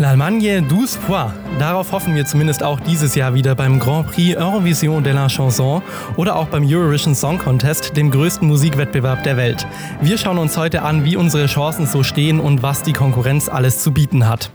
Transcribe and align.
L'Allemagne 0.00 0.62
12 0.68 0.96
points. 1.06 1.32
Darauf 1.58 1.90
hoffen 1.90 2.14
wir 2.14 2.24
zumindest 2.24 2.62
auch 2.62 2.78
dieses 2.78 3.16
Jahr 3.16 3.34
wieder 3.34 3.56
beim 3.56 3.80
Grand 3.80 4.06
Prix 4.06 4.36
Eurovision 4.36 5.02
de 5.02 5.12
la 5.12 5.28
Chanson 5.28 5.82
oder 6.16 6.36
auch 6.36 6.46
beim 6.46 6.64
Eurovision 6.64 7.16
Song 7.16 7.36
Contest, 7.36 7.96
dem 7.96 8.12
größten 8.12 8.46
Musikwettbewerb 8.46 9.24
der 9.24 9.36
Welt. 9.36 9.66
Wir 10.00 10.16
schauen 10.16 10.38
uns 10.38 10.56
heute 10.56 10.82
an, 10.82 11.04
wie 11.04 11.16
unsere 11.16 11.46
Chancen 11.46 11.88
so 11.88 12.04
stehen 12.04 12.38
und 12.38 12.62
was 12.62 12.84
die 12.84 12.92
Konkurrenz 12.92 13.48
alles 13.48 13.82
zu 13.82 13.90
bieten 13.90 14.28
hat. 14.28 14.52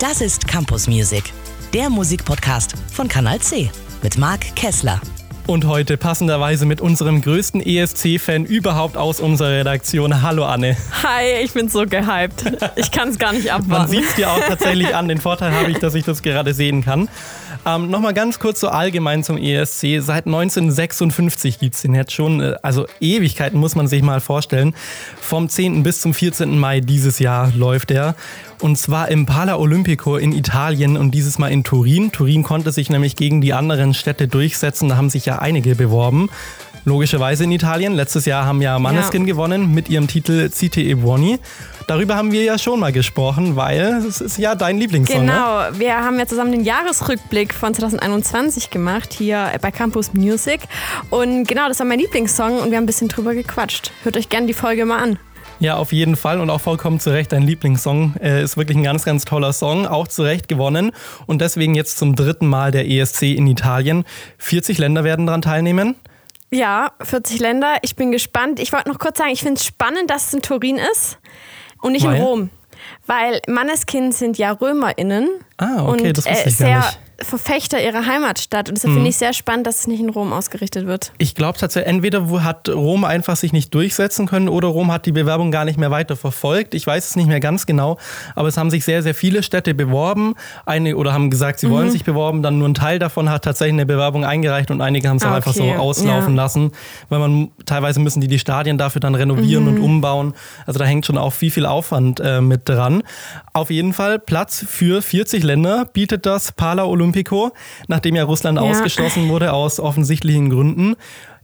Das 0.00 0.20
ist 0.20 0.48
Campus 0.48 0.88
Music, 0.88 1.32
der 1.72 1.88
Musikpodcast 1.88 2.74
von 2.92 3.06
Kanal 3.06 3.38
C 3.38 3.70
mit 4.02 4.18
Marc 4.18 4.56
Kessler. 4.56 5.00
Und 5.46 5.66
heute 5.66 5.96
passenderweise 5.96 6.64
mit 6.64 6.80
unserem 6.80 7.22
größten 7.22 7.60
ESC-Fan 7.60 8.44
überhaupt 8.44 8.96
aus 8.96 9.18
unserer 9.20 9.50
Redaktion. 9.50 10.22
Hallo 10.22 10.44
Anne. 10.44 10.76
Hi, 11.02 11.42
ich 11.42 11.52
bin 11.52 11.68
so 11.68 11.86
gehypt. 11.86 12.44
Ich 12.76 12.92
kann 12.92 13.08
es 13.08 13.18
gar 13.18 13.32
nicht 13.32 13.50
abwarten. 13.52 13.68
Man 13.68 13.88
sieht 13.88 14.04
es 14.04 14.14
dir 14.14 14.30
auch 14.30 14.38
tatsächlich 14.38 14.94
an. 14.94 15.08
Den 15.08 15.18
Vorteil 15.18 15.52
habe 15.52 15.70
ich, 15.70 15.78
dass 15.78 15.94
ich 15.94 16.04
das 16.04 16.22
gerade 16.22 16.54
sehen 16.54 16.84
kann. 16.84 17.08
Ähm, 17.66 17.90
Nochmal 17.90 18.14
ganz 18.14 18.38
kurz 18.38 18.60
so 18.60 18.68
allgemein 18.68 19.22
zum 19.22 19.36
ESC. 19.36 20.00
Seit 20.00 20.26
1956 20.26 21.58
gibt 21.58 21.74
es 21.74 21.82
den 21.82 21.94
jetzt 21.94 22.12
schon. 22.12 22.40
Äh, 22.40 22.54
also 22.62 22.86
Ewigkeiten 23.00 23.58
muss 23.58 23.74
man 23.74 23.86
sich 23.86 24.02
mal 24.02 24.20
vorstellen. 24.20 24.74
Vom 25.20 25.48
10. 25.48 25.82
bis 25.82 26.00
zum 26.00 26.14
14. 26.14 26.58
Mai 26.58 26.80
dieses 26.80 27.18
Jahr 27.18 27.52
läuft 27.54 27.90
er. 27.90 28.14
Und 28.60 28.76
zwar 28.76 29.08
im 29.08 29.26
Pala 29.26 29.56
Olimpico 29.56 30.16
in 30.16 30.32
Italien 30.32 30.96
und 30.96 31.12
dieses 31.12 31.38
Mal 31.38 31.48
in 31.48 31.64
Turin. 31.64 32.12
Turin 32.12 32.42
konnte 32.42 32.72
sich 32.72 32.90
nämlich 32.90 33.16
gegen 33.16 33.40
die 33.40 33.52
anderen 33.52 33.94
Städte 33.94 34.28
durchsetzen. 34.28 34.88
Da 34.88 34.96
haben 34.96 35.10
sich 35.10 35.26
ja 35.26 35.38
einige 35.38 35.74
beworben. 35.74 36.28
Logischerweise 36.84 37.44
in 37.44 37.52
Italien. 37.52 37.94
Letztes 37.94 38.24
Jahr 38.24 38.46
haben 38.46 38.62
ja 38.62 38.78
Maneskin 38.78 39.22
ja. 39.22 39.34
gewonnen 39.34 39.74
mit 39.74 39.88
ihrem 39.88 40.08
Titel 40.08 40.50
Cite 40.50 40.80
e 40.80 40.94
Buoni. 40.94 41.38
Darüber 41.86 42.16
haben 42.16 42.30
wir 42.30 42.44
ja 42.44 42.56
schon 42.56 42.80
mal 42.80 42.92
gesprochen, 42.92 43.56
weil 43.56 44.02
es 44.06 44.20
ist 44.20 44.38
ja 44.38 44.54
dein 44.54 44.78
Lieblingssong. 44.78 45.24
Ne? 45.24 45.32
Genau, 45.32 45.70
ne? 45.70 45.78
wir 45.78 45.96
haben 45.96 46.18
ja 46.18 46.26
zusammen 46.26 46.52
den 46.52 46.64
Jahresrückblick 46.64 47.52
von 47.52 47.74
2021 47.74 48.70
gemacht 48.70 49.12
hier 49.12 49.50
bei 49.60 49.70
Campus 49.70 50.14
Music. 50.14 50.60
Und 51.10 51.48
genau, 51.48 51.68
das 51.68 51.80
war 51.80 51.86
mein 51.86 51.98
Lieblingssong 51.98 52.60
und 52.60 52.70
wir 52.70 52.76
haben 52.76 52.84
ein 52.84 52.86
bisschen 52.86 53.08
drüber 53.08 53.34
gequatscht. 53.34 53.92
Hört 54.04 54.16
euch 54.16 54.28
gerne 54.28 54.46
die 54.46 54.54
Folge 54.54 54.86
mal 54.86 54.98
an. 54.98 55.18
Ja, 55.58 55.76
auf 55.76 55.92
jeden 55.92 56.16
Fall 56.16 56.40
und 56.40 56.48
auch 56.48 56.60
vollkommen 56.60 57.00
zu 57.00 57.10
Recht. 57.10 57.32
Dein 57.32 57.42
Lieblingssong 57.42 58.14
äh, 58.22 58.42
ist 58.42 58.56
wirklich 58.56 58.78
ein 58.78 58.82
ganz, 58.82 59.04
ganz 59.04 59.26
toller 59.26 59.52
Song, 59.52 59.86
auch 59.86 60.08
zu 60.08 60.22
Recht 60.22 60.48
gewonnen 60.48 60.90
und 61.26 61.42
deswegen 61.42 61.74
jetzt 61.74 61.98
zum 61.98 62.16
dritten 62.16 62.46
Mal 62.46 62.70
der 62.70 62.88
ESC 62.88 63.22
in 63.24 63.46
Italien. 63.46 64.04
40 64.38 64.78
Länder 64.78 65.04
werden 65.04 65.26
daran 65.26 65.42
teilnehmen. 65.42 65.96
Ja, 66.50 66.92
40 67.00 67.38
Länder. 67.38 67.76
Ich 67.82 67.96
bin 67.96 68.10
gespannt. 68.10 68.58
Ich 68.58 68.72
wollte 68.72 68.88
noch 68.88 68.98
kurz 68.98 69.18
sagen, 69.18 69.30
ich 69.30 69.40
finde 69.40 69.54
es 69.54 69.64
spannend, 69.64 70.10
dass 70.10 70.28
es 70.28 70.34
in 70.34 70.42
Turin 70.42 70.78
ist 70.92 71.18
und 71.80 71.92
nicht 71.92 72.04
Weil? 72.04 72.16
in 72.16 72.22
Rom. 72.22 72.50
Weil 73.06 73.40
Manneskind 73.46 74.14
sind 74.14 74.38
ja 74.38 74.52
RömerInnen. 74.52 75.28
Ah, 75.58 75.86
okay, 75.86 76.08
und, 76.08 76.18
das 76.18 76.26
wusste 76.26 76.48
ich 76.48 76.60
äh, 76.60 76.64
gar 76.64 76.76
nicht 76.78 76.98
Verfechter 77.22 77.82
ihrer 77.82 78.06
Heimatstadt. 78.06 78.68
Und 78.68 78.76
deshalb 78.76 78.92
mhm. 78.92 78.98
finde 78.98 79.10
ich 79.10 79.16
sehr 79.16 79.32
spannend, 79.32 79.66
dass 79.66 79.80
es 79.80 79.86
nicht 79.86 80.00
in 80.00 80.08
Rom 80.08 80.32
ausgerichtet 80.32 80.86
wird. 80.86 81.12
Ich 81.18 81.34
glaube 81.34 81.58
tatsächlich, 81.58 81.92
entweder 81.92 82.42
hat 82.42 82.68
Rom 82.68 83.04
einfach 83.04 83.36
sich 83.36 83.52
nicht 83.52 83.74
durchsetzen 83.74 84.26
können 84.26 84.48
oder 84.48 84.68
Rom 84.68 84.90
hat 84.92 85.06
die 85.06 85.12
Bewerbung 85.12 85.50
gar 85.50 85.64
nicht 85.64 85.78
mehr 85.78 85.90
weiter 85.90 86.16
verfolgt. 86.16 86.74
Ich 86.74 86.86
weiß 86.86 87.10
es 87.10 87.16
nicht 87.16 87.28
mehr 87.28 87.40
ganz 87.40 87.66
genau, 87.66 87.98
aber 88.34 88.48
es 88.48 88.56
haben 88.56 88.70
sich 88.70 88.84
sehr, 88.84 89.02
sehr 89.02 89.14
viele 89.14 89.42
Städte 89.42 89.74
beworben. 89.74 90.34
Einige 90.66 90.96
oder 90.96 91.12
haben 91.12 91.30
gesagt, 91.30 91.60
sie 91.60 91.66
mhm. 91.66 91.72
wollen 91.72 91.90
sich 91.90 92.04
beworben. 92.04 92.42
Dann 92.42 92.58
nur 92.58 92.68
ein 92.68 92.74
Teil 92.74 92.98
davon 92.98 93.30
hat 93.30 93.44
tatsächlich 93.44 93.74
eine 93.74 93.86
Bewerbung 93.86 94.24
eingereicht 94.24 94.70
und 94.70 94.80
einige 94.80 95.08
haben 95.08 95.16
es 95.16 95.24
ah, 95.24 95.28
okay. 95.28 95.36
einfach 95.36 95.54
so 95.54 95.64
auslaufen 95.64 96.36
ja. 96.36 96.42
lassen, 96.42 96.72
weil 97.08 97.18
man 97.18 97.50
teilweise 97.66 98.00
müssen 98.00 98.20
die 98.20 98.28
die 98.28 98.38
Stadien 98.38 98.78
dafür 98.78 99.00
dann 99.00 99.14
renovieren 99.14 99.64
mhm. 99.64 99.76
und 99.76 99.80
umbauen. 99.80 100.34
Also 100.66 100.78
da 100.78 100.84
hängt 100.84 101.06
schon 101.06 101.18
auch 101.18 101.32
viel, 101.32 101.50
viel 101.50 101.66
Aufwand 101.66 102.20
äh, 102.20 102.40
mit 102.40 102.68
dran. 102.68 103.02
Auf 103.52 103.70
jeden 103.70 103.92
Fall 103.92 104.18
Platz 104.18 104.64
für 104.66 105.02
40 105.02 105.42
Länder 105.42 105.86
bietet 105.92 106.26
das 106.26 106.52
Pala 106.52 106.84
Olympico, 107.10 107.52
nachdem 107.88 108.14
ja 108.14 108.24
Russland 108.24 108.58
ja. 108.58 108.64
ausgeschlossen 108.64 109.28
wurde 109.28 109.52
aus 109.52 109.80
offensichtlichen 109.80 110.50
Gründen. 110.50 110.96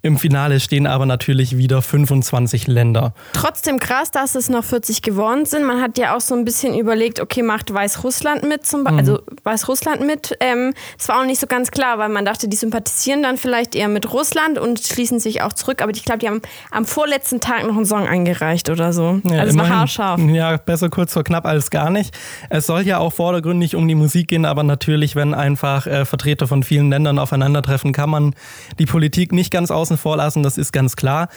Im 0.07 0.19
Finale 0.19 0.61
stehen 0.61 0.87
aber 0.87 1.05
natürlich 1.05 1.57
wieder 1.57 1.83
25 1.83 2.69
Länder. 2.69 3.13
Trotzdem 3.33 3.81
krass, 3.81 4.13
dass 4.13 4.37
es 4.37 4.49
noch 4.49 4.63
40 4.63 5.03
geworden 5.03 5.47
sind. 5.47 5.65
Man 5.65 5.83
hat 5.83 5.99
ja 5.99 6.15
auch 6.15 6.21
so 6.21 6.37
ein 6.37 6.45
bisschen 6.45 6.79
überlegt, 6.79 7.19
okay, 7.19 7.43
macht 7.43 7.75
Weißrussland 7.75 8.49
mit, 8.49 8.65
zum 8.65 8.83
mhm. 8.83 8.87
also 8.87 9.19
Weißrussland 9.43 10.07
mit. 10.07 10.37
Ähm, 10.39 10.75
es 10.97 11.09
war 11.09 11.21
auch 11.21 11.27
nicht 11.27 11.41
so 11.41 11.49
ganz 11.49 11.73
klar, 11.73 11.99
weil 11.99 12.09
man 12.09 12.25
dachte, 12.25 12.47
die 12.47 12.57
sympathisieren 12.57 13.25
dann 13.25 13.37
vielleicht 13.37 13.75
eher 13.75 13.89
mit 13.89 14.13
Russland 14.13 14.61
und 14.61 14.79
schließen 14.79 15.19
sich 15.19 15.43
auch 15.43 15.53
zurück. 15.53 15.83
Aber 15.83 15.91
ich 15.91 16.05
glaube, 16.05 16.19
die 16.19 16.29
haben 16.29 16.41
am 16.71 16.85
vorletzten 16.85 17.41
Tag 17.41 17.67
noch 17.67 17.75
einen 17.77 17.85
Song 17.85 18.07
eingereicht 18.07 18.71
oder 18.71 18.93
so. 18.93 19.21
Ja, 19.25 19.41
also 19.41 19.51
es 19.51 19.59
war 19.59 19.69
haarscharf. 19.69 20.21
Ja, 20.21 20.57
besser 20.57 20.89
kurz 20.89 21.15
vor 21.15 21.25
knapp 21.25 21.47
als 21.47 21.71
gar 21.71 21.91
nicht. 21.91 22.17
Es 22.49 22.67
soll 22.67 22.83
ja 22.83 22.99
auch 22.99 23.13
vordergründig 23.13 23.75
um 23.75 23.89
die 23.89 23.97
Musik 23.97 24.29
gehen, 24.29 24.45
aber 24.45 24.63
natürlich, 24.63 25.17
wenn 25.17 25.35
einfach 25.35 25.89
äh, 25.89 26.05
Vertreter 26.05 26.47
von 26.47 26.63
vielen 26.63 26.91
Ländern 26.91 27.19
aufeinandertreffen, 27.19 27.93
kann 27.93 28.11
man 28.11 28.37
die 28.79 28.87
Politik 28.87 29.33
nicht 29.33 29.51
ganz 29.51 29.73
außen 29.73 29.96
außen 29.97 30.03
vor 30.03 30.17
lassen, 30.17 30.43
das 30.43 30.59
ist 30.59 30.73
ganz 30.73 30.97
klar. 30.97 31.29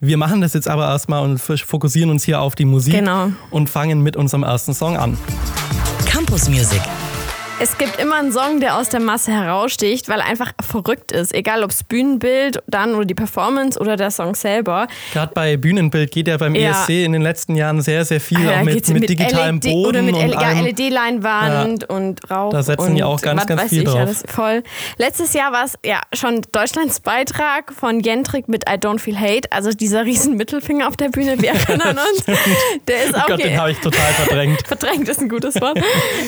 Wir 0.00 0.16
machen 0.16 0.40
das 0.40 0.52
jetzt 0.52 0.68
aber 0.68 0.88
erstmal 0.88 1.22
und 1.22 1.38
fokussieren 1.38 2.10
uns 2.10 2.24
hier 2.24 2.40
auf 2.40 2.54
die 2.54 2.64
Musik 2.64 2.94
genau. 2.94 3.30
und 3.50 3.70
fangen 3.70 4.02
mit 4.02 4.16
unserem 4.16 4.42
ersten 4.42 4.74
Song 4.74 4.96
an. 4.96 5.16
Campus 6.06 6.48
Music. 6.48 6.82
Es 7.60 7.78
gibt 7.78 8.00
immer 8.00 8.16
einen 8.16 8.32
Song, 8.32 8.60
der 8.60 8.76
aus 8.76 8.88
der 8.88 9.00
Masse 9.00 9.30
heraussticht, 9.32 10.08
weil 10.08 10.20
er 10.20 10.26
einfach 10.26 10.52
verrückt 10.60 11.12
ist. 11.12 11.32
Egal 11.32 11.62
ob 11.62 11.70
es 11.70 11.84
Bühnenbild 11.84 12.62
dann 12.66 12.94
oder 12.94 13.04
die 13.04 13.14
Performance 13.14 13.78
oder 13.78 13.96
der 13.96 14.10
Song 14.10 14.34
selber. 14.34 14.88
Gerade 15.12 15.32
bei 15.32 15.56
Bühnenbild 15.56 16.10
geht 16.10 16.28
ja 16.28 16.36
beim 16.38 16.54
ja. 16.54 16.70
ESC 16.70 17.04
in 17.04 17.12
den 17.12 17.22
letzten 17.22 17.54
Jahren 17.54 17.80
sehr, 17.80 18.04
sehr 18.04 18.20
viel 18.20 18.48
ah, 18.48 18.60
auch 18.60 18.64
mit, 18.64 18.88
mit, 18.88 19.00
mit 19.00 19.10
digitalem 19.10 19.56
LED, 19.56 19.72
Boden. 19.72 19.86
Oder 19.86 20.02
mit 20.02 20.14
und 20.14 20.30
ja, 20.32 20.60
LED-Leinwand 20.60 21.82
ja. 21.82 21.88
und 21.88 22.30
Rauch. 22.30 22.50
Da 22.50 22.62
setzen 22.62 22.96
ja 22.96 23.06
auch 23.06 23.20
ganz, 23.20 23.46
ganz 23.46 23.62
viel 23.64 23.84
drauf. 23.84 23.96
Alles 23.96 24.24
voll. 24.26 24.62
Letztes 24.96 25.32
Jahr 25.32 25.52
war 25.52 25.64
es 25.64 25.74
ja 25.84 26.00
schon 26.12 26.42
Deutschlands 26.50 27.00
Beitrag 27.00 27.72
von 27.72 28.00
Jentrik 28.00 28.48
mit 28.48 28.68
I 28.68 28.74
Don't 28.74 28.98
Feel 28.98 29.18
Hate. 29.18 29.50
Also 29.52 29.70
dieser 29.70 30.04
riesen 30.04 30.36
Mittelfinger 30.36 30.88
auf 30.88 30.96
der 30.96 31.10
Bühne, 31.10 31.40
wir 31.40 31.50
erinnern 31.68 31.98
uns. 31.98 32.24
Der 32.88 33.04
ist 33.04 33.14
auch. 33.14 33.24
Oh 33.24 33.28
Gott, 33.28 33.44
den 33.44 33.60
habe 33.60 33.70
ich 33.70 33.78
total 33.78 34.12
verdrängt. 34.14 34.66
verdrängt 34.66 35.08
ist 35.08 35.20
ein 35.20 35.28
gutes 35.28 35.60
Wort. 35.60 35.78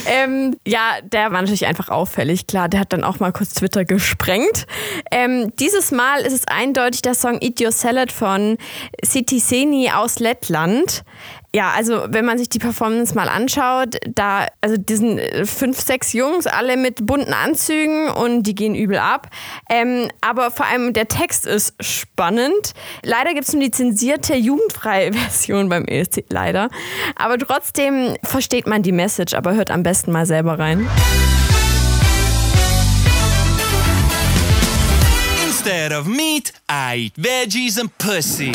ähm, 0.07 0.57
ja, 0.67 0.99
der 1.03 1.24
der 1.25 1.33
war 1.33 1.41
natürlich 1.41 1.67
einfach 1.67 1.89
auffällig. 1.89 2.47
Klar, 2.47 2.69
der 2.69 2.81
hat 2.81 2.93
dann 2.93 3.03
auch 3.03 3.19
mal 3.19 3.33
kurz 3.33 3.55
Twitter 3.55 3.87
gesprengt. 3.87 4.67
Ähm, 5.11 5.53
dieses 5.59 5.91
Mal 5.91 6.21
ist 6.21 6.35
es 6.35 6.47
eindeutig 6.47 7.01
der 7.01 7.15
Song 7.15 7.41
Eat 7.41 7.63
Your 7.63 7.73
Salad 7.73 8.13
von 8.13 8.59
City 9.03 9.39
Seni 9.39 9.91
aus 9.91 10.19
Lettland. 10.19 11.03
Ja, 11.55 11.71
also 11.71 12.07
wenn 12.09 12.25
man 12.25 12.37
sich 12.37 12.49
die 12.49 12.59
Performance 12.59 13.15
mal 13.15 13.29
anschaut, 13.29 13.95
da, 14.09 14.49
also 14.61 14.77
diesen 14.77 15.21
fünf, 15.47 15.79
sechs 15.81 16.13
Jungs, 16.13 16.49
alle 16.49 16.77
mit 16.77 17.07
bunten 17.07 17.33
Anzügen 17.33 18.09
und 18.09 18.43
die 18.43 18.57
gehen 18.57 18.75
übel 18.75 18.99
ab. 18.99 19.31
Ähm, 19.71 20.11
aber 20.21 20.51
vor 20.51 20.67
allem 20.67 20.93
der 20.93 21.07
Text 21.07 21.47
ist 21.47 21.77
spannend. 21.79 22.73
Leider 23.05 23.35
gibt 23.35 23.47
es 23.47 23.53
nur 23.53 23.63
die 23.63 23.71
zensierte, 23.71 24.35
jugendfreie 24.35 25.13
Version 25.13 25.69
beim 25.69 25.85
ESC, 25.85 26.25
leider. 26.29 26.71
Aber 27.15 27.39
trotzdem 27.39 28.17
versteht 28.25 28.67
man 28.67 28.83
die 28.83 28.91
Message, 28.91 29.35
aber 29.35 29.55
hört 29.55 29.71
am 29.71 29.85
besten 29.85 30.11
mal 30.11 30.27
selber 30.27 30.59
rein. 30.59 30.89
Instead 35.47 35.93
of 35.93 36.07
meat, 36.07 36.53
I 36.69 37.05
eat 37.05 37.13
veggies 37.17 37.79
and 37.79 37.97
pussy. 37.97 38.51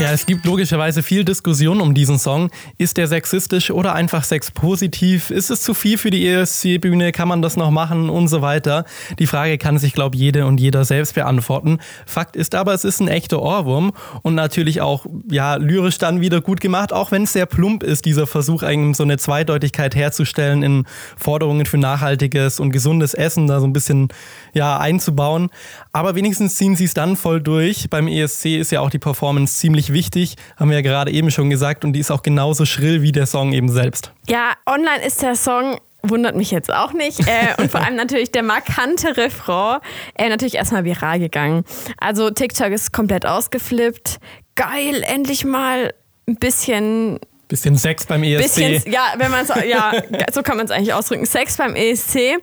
Ja, 0.00 0.10
es 0.10 0.26
gibt 0.26 0.44
logischerweise 0.44 1.04
viel 1.04 1.24
Diskussion 1.24 1.80
um 1.80 1.94
diesen 1.94 2.18
Song. 2.18 2.50
Ist 2.76 2.96
der 2.96 3.06
sexistisch 3.06 3.70
oder 3.70 3.94
einfach 3.94 4.24
sexpositiv? 4.24 5.30
Ist 5.30 5.50
es 5.50 5.62
zu 5.62 5.72
viel 5.72 5.96
für 5.96 6.10
die 6.10 6.26
ESC-Bühne? 6.26 7.12
Kann 7.12 7.28
man 7.28 7.40
das 7.40 7.56
noch 7.56 7.70
machen? 7.70 8.10
Und 8.10 8.26
so 8.26 8.42
weiter. 8.42 8.84
Die 9.20 9.28
Frage 9.28 9.56
kann 9.56 9.78
sich, 9.78 9.92
glaube 9.92 10.16
ich, 10.16 10.22
jede 10.22 10.44
und 10.46 10.58
jeder 10.58 10.84
selbst 10.84 11.14
beantworten. 11.14 11.78
Fakt 12.04 12.34
ist 12.34 12.56
aber, 12.56 12.74
es 12.74 12.82
ist 12.84 12.98
ein 12.98 13.06
echter 13.06 13.40
Ohrwurm 13.40 13.92
und 14.22 14.34
natürlich 14.34 14.80
auch, 14.80 15.06
ja, 15.30 15.54
lyrisch 15.54 15.98
dann 15.98 16.20
wieder 16.20 16.40
gut 16.40 16.60
gemacht, 16.60 16.92
auch 16.92 17.12
wenn 17.12 17.22
es 17.22 17.32
sehr 17.32 17.46
plump 17.46 17.84
ist, 17.84 18.06
dieser 18.06 18.26
Versuch, 18.26 18.62
so 18.62 19.02
eine 19.04 19.18
Zweideutigkeit 19.18 19.94
herzustellen 19.94 20.64
in 20.64 20.84
Forderungen 21.16 21.64
für 21.64 21.78
nachhaltiges 21.78 22.58
und 22.58 22.72
gesundes 22.72 23.14
Essen, 23.14 23.46
da 23.46 23.60
so 23.60 23.66
ein 23.68 23.72
bisschen, 23.72 24.08
ja, 24.52 24.78
einzubauen 24.78 25.43
aufbauen. 25.44 25.50
Aber 25.92 26.14
wenigstens 26.14 26.56
ziehen 26.56 26.76
sie 26.76 26.84
es 26.84 26.94
dann 26.94 27.16
voll 27.16 27.40
durch. 27.40 27.88
Beim 27.90 28.08
ESC 28.08 28.46
ist 28.58 28.72
ja 28.72 28.80
auch 28.80 28.90
die 28.90 28.98
Performance 28.98 29.56
ziemlich 29.56 29.92
wichtig, 29.92 30.36
haben 30.56 30.70
wir 30.70 30.76
ja 30.76 30.82
gerade 30.82 31.10
eben 31.10 31.30
schon 31.30 31.50
gesagt, 31.50 31.84
und 31.84 31.92
die 31.92 32.00
ist 32.00 32.10
auch 32.10 32.22
genauso 32.22 32.64
schrill 32.64 33.02
wie 33.02 33.12
der 33.12 33.26
Song 33.26 33.52
eben 33.52 33.68
selbst. 33.68 34.12
Ja, 34.28 34.52
online 34.66 35.04
ist 35.04 35.22
der 35.22 35.36
Song 35.36 35.78
wundert 36.06 36.36
mich 36.36 36.50
jetzt 36.50 36.70
auch 36.70 36.92
nicht. 36.92 37.20
Äh, 37.20 37.54
und 37.62 37.70
vor 37.70 37.80
allem 37.80 37.96
natürlich 37.96 38.30
der 38.30 38.42
markante 38.42 39.16
Refrain, 39.16 39.80
äh, 40.16 40.28
natürlich 40.28 40.56
erstmal 40.56 40.84
viral 40.84 41.18
gegangen. 41.18 41.64
Also 41.96 42.28
TikTok 42.28 42.72
ist 42.72 42.92
komplett 42.92 43.24
ausgeflippt. 43.24 44.18
Geil, 44.54 45.02
endlich 45.02 45.46
mal 45.46 45.94
ein 46.28 46.36
bisschen 46.36 47.20
Bisschen 47.48 47.76
Sex 47.76 48.06
beim 48.06 48.22
ESC. 48.22 48.42
Bisschen, 48.42 48.92
ja, 48.92 49.14
wenn 49.16 49.30
man 49.30 49.46
ja, 49.66 49.92
so 50.32 50.42
kann 50.42 50.56
man 50.56 50.66
es 50.66 50.72
eigentlich 50.72 50.94
ausdrücken. 50.94 51.26
Sex 51.26 51.56
beim 51.56 51.74
ESC. 51.76 52.38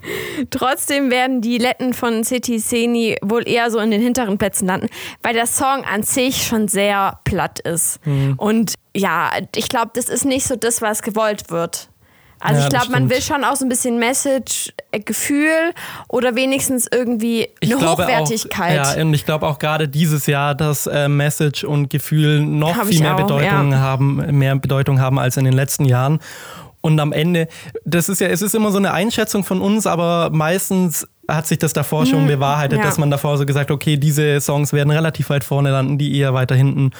Trotzdem 0.50 1.09
werden 1.09 1.42
die 1.42 1.57
Letten 1.57 1.94
von 1.94 2.24
City 2.24 2.59
Seni 2.59 3.18
wohl 3.21 3.48
eher 3.48 3.71
so 3.71 3.80
in 3.80 3.92
den 3.92 4.01
hinteren 4.01 4.38
Plätzen 4.38 4.68
landen, 4.68 4.88
weil 5.21 5.33
der 5.33 5.48
Song 5.48 5.83
an 5.83 6.03
sich 6.03 6.44
schon 6.44 6.68
sehr 6.68 7.19
platt 7.24 7.59
ist. 7.59 8.06
Mhm. 8.06 8.36
Und 8.38 8.75
ja, 8.95 9.31
ich 9.56 9.69
glaube, 9.69 9.92
das 9.94 10.09
ist 10.09 10.25
nicht 10.25 10.45
so 10.45 10.56
das, 10.56 10.81
was 10.81 11.01
gewollt 11.01 11.50
wird. 11.50 11.90
Also 12.41 12.59
ja, 12.59 12.67
ich 12.67 12.73
glaube, 12.73 12.91
man 12.91 13.09
will 13.09 13.21
schon 13.21 13.43
auch 13.43 13.55
so 13.55 13.65
ein 13.65 13.69
bisschen 13.69 13.99
Message, 13.99 14.73
äh, 14.91 14.99
Gefühl 14.99 15.73
oder 16.09 16.35
wenigstens 16.35 16.88
irgendwie 16.91 17.49
eine 17.63 17.75
Hochwertigkeit. 17.75 18.79
Auch, 18.79 18.95
ja, 18.95 19.01
und 19.01 19.13
ich 19.13 19.25
glaube 19.25 19.47
auch 19.47 19.59
gerade 19.59 19.88
dieses 19.88 20.25
Jahr, 20.25 20.55
dass 20.55 20.88
äh, 20.88 21.07
Message 21.07 21.63
und 21.63 21.89
Gefühl 21.89 22.41
noch 22.41 22.75
Hab 22.75 22.88
viel 22.88 23.01
mehr 23.01 23.13
auch, 23.13 23.21
Bedeutung 23.21 23.71
ja. 23.71 23.77
haben, 23.77 24.38
mehr 24.38 24.55
Bedeutung 24.55 24.99
haben 24.99 25.19
als 25.19 25.38
in 25.38 25.45
den 25.45 25.53
letzten 25.53 25.85
Jahren. 25.85 26.19
Und 26.81 26.99
am 26.99 27.13
Ende, 27.13 27.47
das 27.85 28.09
ist 28.09 28.21
ja, 28.21 28.27
es 28.27 28.41
ist 28.41 28.55
immer 28.55 28.71
so 28.71 28.79
eine 28.79 28.91
Einschätzung 28.91 29.43
von 29.43 29.61
uns, 29.61 29.85
aber 29.85 30.31
meistens 30.31 31.07
hat 31.35 31.47
sich 31.47 31.57
das 31.57 31.73
davor 31.73 32.05
schon 32.05 32.21
hm, 32.21 32.27
bewahrheitet, 32.27 32.79
ja. 32.79 32.85
dass 32.85 32.97
man 32.97 33.11
davor 33.11 33.37
so 33.37 33.45
gesagt, 33.45 33.71
okay, 33.71 33.97
diese 33.97 34.39
Songs 34.41 34.73
werden 34.73 34.91
relativ 34.91 35.29
weit 35.29 35.43
vorne 35.43 35.71
landen, 35.71 35.97
die 35.97 36.17
eher 36.17 36.33
weiter 36.33 36.55
hinten. 36.55 36.91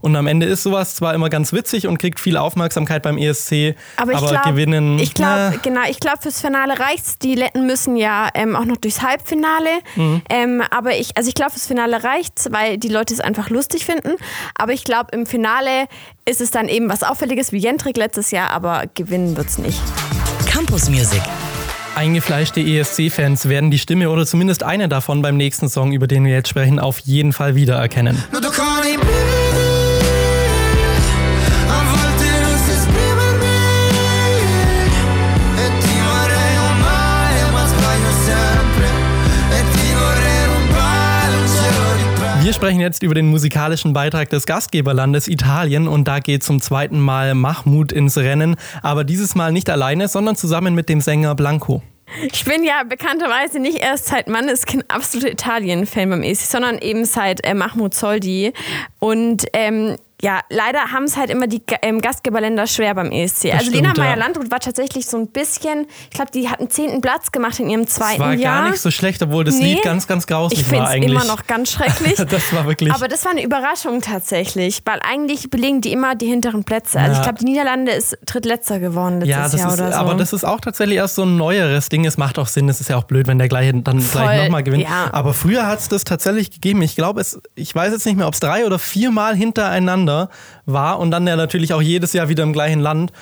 Und 0.00 0.16
am 0.16 0.26
Ende 0.26 0.46
ist 0.46 0.62
sowas 0.62 0.94
zwar 0.94 1.14
immer 1.14 1.28
ganz 1.28 1.52
witzig 1.52 1.86
und 1.86 1.98
kriegt 1.98 2.20
viel 2.20 2.36
Aufmerksamkeit 2.36 3.02
beim 3.02 3.18
ESC, 3.18 3.74
aber, 3.96 4.16
aber 4.16 4.28
glaub, 4.28 4.44
gewinnen. 4.44 4.98
Ich 4.98 5.14
glaube, 5.14 5.58
genau, 5.62 5.82
ich 5.88 6.00
glaube, 6.00 6.18
fürs 6.20 6.40
Finale 6.40 6.78
reicht's. 6.78 7.18
Die 7.18 7.34
Letten 7.34 7.66
müssen 7.66 7.96
ja 7.96 8.28
ähm, 8.34 8.56
auch 8.56 8.64
noch 8.64 8.76
durchs 8.76 9.02
Halbfinale. 9.02 9.70
Mhm. 9.96 10.22
Ähm, 10.28 10.62
aber 10.70 10.96
ich, 10.96 11.16
also 11.16 11.28
ich 11.28 11.34
glaube, 11.34 11.52
fürs 11.52 11.66
Finale 11.66 12.02
reicht's, 12.02 12.48
weil 12.50 12.78
die 12.78 12.88
Leute 12.88 13.14
es 13.14 13.20
einfach 13.20 13.50
lustig 13.50 13.84
finden. 13.84 14.12
Aber 14.54 14.72
ich 14.72 14.84
glaube, 14.84 15.10
im 15.12 15.26
Finale 15.26 15.86
ist 16.24 16.40
es 16.40 16.50
dann 16.50 16.68
eben 16.68 16.88
was 16.88 17.02
Auffälliges 17.02 17.52
wie 17.52 17.58
Jentrik 17.58 17.96
letztes 17.96 18.30
Jahr, 18.30 18.50
aber 18.50 18.84
gewinnen 18.94 19.36
wird's 19.36 19.58
nicht. 19.58 19.80
Campus 20.46 20.88
Music. 20.88 21.22
Eingefleischte 21.94 22.60
ESC-Fans 22.60 23.48
werden 23.48 23.70
die 23.70 23.78
Stimme 23.78 24.10
oder 24.10 24.24
zumindest 24.24 24.62
eine 24.62 24.88
davon 24.88 25.22
beim 25.22 25.36
nächsten 25.36 25.68
Song, 25.68 25.92
über 25.92 26.06
den 26.06 26.24
wir 26.24 26.32
jetzt 26.32 26.48
sprechen, 26.48 26.78
auf 26.78 27.00
jeden 27.00 27.32
Fall 27.32 27.54
wiedererkennen. 27.54 28.22
Wir 42.50 42.54
sprechen 42.54 42.80
jetzt 42.80 43.04
über 43.04 43.14
den 43.14 43.28
musikalischen 43.28 43.92
Beitrag 43.92 44.28
des 44.28 44.44
Gastgeberlandes 44.44 45.28
Italien 45.28 45.86
und 45.86 46.08
da 46.08 46.18
geht 46.18 46.42
zum 46.42 46.60
zweiten 46.60 46.98
Mal 46.98 47.36
Mahmoud 47.36 47.92
ins 47.92 48.18
Rennen, 48.18 48.56
aber 48.82 49.04
dieses 49.04 49.36
Mal 49.36 49.52
nicht 49.52 49.70
alleine, 49.70 50.08
sondern 50.08 50.34
zusammen 50.34 50.74
mit 50.74 50.88
dem 50.88 51.00
Sänger 51.00 51.36
Blanco. 51.36 51.80
Ich 52.32 52.44
bin 52.44 52.64
ja 52.64 52.82
bekannterweise 52.82 53.60
nicht 53.60 53.78
erst 53.78 54.06
seit 54.06 54.26
Manneskin 54.26 54.82
absoluter 54.88 55.30
Italien-Fan 55.30 56.10
beim 56.10 56.22
ESC, 56.24 56.50
sondern 56.50 56.78
eben 56.78 57.04
seit 57.04 57.46
äh, 57.46 57.54
Mahmoud 57.54 57.94
Soldi. 57.94 58.52
Und 58.98 59.46
ähm, 59.52 59.94
ja, 60.22 60.40
leider 60.50 60.92
haben 60.92 61.04
es 61.04 61.16
halt 61.16 61.30
immer 61.30 61.46
die 61.46 61.62
ähm, 61.82 62.00
Gastgeberländer 62.00 62.66
schwer 62.66 62.94
beim 62.94 63.10
ESC. 63.10 63.44
Das 63.44 63.52
also 63.52 63.70
stimmt, 63.70 63.74
Lena 63.74 63.92
Meyer-Landrut 63.96 64.50
war 64.50 64.60
tatsächlich 64.60 65.06
so 65.06 65.16
ein 65.16 65.28
bisschen, 65.28 65.86
ich 66.10 66.10
glaube, 66.10 66.30
die 66.30 66.48
hat 66.48 66.60
einen 66.60 66.68
zehnten 66.68 67.00
Platz 67.00 67.32
gemacht 67.32 67.58
in 67.58 67.70
ihrem 67.70 67.86
zweiten 67.86 68.20
Jahr. 68.20 68.36
Das 68.36 68.44
war 68.44 68.62
gar 68.62 68.70
nicht 68.70 68.80
so 68.80 68.90
schlecht, 68.90 69.22
obwohl 69.22 69.44
das 69.44 69.56
nee, 69.56 69.74
Lied 69.74 69.82
ganz, 69.82 70.06
ganz 70.06 70.26
grausig 70.26 70.70
war 70.70 70.88
eigentlich. 70.88 71.12
Ich 71.12 71.16
finde 71.16 71.16
es 71.16 71.24
immer 71.24 71.34
noch 71.34 71.46
ganz 71.46 71.70
schrecklich. 71.72 72.14
das 72.16 72.52
war 72.52 72.66
wirklich. 72.66 72.92
Aber 72.92 73.08
das 73.08 73.24
war 73.24 73.32
eine 73.32 73.42
Überraschung 73.42 74.02
tatsächlich, 74.02 74.82
weil 74.84 75.00
eigentlich 75.02 75.48
belegen 75.48 75.80
die 75.80 75.92
immer 75.92 76.14
die 76.14 76.26
hinteren 76.26 76.64
Plätze. 76.64 76.98
Also 76.98 77.12
ja. 77.12 77.18
ich 77.18 77.22
glaube, 77.22 77.38
die 77.38 77.46
Niederlande 77.46 77.92
ist 77.92 78.18
drittletzter 78.26 78.78
geworden 78.78 79.20
letztes 79.20 79.30
ja, 79.30 79.42
das 79.44 79.54
Jahr 79.54 79.72
ist, 79.72 79.80
oder 79.80 79.92
so. 79.92 79.98
Aber 79.98 80.14
das 80.14 80.32
ist 80.34 80.44
auch 80.44 80.60
tatsächlich 80.60 80.98
erst 80.98 81.14
so 81.14 81.22
ein 81.22 81.36
neueres 81.36 81.88
Ding. 81.88 82.04
Es 82.04 82.18
macht 82.18 82.38
auch 82.38 82.46
Sinn, 82.46 82.68
es 82.68 82.80
ist 82.80 82.90
ja 82.90 82.98
auch 82.98 83.04
blöd, 83.04 83.26
wenn 83.26 83.38
der 83.38 83.48
gleiche 83.48 83.72
dann 83.72 84.00
Voll, 84.00 84.22
gleich 84.22 84.44
nochmal 84.44 84.62
gewinnt. 84.62 84.84
Ja. 84.84 85.08
Aber 85.12 85.32
früher 85.32 85.66
hat 85.66 85.78
es 85.78 85.88
das 85.88 86.04
tatsächlich 86.04 86.50
gegeben. 86.50 86.82
Ich 86.82 86.94
glaube, 86.94 87.22
ich 87.54 87.74
weiß 87.74 87.92
jetzt 87.92 88.04
nicht 88.04 88.16
mehr, 88.16 88.26
ob 88.26 88.34
es 88.34 88.40
drei 88.40 88.66
oder 88.66 88.78
viermal 88.78 89.34
hintereinander 89.34 90.09
war 90.66 90.98
und 90.98 91.10
dann 91.10 91.26
ja 91.26 91.36
natürlich 91.36 91.72
auch 91.74 91.82
jedes 91.82 92.12
Jahr 92.12 92.28
wieder 92.28 92.42
im 92.42 92.52
gleichen 92.52 92.80
Land. 92.80 93.12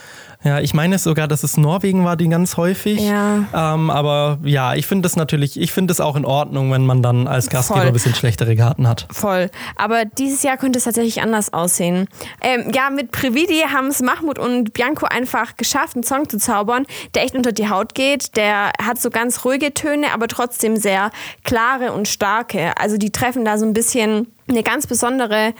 Ja, 0.44 0.60
ich 0.60 0.72
meine 0.72 0.98
sogar, 0.98 1.26
dass 1.26 1.42
es 1.42 1.56
Norwegen 1.56 2.04
war, 2.04 2.16
die 2.16 2.28
ganz 2.28 2.56
häufig. 2.56 3.00
Ja. 3.00 3.44
Ähm, 3.52 3.90
aber 3.90 4.38
ja, 4.44 4.74
ich 4.74 4.86
finde 4.86 5.02
das 5.02 5.16
natürlich, 5.16 5.60
ich 5.60 5.72
finde 5.72 5.90
es 5.90 6.00
auch 6.00 6.14
in 6.14 6.24
Ordnung, 6.24 6.70
wenn 6.70 6.86
man 6.86 7.02
dann 7.02 7.26
als 7.26 7.48
Gastgeber 7.48 7.80
Voll. 7.80 7.88
ein 7.88 7.92
bisschen 7.92 8.14
schlechtere 8.14 8.54
Karten 8.54 8.86
hat. 8.86 9.08
Voll. 9.10 9.50
Aber 9.74 10.04
dieses 10.04 10.44
Jahr 10.44 10.56
könnte 10.56 10.78
es 10.78 10.84
tatsächlich 10.84 11.22
anders 11.22 11.52
aussehen. 11.52 12.06
Ähm, 12.40 12.70
ja, 12.72 12.88
mit 12.90 13.10
Previdi 13.10 13.62
haben 13.72 13.88
es 13.88 14.00
Mahmoud 14.00 14.38
und 14.38 14.74
Bianco 14.74 15.06
einfach 15.06 15.56
geschafft, 15.56 15.96
einen 15.96 16.04
Song 16.04 16.28
zu 16.28 16.38
zaubern, 16.38 16.86
der 17.16 17.24
echt 17.24 17.34
unter 17.34 17.50
die 17.50 17.68
Haut 17.68 17.96
geht. 17.96 18.36
Der 18.36 18.70
hat 18.80 19.00
so 19.00 19.10
ganz 19.10 19.44
ruhige 19.44 19.74
Töne, 19.74 20.12
aber 20.14 20.28
trotzdem 20.28 20.76
sehr 20.76 21.10
klare 21.42 21.92
und 21.92 22.06
starke. 22.06 22.78
Also 22.78 22.96
die 22.96 23.10
treffen 23.10 23.44
da 23.44 23.58
so 23.58 23.66
ein 23.66 23.72
bisschen 23.72 24.28
eine 24.48 24.62
ganz 24.62 24.86
besondere 24.86 25.52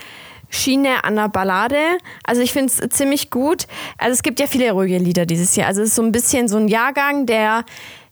Schiene 0.49 1.03
an 1.03 1.15
der 1.15 1.29
Ballade. 1.29 1.77
Also 2.23 2.41
ich 2.41 2.51
finde 2.51 2.71
es 2.71 2.89
ziemlich 2.89 3.29
gut. 3.29 3.67
Also 3.97 4.13
es 4.13 4.23
gibt 4.23 4.39
ja 4.39 4.47
viele 4.47 4.71
ruhige 4.71 4.97
Lieder 4.97 5.25
dieses 5.25 5.55
Jahr. 5.55 5.67
Also 5.67 5.81
es 5.81 5.89
ist 5.89 5.95
so 5.95 6.03
ein 6.03 6.11
bisschen 6.11 6.47
so 6.47 6.57
ein 6.57 6.67
Jahrgang, 6.67 7.25
der 7.25 7.63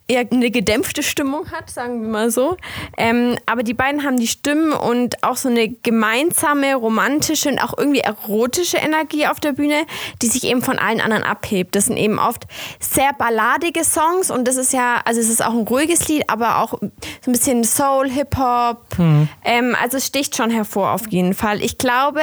eher 0.07 0.25
eine 0.31 0.51
gedämpfte 0.51 1.03
Stimmung 1.03 1.51
hat, 1.51 1.69
sagen 1.69 2.01
wir 2.01 2.09
mal 2.09 2.31
so. 2.31 2.57
Ähm, 2.97 3.37
aber 3.45 3.63
die 3.63 3.73
beiden 3.73 4.03
haben 4.03 4.17
die 4.17 4.27
Stimmen 4.27 4.71
und 4.71 5.23
auch 5.23 5.35
so 5.35 5.49
eine 5.49 5.67
gemeinsame, 5.69 6.75
romantische 6.75 7.49
und 7.49 7.59
auch 7.59 7.77
irgendwie 7.77 7.99
erotische 7.99 8.77
Energie 8.77 9.27
auf 9.27 9.39
der 9.39 9.53
Bühne, 9.53 9.85
die 10.21 10.27
sich 10.27 10.45
eben 10.45 10.61
von 10.61 10.79
allen 10.79 11.01
anderen 11.01 11.23
abhebt. 11.23 11.75
Das 11.75 11.85
sind 11.85 11.97
eben 11.97 12.19
oft 12.19 12.43
sehr 12.79 13.11
balladige 13.17 13.83
Songs 13.83 14.31
und 14.31 14.47
das 14.47 14.55
ist 14.55 14.71
ja, 14.71 15.01
also 15.03 15.19
es 15.19 15.29
ist 15.29 15.43
auch 15.43 15.51
ein 15.51 15.67
ruhiges 15.67 16.07
Lied, 16.07 16.23
aber 16.27 16.59
auch 16.59 16.71
so 16.71 16.79
ein 16.81 17.31
bisschen 17.33 17.63
Soul, 17.63 18.09
Hip-Hop. 18.09 18.97
Mhm. 18.97 19.27
Ähm, 19.43 19.75
also 19.81 19.97
es 19.97 20.07
sticht 20.07 20.37
schon 20.37 20.49
hervor 20.49 20.91
auf 20.91 21.07
jeden 21.09 21.33
Fall. 21.33 21.61
Ich 21.61 21.77
glaube, 21.77 22.21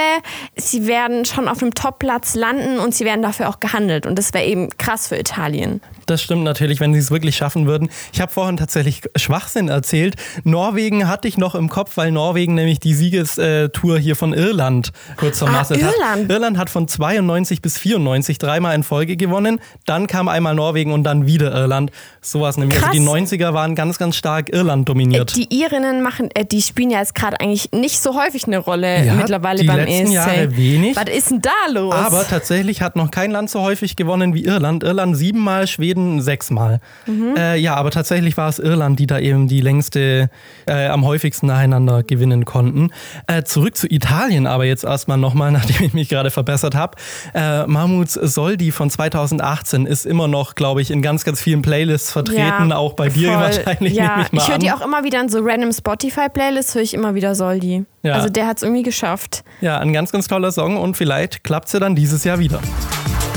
sie 0.56 0.86
werden 0.86 1.26
schon 1.26 1.48
auf 1.48 1.60
einem 1.60 1.74
Top-Platz 1.74 2.34
landen 2.34 2.78
und 2.78 2.94
sie 2.94 3.04
werden 3.04 3.22
dafür 3.22 3.50
auch 3.50 3.60
gehandelt 3.60 4.06
und 4.06 4.16
das 4.18 4.32
wäre 4.32 4.44
eben 4.46 4.70
krass 4.78 5.08
für 5.08 5.18
Italien. 5.18 5.82
Das 6.06 6.22
stimmt 6.22 6.44
natürlich, 6.44 6.80
wenn 6.80 6.92
sie 6.92 7.00
es 7.00 7.10
wirklich 7.10 7.36
schaffen 7.36 7.66
würden. 7.66 7.88
Ich 8.12 8.20
habe 8.20 8.32
vorhin 8.32 8.56
tatsächlich 8.56 9.02
Schwachsinn 9.16 9.68
erzählt. 9.68 10.16
Norwegen 10.44 11.08
hatte 11.08 11.28
ich 11.28 11.38
noch 11.38 11.54
im 11.54 11.68
Kopf, 11.68 11.96
weil 11.96 12.10
Norwegen 12.10 12.54
nämlich 12.54 12.80
die 12.80 12.94
Siegestour 12.94 13.98
hier 13.98 14.16
von 14.16 14.32
Irland 14.32 14.92
kurz 15.16 15.38
vermasselt 15.38 15.82
ah, 15.82 15.90
Irland. 15.90 16.24
hat. 16.24 16.30
Irland 16.30 16.58
hat 16.58 16.70
von 16.70 16.88
92 16.88 17.62
bis 17.62 17.78
94 17.78 18.38
dreimal 18.38 18.74
in 18.74 18.82
Folge 18.82 19.16
gewonnen. 19.16 19.60
Dann 19.86 20.06
kam 20.06 20.28
einmal 20.28 20.54
Norwegen 20.54 20.92
und 20.92 21.04
dann 21.04 21.26
wieder 21.26 21.52
Irland. 21.52 21.90
So 22.20 22.40
war 22.40 22.50
es 22.50 22.56
nämlich. 22.56 22.82
Also 22.82 22.92
die 22.92 23.00
90er 23.00 23.54
waren 23.54 23.74
ganz, 23.74 23.98
ganz 23.98 24.16
stark 24.16 24.52
Irland 24.52 24.88
dominiert. 24.88 25.36
Die 25.36 25.48
Irinnen 25.54 26.02
machen, 26.02 26.30
äh, 26.34 26.44
die 26.44 26.62
spielen 26.62 26.90
ja 26.90 26.98
jetzt 26.98 27.14
gerade 27.14 27.40
eigentlich 27.40 27.70
nicht 27.72 28.00
so 28.00 28.14
häufig 28.14 28.46
eine 28.46 28.58
Rolle 28.58 29.04
ja, 29.04 29.14
mittlerweile 29.14 29.60
die 29.60 29.66
beim 29.66 29.76
letzten 29.76 30.06
ESC. 30.06 30.12
Jahre 30.12 30.56
wenig. 30.56 30.96
Was 30.96 31.08
ist 31.08 31.30
denn 31.30 31.42
da 31.42 31.50
los? 31.70 31.94
Aber 31.94 32.26
tatsächlich 32.26 32.82
hat 32.82 32.96
noch 32.96 33.10
kein 33.10 33.30
Land 33.30 33.50
so 33.50 33.60
häufig 33.60 33.96
gewonnen 33.96 34.34
wie 34.34 34.44
Irland. 34.44 34.82
Irland 34.82 35.16
siebenmal, 35.16 35.66
Schweden 35.66 35.93
Schweden 35.94 36.20
sechsmal. 36.20 36.80
Mhm. 37.06 37.36
Äh, 37.36 37.56
ja, 37.56 37.74
aber 37.74 37.90
tatsächlich 37.90 38.36
war 38.36 38.48
es 38.48 38.58
Irland, 38.58 38.98
die 38.98 39.06
da 39.06 39.18
eben 39.18 39.48
die 39.48 39.60
längste, 39.60 40.28
äh, 40.66 40.88
am 40.88 41.04
häufigsten 41.04 41.46
nacheinander 41.46 42.02
gewinnen 42.02 42.44
konnten. 42.44 42.90
Äh, 43.26 43.44
zurück 43.44 43.76
zu 43.76 43.86
Italien 43.90 44.46
aber 44.46 44.64
jetzt 44.64 44.84
erstmal 44.84 45.18
nochmal, 45.18 45.52
nachdem 45.52 45.84
ich 45.84 45.94
mich 45.94 46.08
gerade 46.08 46.30
verbessert 46.30 46.74
habe. 46.74 46.96
Äh, 47.34 47.66
Mahmoud 47.66 48.10
Soldi 48.10 48.72
von 48.72 48.90
2018 48.90 49.86
ist 49.86 50.06
immer 50.06 50.28
noch, 50.28 50.54
glaube 50.54 50.82
ich, 50.82 50.90
in 50.90 51.02
ganz, 51.02 51.24
ganz 51.24 51.40
vielen 51.40 51.62
Playlists 51.62 52.10
vertreten, 52.10 52.70
ja, 52.70 52.76
auch 52.76 52.94
bei 52.94 53.08
dir 53.08 53.32
voll. 53.32 53.40
wahrscheinlich. 53.40 53.94
Ja, 53.94 54.26
ich, 54.30 54.38
ich 54.38 54.48
höre 54.48 54.58
die 54.58 54.72
auch 54.72 54.80
immer 54.80 55.04
wieder 55.04 55.20
in 55.20 55.28
so 55.28 55.40
random 55.40 55.72
Spotify-Playlists, 55.72 56.74
höre 56.74 56.82
ich 56.82 56.94
immer 56.94 57.14
wieder 57.14 57.34
Soldi. 57.34 57.84
Ja. 58.02 58.14
Also 58.14 58.28
der 58.28 58.46
hat 58.46 58.58
es 58.58 58.62
irgendwie 58.62 58.82
geschafft. 58.82 59.44
Ja, 59.60 59.78
ein 59.78 59.92
ganz, 59.92 60.12
ganz 60.12 60.28
toller 60.28 60.52
Song 60.52 60.76
und 60.76 60.96
vielleicht 60.96 61.44
klappt 61.44 61.68
es 61.68 61.72
ja 61.72 61.80
dann 61.80 61.94
dieses 61.94 62.24
Jahr 62.24 62.38
wieder. 62.38 62.60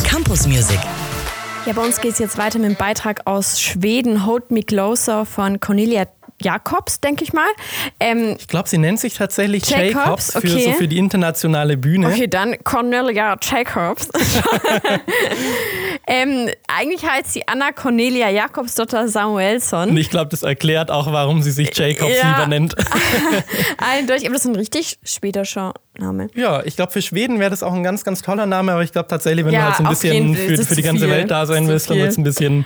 Campus 0.04 0.48
Music. 0.48 0.80
Ja, 1.68 1.74
bei 1.74 1.84
uns 1.84 2.00
geht 2.00 2.14
es 2.14 2.20
jetzt 2.20 2.38
weiter 2.38 2.60
mit 2.60 2.70
dem 2.70 2.78
Beitrag 2.78 3.28
aus 3.28 3.60
Schweden, 3.60 4.26
Hold 4.26 4.52
Me 4.52 4.64
Closer 4.64 5.26
von 5.26 5.60
Cornelia 5.60 6.08
Jakobs, 6.42 7.00
denke 7.00 7.24
ich 7.24 7.34
mal. 7.34 7.48
Ähm, 8.00 8.36
ich 8.38 8.48
glaube, 8.48 8.70
sie 8.70 8.78
nennt 8.78 9.00
sich 9.00 9.16
tatsächlich 9.16 9.68
Jacobs, 9.68 9.94
Jacobs 9.94 10.32
für, 10.34 10.38
okay. 10.38 10.66
so 10.66 10.72
für 10.74 10.88
die 10.88 10.98
internationale 10.98 11.78
Bühne. 11.78 12.08
Okay, 12.08 12.28
dann 12.28 12.56
Cornelia 12.64 13.38
Jacobs. 13.42 14.10
ähm, 16.08 16.50
eigentlich 16.68 17.10
heißt 17.10 17.34
sie 17.34 17.48
Anna 17.48 17.72
Cornelia 17.72 18.30
Jakobs 18.30 18.76
Dotter 18.76 19.08
Samuelsson. 19.08 19.90
Und 19.90 19.98
ich 19.98 20.12
glaube, 20.12 20.30
das 20.30 20.44
erklärt 20.44 20.92
auch, 20.92 21.12
warum 21.12 21.42
sie 21.42 21.52
sich 21.52 21.76
Jacobs 21.76 22.12
ja. 22.22 22.34
lieber 22.34 22.48
nennt. 22.48 22.76
Eindeutig, 23.78 24.26
aber 24.26 24.34
das 24.34 24.46
ist 24.46 24.52
ein 24.52 24.56
richtig 24.56 25.00
schwedischer 25.04 25.74
Name. 25.98 26.28
Ja, 26.36 26.64
ich 26.64 26.76
glaube, 26.76 26.92
für 26.92 27.02
Schweden 27.02 27.40
wäre 27.40 27.50
das 27.50 27.64
auch 27.64 27.74
ein 27.74 27.84
ganz, 27.84 28.04
ganz 28.04 28.22
toller 28.22 28.46
Name, 28.46 28.74
aber 28.74 28.84
ich 28.84 28.92
glaube 28.92 29.08
tatsächlich, 29.08 29.44
wenn 29.44 29.54
ja, 29.54 29.60
du 29.60 29.66
halt 29.66 29.78
so 29.78 29.84
ein 29.84 29.90
bisschen 29.90 30.36
für, 30.36 30.64
für 30.64 30.76
die 30.76 30.84
ganze 30.84 31.06
viel. 31.06 31.14
Welt 31.14 31.32
da 31.32 31.48
sein 31.48 31.68
willst, 31.68 31.90
dann 31.90 31.98
wird 31.98 32.10
es 32.10 32.18
ein 32.18 32.24
bisschen 32.24 32.66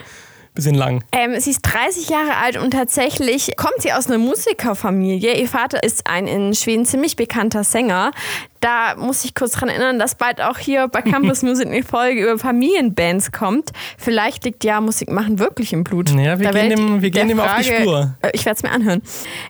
bisschen 0.54 0.76
lang. 0.76 1.04
Ähm, 1.12 1.40
sie 1.40 1.52
ist 1.52 1.62
30 1.62 2.10
Jahre 2.10 2.38
alt 2.38 2.58
und 2.58 2.72
tatsächlich 2.72 3.56
kommt 3.58 3.76
sie 3.80 3.94
aus 3.94 4.08
einer 4.08 4.18
Musikerfamilie. 4.18 5.36
Ihr 5.36 5.48
Vater 5.48 5.84
ist 5.84 6.08
ein 6.08 6.28
in 6.28 6.54
Schweden 6.54 6.86
ziemlich 6.86 7.16
bekannter 7.16 7.64
Sänger. 7.64 8.12
Da 8.62 8.96
muss 8.96 9.26
ich 9.26 9.36
kurz 9.36 9.52
dran 9.54 9.70
erinnern, 9.70 9.98
dass 10.00 10.16
bald 10.16 10.40
auch 10.40 10.58
hier 10.58 10.88
bei 10.88 11.02
Campus 11.02 11.42
Music 11.44 11.68
eine 11.68 11.84
Folge 11.84 12.22
über 12.24 12.38
Familienbands 12.38 13.32
kommt. 13.32 13.72
Vielleicht 13.98 14.46
liegt 14.46 14.64
ja 14.64 14.80
Musik 14.80 15.10
machen 15.12 15.40
wirklich 15.40 15.74
im 15.74 15.84
Blut. 15.84 16.10
Ja, 16.12 16.40
wir 16.40 16.52
Da 16.52 16.60
gehen 16.60 16.70
dem, 16.70 17.02
wir 17.02 17.10
gehen 17.10 17.28
dem 17.28 17.40
auf 17.40 17.50
die 17.58 17.64
Frage- 17.64 17.82
Spur. 17.82 18.16
Äh, 18.22 18.30
Ich 18.34 18.46
werde 18.46 18.58
es 18.58 18.64
mir 18.64 18.72
anhören. 18.72 19.02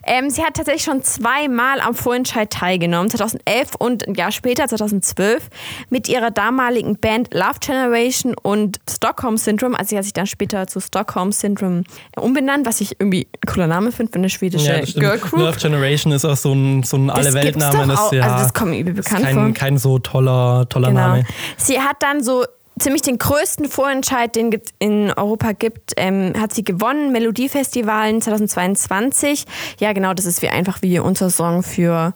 Ähm, 0.06 0.30
sie 0.30 0.42
hat 0.42 0.54
tatsächlich 0.54 0.82
schon 0.84 1.02
zweimal 1.02 1.80
am 1.80 1.94
Vorentscheid 1.94 2.50
teilgenommen, 2.50 3.10
2011 3.10 3.74
und 3.78 4.08
ein 4.08 4.14
Jahr 4.14 4.32
später, 4.32 4.66
2012, 4.66 5.48
mit 5.90 6.08
ihrer 6.08 6.30
damaligen 6.30 6.96
Band 6.98 7.34
Love 7.34 7.58
Generation 7.60 8.34
und 8.42 8.80
Stockholm 8.90 9.36
Syndrome. 9.36 9.78
Also 9.78 9.90
sie 9.90 9.98
hat 9.98 10.04
sich 10.04 10.14
dann 10.14 10.26
später 10.26 10.66
zu 10.66 10.80
Stockholm 10.80 11.32
Syndrome 11.32 11.84
umbenannt, 12.16 12.66
was 12.66 12.80
ich 12.80 12.98
irgendwie 12.98 13.26
ein 13.30 13.52
cooler 13.52 13.66
Name 13.66 13.92
finde 13.92 14.10
für 14.12 14.18
eine 14.18 14.30
schwedische 14.30 14.66
Ja. 14.84 15.00
Girl 15.00 15.18
Group. 15.18 15.40
Love 15.40 15.58
Generation 15.58 16.12
ist 16.12 16.24
auch 16.24 16.36
so 16.36 16.52
ein, 16.54 16.82
so 16.82 16.96
ein 16.96 17.10
Alle-Welt-Name. 17.10 17.86
Das, 17.88 18.10
ja, 18.12 18.22
Also 18.24 18.44
das 18.44 18.54
kommt 18.54 18.70
mir 18.70 18.78
bekannt 19.04 19.24
kein, 19.24 19.34
vor. 19.34 19.52
kein 19.52 19.78
so 19.78 19.98
toller, 19.98 20.68
toller 20.68 20.88
Genau. 20.88 21.00
Name. 21.00 21.24
Sie 21.56 21.80
hat 21.80 21.96
dann 22.00 22.22
so 22.22 22.44
ziemlich 22.78 23.02
den 23.02 23.18
größten 23.18 23.68
Vorentscheid, 23.68 24.34
den 24.34 24.52
es 24.52 24.72
in 24.78 25.12
Europa 25.12 25.52
gibt, 25.52 25.92
ähm, 25.96 26.32
hat 26.38 26.52
sie 26.52 26.64
gewonnen. 26.64 27.12
Melodiefestivalen 27.12 28.20
2022. 28.20 29.44
Ja, 29.78 29.92
genau, 29.92 30.14
das 30.14 30.26
ist 30.26 30.42
wie 30.42 30.48
einfach 30.48 30.82
wie 30.82 30.98
unser 30.98 31.30
Song 31.30 31.62
für. 31.62 32.14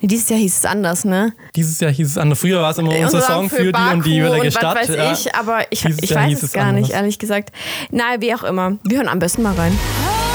Nee, 0.00 0.08
dieses 0.08 0.28
Jahr 0.28 0.38
hieß 0.38 0.58
es 0.58 0.64
anders, 0.66 1.04
ne? 1.06 1.32
Dieses 1.54 1.80
Jahr 1.80 1.90
hieß 1.90 2.06
es 2.06 2.18
anders. 2.18 2.38
Früher 2.40 2.60
war 2.60 2.70
es 2.70 2.78
immer 2.78 2.94
unser 2.98 3.22
Song 3.22 3.48
für, 3.48 3.72
die 3.72 3.94
und 3.94 4.04
die 4.04 4.20
Baku 4.20 4.30
würdige 4.30 4.46
und 4.46 4.52
Stadt. 4.52 4.76
Weiß 4.76 4.88
ja. 4.88 5.12
ich, 5.12 5.34
aber 5.34 5.60
ich, 5.70 5.84
ich 5.84 6.14
weiß 6.14 6.42
es 6.42 6.52
gar 6.52 6.72
nicht, 6.72 6.86
anders. 6.86 7.00
ehrlich 7.00 7.18
gesagt. 7.18 7.50
Na, 7.90 8.20
wie 8.20 8.34
auch 8.34 8.44
immer. 8.44 8.76
Wir 8.84 8.98
hören 8.98 9.08
am 9.08 9.18
besten 9.18 9.42
mal 9.42 9.54
rein. 9.54 9.72
Hold 9.72 10.25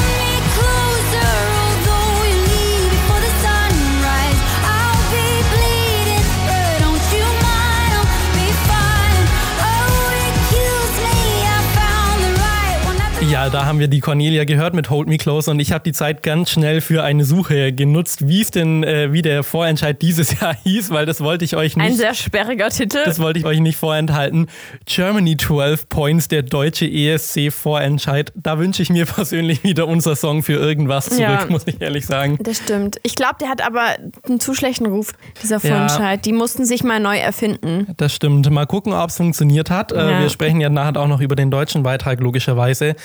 Ja, 13.32 13.50
da 13.50 13.66
haben 13.66 13.80
wir 13.80 13.88
die 13.88 14.02
Cornelia 14.02 14.44
gehört 14.44 14.74
mit 14.74 14.90
Hold 14.90 15.08
Me 15.08 15.18
Close 15.18 15.50
und 15.50 15.62
ich 15.62 15.72
habe 15.72 15.86
die 15.86 15.94
Zeit 15.94 16.22
ganz 16.22 16.50
schnell 16.50 16.82
für 16.82 17.02
eine 17.02 17.24
Suche 17.24 17.72
genutzt, 17.72 18.28
wie 18.28 18.42
es 18.42 18.52
denn, 18.52 18.84
äh, 18.84 19.14
wie 19.14 19.22
der 19.22 19.44
Vorentscheid 19.44 20.02
dieses 20.02 20.38
Jahr 20.42 20.54
hieß, 20.64 20.92
weil 20.92 21.06
das 21.06 21.22
wollte 21.22 21.46
ich 21.46 21.56
euch 21.56 21.78
Ein 21.78 21.88
nicht. 21.92 21.98
sehr 21.98 22.14
sperriger 22.14 22.68
Titel. 22.70 22.98
Das 23.06 23.20
wollte 23.20 23.40
ich 23.40 23.46
euch 23.46 23.62
nicht 23.62 23.78
vorenthalten. 23.78 24.48
Germany 24.86 25.38
12 25.38 25.88
Points, 25.88 26.28
der 26.28 26.42
deutsche 26.44 26.86
ESC-Vorentscheid. 26.86 28.34
Da 28.36 28.60
wünsche 28.60 28.82
ich 28.82 28.90
mir 28.90 29.06
persönlich 29.06 29.64
wieder 29.64 29.88
unser 29.88 30.18
Song 30.18 30.44
für 30.44 30.54
irgendwas 30.60 31.06
zurück, 31.06 31.22
Ja. 31.22 31.46
muss 31.48 31.66
ich 31.68 31.80
ehrlich 31.82 32.06
sagen. 32.06 32.38
Das 32.44 32.58
stimmt. 32.58 33.00
Ich 33.04 33.16
glaube, 33.16 33.36
der 33.40 33.48
hat 33.48 33.66
aber 33.66 33.84
einen 34.28 34.42
zu 34.42 34.54
schlechten 34.54 34.88
Ruf, 34.88 35.14
dieser 35.42 35.62
Vorentscheid. 35.62 36.26
Die 36.26 36.34
mussten 36.34 36.66
sich 36.66 36.84
mal 36.84 37.00
neu 37.00 37.18
erfinden. 37.18 37.88
Das 37.96 38.14
stimmt. 38.14 38.50
Mal 38.52 38.66
gucken, 38.68 38.92
ob 38.92 39.10
es 39.10 39.16
funktioniert 39.16 39.70
hat. 39.70 39.94
Äh, 39.94 39.96
Ja. 40.12 40.20
Wir 40.20 40.30
sprechen 40.30 40.60
ja 40.60 40.68
nachher 40.70 40.98
auch 41.00 41.08
noch 41.08 41.22
über 41.22 41.38
den 41.38 41.50
deutschen 41.50 41.84
Beitrag, 41.84 42.20
logischerweise. 42.20 42.96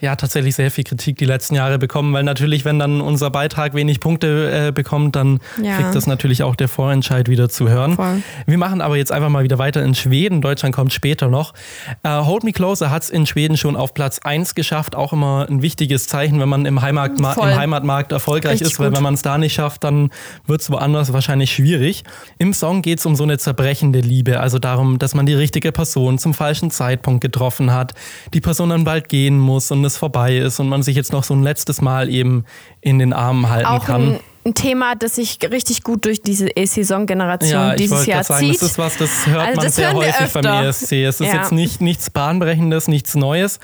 Ja, 0.00 0.14
tatsächlich 0.16 0.54
sehr 0.54 0.70
viel 0.70 0.84
Kritik 0.84 1.16
die 1.16 1.24
letzten 1.24 1.54
Jahre 1.54 1.78
bekommen, 1.78 2.12
weil 2.12 2.22
natürlich, 2.22 2.64
wenn 2.64 2.78
dann 2.78 3.00
unser 3.00 3.30
Beitrag 3.30 3.72
wenig 3.74 4.00
Punkte 4.00 4.68
äh, 4.68 4.72
bekommt, 4.72 5.16
dann 5.16 5.40
Ja. 5.62 5.76
kriegt 5.76 5.94
das 5.94 6.06
natürlich 6.06 6.42
auch 6.42 6.54
der 6.54 6.68
Vorentscheid 6.68 7.28
wieder 7.28 7.48
zu 7.48 7.68
hören. 7.68 7.96
Voll. 7.96 8.22
Wir 8.46 8.58
machen 8.58 8.80
aber 8.82 8.96
jetzt 8.96 9.10
einfach 9.10 9.30
mal 9.30 9.42
wieder 9.42 9.58
weiter 9.58 9.82
in 9.82 9.94
Schweden. 9.94 10.42
Deutschland 10.42 10.74
kommt 10.74 10.92
später 10.92 11.28
noch. 11.28 11.54
Äh, 12.02 12.10
Hold 12.10 12.44
Me 12.44 12.52
Closer 12.52 12.90
hat 12.90 13.04
es 13.04 13.10
in 13.10 13.26
Schweden 13.26 13.56
schon 13.56 13.74
auf 13.74 13.94
Platz 13.94 14.18
1 14.22 14.54
geschafft. 14.54 14.94
Auch 14.94 15.12
immer 15.14 15.46
ein 15.48 15.62
wichtiges 15.62 16.08
Zeichen, 16.08 16.40
wenn 16.40 16.48
man 16.48 16.66
im, 16.66 16.82
Heimatma 16.82 17.32
Voll. 17.32 17.48
im 17.50 17.56
Heimatmarkt 17.56 18.12
erfolgreich 18.12 18.54
Richtig 18.54 18.72
ist, 18.72 18.78
weil 18.78 18.88
gut. 18.88 18.96
wenn 18.96 19.02
man 19.02 19.14
es 19.14 19.22
da 19.22 19.38
nicht 19.38 19.54
schafft, 19.54 19.82
dann 19.84 20.10
wird 20.46 20.60
es 20.60 20.70
woanders 20.70 21.12
wahrscheinlich 21.14 21.52
schwierig. 21.52 22.04
Im 22.38 22.52
Song 22.52 22.82
geht 22.82 22.98
es 22.98 23.06
um 23.06 23.16
so 23.16 23.24
eine 23.24 23.38
zerbrechende 23.38 24.00
Liebe, 24.00 24.40
also 24.40 24.58
darum, 24.58 24.98
dass 24.98 25.14
man 25.14 25.24
die 25.26 25.34
richtige 25.34 25.72
Person 25.72 26.18
zum 26.18 26.34
falschen 26.34 26.70
Zeitpunkt 26.70 27.22
getroffen 27.22 27.72
hat, 27.72 27.94
die 28.34 28.40
Person 28.40 28.68
dann 28.70 28.84
bald 28.84 29.08
gehen 29.08 29.38
muss 29.38 29.65
und 29.70 29.84
es 29.84 29.96
vorbei 29.96 30.36
ist 30.38 30.60
und 30.60 30.68
man 30.68 30.82
sich 30.82 30.96
jetzt 30.96 31.12
noch 31.12 31.24
so 31.24 31.34
ein 31.34 31.42
letztes 31.42 31.80
Mal 31.80 32.08
eben 32.08 32.44
in 32.80 32.98
den 32.98 33.12
Armen 33.12 33.48
halten 33.48 33.66
Auch 33.66 33.84
kann. 33.86 34.02
ein, 34.14 34.20
Thema, 34.54 34.94
das 34.94 35.16
sich 35.16 35.38
richtig 35.50 35.82
gut 35.82 36.04
durch 36.04 36.22
diese 36.22 36.46
E-Saison-Generation 36.48 37.50
Ja, 37.70 37.74
dieses 37.74 38.06
Jahr 38.06 38.22
sagen, 38.22 38.46
zieht. 38.46 38.54
das 38.62 38.70
ist 38.70 38.78
was, 38.78 38.96
das 38.96 39.26
hört 39.26 39.40
Also 39.40 39.56
man 39.56 39.64
das 39.64 39.74
sehr 39.74 39.92
häufig 39.92 40.32
beim. 40.34 40.64
ESC. 40.64 40.92
Es 41.04 41.20
ist 41.20 41.26
Ja. 41.26 41.34
jetzt 41.34 41.50
nicht 41.50 41.80
nichts 41.80 42.10
Bahnbrechendes, 42.10 42.86
nichts 42.86 43.16
Neues, 43.16 43.58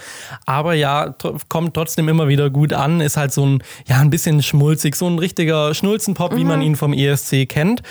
aber 0.44 0.74
ja, 0.74 1.14
kommt 1.48 1.74
trotzdem 1.74 2.08
immer 2.08 2.26
wieder 2.26 2.50
gut 2.50 2.72
an. 2.72 3.00
Ist 3.00 3.16
halt 3.16 3.32
so 3.32 3.46
ein, 3.46 3.62
ja, 3.86 4.00
ein 4.00 4.10
bisschen 4.10 4.42
schmulzig, 4.42 4.96
so 4.96 5.06
ein 5.06 5.20
richtiger 5.20 5.72
Schnulzenpop, 5.72 6.34
wie 6.34 6.42
man 6.44 6.58
Mhm. 6.58 6.66
ihn 6.66 6.76
vom 6.76 6.92
ESC 6.92 7.46
kennt. 7.46 7.82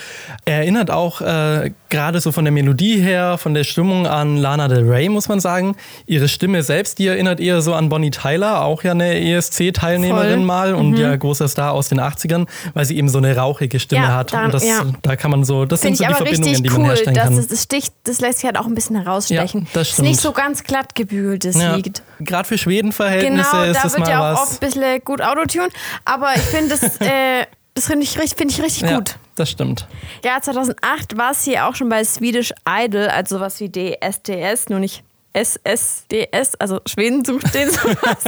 Er 0.44 0.58
erinnert 0.58 0.92
auch 0.92 1.22
äh, 1.22 1.72
gerade 1.92 2.20
so 2.20 2.32
von 2.32 2.44
der 2.46 2.52
Melodie 2.52 3.00
her, 3.00 3.38
von 3.38 3.54
der 3.54 3.64
Stimmung 3.64 4.08
an 4.08 4.38
Lana 4.38 4.68
Del 4.68 4.90
Rey, 4.90 5.08
muss 5.10 5.28
man 5.28 5.40
sagen. 5.40 5.76
Ihre 6.08 6.28
Stimme 6.28 6.64
selbst, 6.64 6.98
die 6.98 7.06
erinnert 7.06 7.40
eher 7.40 7.62
so 7.62 7.76
an 7.76 7.90
Bonnie 7.90 8.10
Tyler, 8.10 8.64
auch 8.64 8.82
ja 8.84 8.92
eine 8.92 9.20
ESC-Teilnehmerin 9.22 10.44
mal 10.44 10.74
und 10.74 10.98
ja 10.98 11.16
großer 11.16 11.48
Star 11.48 11.74
aus 11.74 11.90
den 11.90 12.00
80ern, 12.00 12.48
weil 12.74 12.86
sie 12.86 12.98
eben 12.98 13.10
so 13.10 13.20
eine 13.20 13.36
rauchige 13.36 13.80
Stimme 13.80 14.04
Ja, 14.06 14.16
hat. 14.16 14.34
da- 14.34 14.46
und 14.46 14.54
das, 14.54 14.66
ja. 14.66 14.84
da 15.04 15.16
kann 15.16 15.30
man 15.32 15.44
so, 15.44 15.66
das 15.66 15.82
sind 15.82 15.98
Finde 15.98 16.14
so 16.18 16.24
die 16.24 16.30
Verbindungen, 16.30 16.64
die 16.64 16.70
man 16.70 16.82
cool. 16.82 16.88
herstellen 16.88 17.16
kann. 17.18 17.36
Das, 17.36 17.48
das, 17.48 17.64
sticht, 17.64 17.94
das 18.06 18.20
lässt 18.22 18.40
sich 18.40 18.46
halt 18.46 18.58
auch 18.58 18.66
ein 18.66 18.74
bisschen 18.76 18.96
herausstechen. 18.96 19.62
Ja, 19.62 19.68
das 19.74 19.90
ist 19.92 20.02
nicht 20.02 20.20
so 20.20 20.32
ganz 20.32 20.64
glatt 20.64 20.96
gebügeltes 20.96 21.62
ja. 21.62 21.76
Lied. 21.76 22.02
Gerade 22.22 22.48
für 22.48 22.58
Schweden-Verhältnisse 22.58 23.50
Genau, 23.52 23.64
ist 23.64 23.76
da 23.78 23.84
das 23.84 23.94
wird 23.94 24.00
mal 24.02 24.10
ja 24.10 24.20
auch 24.20 24.34
was. 24.36 24.42
oft 24.54 24.64
ein 24.64 24.68
bisschen 24.70 25.00
gut 25.04 25.22
Autotune. 25.22 25.70
Aber 26.06 26.30
ich 26.36 26.42
finde 26.42 26.70
das, 26.70 26.84
äh, 27.02 27.46
das 27.74 27.86
finde 27.88 28.04
ich, 28.04 28.18
richtig- 28.18 28.38
finde 28.38 28.54
ich 28.54 28.62
richtig 28.64 28.90
gut. 28.90 29.18
Das 29.36 29.50
stimmt. 29.50 29.88
Ja, 30.24 30.42
2008 30.42 31.18
war 31.18 31.32
es 31.32 31.44
hier 31.44 31.68
auch 31.68 31.76
schon 31.76 31.90
bei 31.90 32.04
Swedish 32.04 32.54
Idol, 32.68 33.08
also 33.08 33.38
sowas 33.38 33.60
wie 33.60 33.70
DSDS, 33.70 34.70
nur 34.70 34.80
nicht 34.80 35.04
SSDS, 35.34 36.56
also 36.60 36.82
Schweden 36.86 37.24
sucht 37.24 37.54
den 37.54 37.70
sowas 37.72 38.24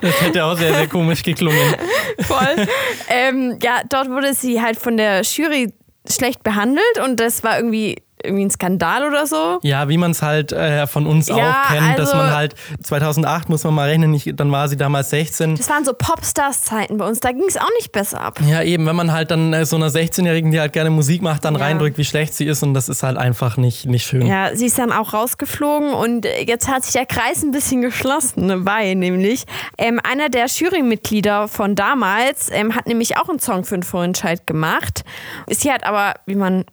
Das 0.00 0.20
hätte 0.20 0.44
auch 0.44 0.56
sehr, 0.56 0.74
sehr 0.74 0.88
komisch 0.88 1.22
geklungen. 1.22 1.74
voll. 2.20 2.66
ähm, 3.08 3.58
ja, 3.62 3.80
dort 3.88 4.10
wurde 4.10 4.34
sie 4.34 4.60
halt 4.60 4.78
von 4.78 4.96
der 4.96 5.22
Jury 5.22 5.72
schlecht 6.08 6.42
behandelt 6.42 6.98
und 7.04 7.18
das 7.18 7.42
war 7.42 7.56
irgendwie, 7.56 7.96
irgendwie 8.26 8.44
ein 8.44 8.50
Skandal 8.50 9.06
oder 9.06 9.26
so. 9.26 9.58
Ja, 9.62 9.88
wie 9.88 9.96
man 9.96 10.10
es 10.10 10.22
halt 10.22 10.52
äh, 10.52 10.86
von 10.86 11.06
uns 11.06 11.28
Ja, 11.28 11.34
auch 11.36 11.68
kennt, 11.72 11.98
dass 11.98 12.10
also- 12.10 12.16
man 12.18 12.34
halt 12.34 12.54
2008 12.82 13.48
muss 13.48 13.64
man 13.64 13.74
mal 13.74 13.88
rechnen, 13.88 14.12
ich, 14.14 14.30
dann 14.34 14.50
war 14.52 14.68
sie 14.68 14.76
damals 14.76 15.10
16. 15.10 15.56
Das 15.56 15.68
waren 15.70 15.84
so 15.84 15.92
Popstars-Zeiten 15.92 16.98
bei 16.98 17.06
uns, 17.06 17.20
da 17.20 17.30
ging 17.32 17.44
es 17.48 17.56
auch 17.56 17.70
nicht 17.78 17.92
besser 17.92 18.20
ab. 18.20 18.38
Ja, 18.46 18.62
eben, 18.62 18.86
wenn 18.86 18.96
man 18.96 19.12
halt 19.12 19.30
dann 19.30 19.52
äh, 19.52 19.64
so 19.64 19.76
einer 19.76 19.88
16-Jährigen, 19.88 20.50
die 20.50 20.60
halt 20.60 20.72
gerne 20.72 20.90
Musik 20.90 21.22
macht, 21.22 21.44
dann 21.44 21.54
Ja. 21.54 21.60
reindrückt, 21.64 21.98
wie 21.98 22.04
schlecht 22.04 22.34
sie 22.34 22.44
ist 22.46 22.62
und 22.62 22.74
das 22.74 22.88
ist 22.88 23.02
halt 23.02 23.16
einfach 23.16 23.56
nicht, 23.56 23.86
nicht 23.86 24.06
schön. 24.06 24.26
Ja, 24.26 24.54
sie 24.54 24.66
ist 24.66 24.78
dann 24.78 24.92
auch 24.92 25.12
rausgeflogen 25.14 25.92
und 25.92 26.26
jetzt 26.46 26.68
hat 26.68 26.84
sich 26.84 26.92
der 26.92 27.06
Kreis 27.06 27.42
ein 27.42 27.52
bisschen 27.52 27.80
geschlossen, 27.82 28.46
ne, 28.46 28.64
weil 28.66 28.94
nämlich 28.96 29.44
ähm, 29.78 30.00
einer 30.02 30.28
der 30.28 30.46
Jurymitglieder 30.46 31.48
von 31.48 31.74
damals 31.74 32.50
ähm, 32.50 32.74
hat 32.74 32.86
nämlich 32.86 33.16
auch 33.18 33.28
einen 33.28 33.38
Song 33.38 33.64
für 33.64 33.76
den 33.76 33.82
Vorentscheid 33.82 34.46
gemacht. 34.46 35.04
Sie 35.48 35.70
hat 35.72 35.84
aber, 35.84 36.14
wie 36.26 36.34
man 36.34 36.64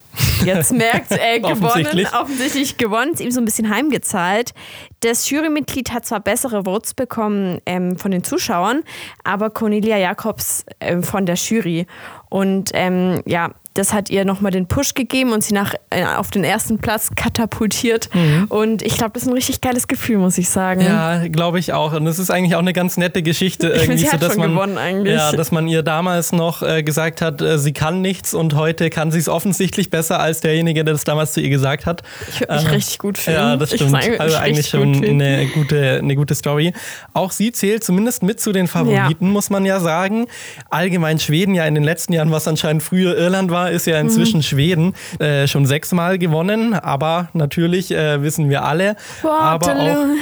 jetzt 0.45 0.71
merkt, 0.73 1.11
äh, 1.11 1.39
gewonnen, 1.39 1.63
Offensichtlich. 1.63 2.13
offensichtlich 2.13 2.77
gewonnen, 2.77 3.13
ist 3.13 3.21
ihm 3.21 3.31
so 3.31 3.41
ein 3.41 3.45
bisschen 3.45 3.69
heimgezahlt. 3.69 4.53
Das 5.01 5.29
Jurymitglied 5.29 5.91
hat 5.91 6.05
zwar 6.05 6.19
bessere 6.21 6.63
Votes 6.63 6.93
bekommen 6.93 7.59
ähm, 7.65 7.97
von 7.97 8.11
den 8.11 8.23
Zuschauern, 8.23 8.83
aber 9.23 9.49
Cornelia 9.49 9.97
Jacobs 9.97 10.65
ähm, 10.79 11.03
von 11.03 11.25
der 11.25 11.35
Jury. 11.35 11.87
Und 12.33 12.71
ähm, 12.73 13.21
ja, 13.27 13.51
das 13.75 13.91
hat 13.93 14.09
ihr 14.11 14.23
nochmal 14.23 14.51
den 14.51 14.67
Push 14.67 14.93
gegeben 14.93 15.33
und 15.33 15.43
sie 15.43 15.53
nach, 15.53 15.73
äh, 15.89 16.03
auf 16.05 16.29
den 16.29 16.43
ersten 16.43 16.77
Platz 16.77 17.09
katapultiert. 17.15 18.07
Und 18.49 18.83
ich 18.83 18.97
glaube, 18.97 19.11
das 19.13 19.23
ist 19.23 19.29
ein 19.29 19.33
richtig 19.33 19.61
geiles 19.61 19.87
Gefühl, 19.87 20.17
muss 20.19 20.37
ich 20.37 20.47
sagen. 20.49 20.81
Mhm. 20.81 20.87
Ja, 20.87 21.27
glaube 21.27 21.57
ich 21.57 21.73
auch. 21.73 21.93
Und 21.93 22.05
es 22.05 22.19
ist 22.19 22.29
eigentlich 22.29 22.55
auch 22.55 22.59
eine 22.59 22.73
ganz 22.73 22.97
nette 22.97 23.21
Geschichte. 23.23 23.67
Ich 23.73 23.81
irgendwie 23.83 23.97
sie 23.99 24.05
so, 24.05 24.11
hat 24.13 24.21
dass 24.21 24.33
schon 24.33 24.41
man, 24.41 24.51
gewonnen 24.51 24.77
eigentlich. 24.77 25.15
Ja, 25.15 25.31
dass 25.31 25.51
man 25.51 25.67
ihr 25.67 25.81
damals 25.81 26.31
noch 26.33 26.61
äh, 26.61 26.83
gesagt 26.83 27.21
hat, 27.21 27.41
äh, 27.41 27.57
sie 27.57 27.73
kann 27.73 28.01
nichts 28.01 28.33
und 28.35 28.55
heute 28.55 28.89
kann 28.91 29.11
sie 29.11 29.17
es 29.19 29.27
offensichtlich 29.29 29.89
besser 29.89 30.19
als 30.19 30.41
derjenige, 30.41 30.83
der 30.83 30.93
das 30.93 31.03
damals 31.03 31.33
zu 31.33 31.41
ihr 31.41 31.49
gesagt 31.49 31.85
hat. 31.87 32.03
Ich 32.29 32.41
würde 32.41 32.53
mich 32.55 32.65
Äh, 32.65 32.69
richtig 32.69 32.99
gut 32.99 33.17
fühlen. 33.17 33.37
Ja, 33.37 33.55
das 33.57 33.69
stimmt. 33.73 33.91
würde 33.91 34.09
mich 34.11 34.21
also 34.21 34.37
eigentlich 34.37 34.71
gut 34.71 34.81
schon 34.81 34.95
fühlen. 34.95 35.21
eine 35.21 35.47
gute, 35.47 35.97
eine 35.99 36.15
gute 36.15 36.35
Story. 36.35 36.73
Auch 37.13 37.31
sie 37.31 37.51
zählt 37.51 37.83
zumindest 37.83 38.21
mit 38.23 38.39
zu 38.39 38.51
den 38.51 38.67
Favoriten, 38.67 39.29
muss 39.31 39.49
man 39.49 39.65
ja 39.65 39.79
sagen. 39.79 40.27
Allgemein 40.69 41.19
Schweden 41.19 41.55
ja 41.55 41.65
in 41.65 41.73
den 41.75 41.83
letzten 41.83 42.13
Jahren, 42.13 42.22
was 42.31 42.47
anscheinend 42.47 42.83
früher 42.83 43.17
Irland 43.17 43.51
war, 43.51 43.71
ist 43.71 43.87
ja 43.87 43.99
inzwischen 43.99 44.37
Mhm. 44.37 44.43
Schweden 44.43 44.93
äh, 45.19 45.47
schon 45.47 45.65
sechsmal 45.65 46.17
gewonnen. 46.17 46.73
Aber 46.73 47.29
natürlich 47.33 47.91
äh, 47.91 48.21
wissen 48.21 48.49
wir 48.49 48.63
alle. 48.63 48.95
Aber 49.21 49.55
auch, 49.55 49.67
Waterloo. 49.67 50.15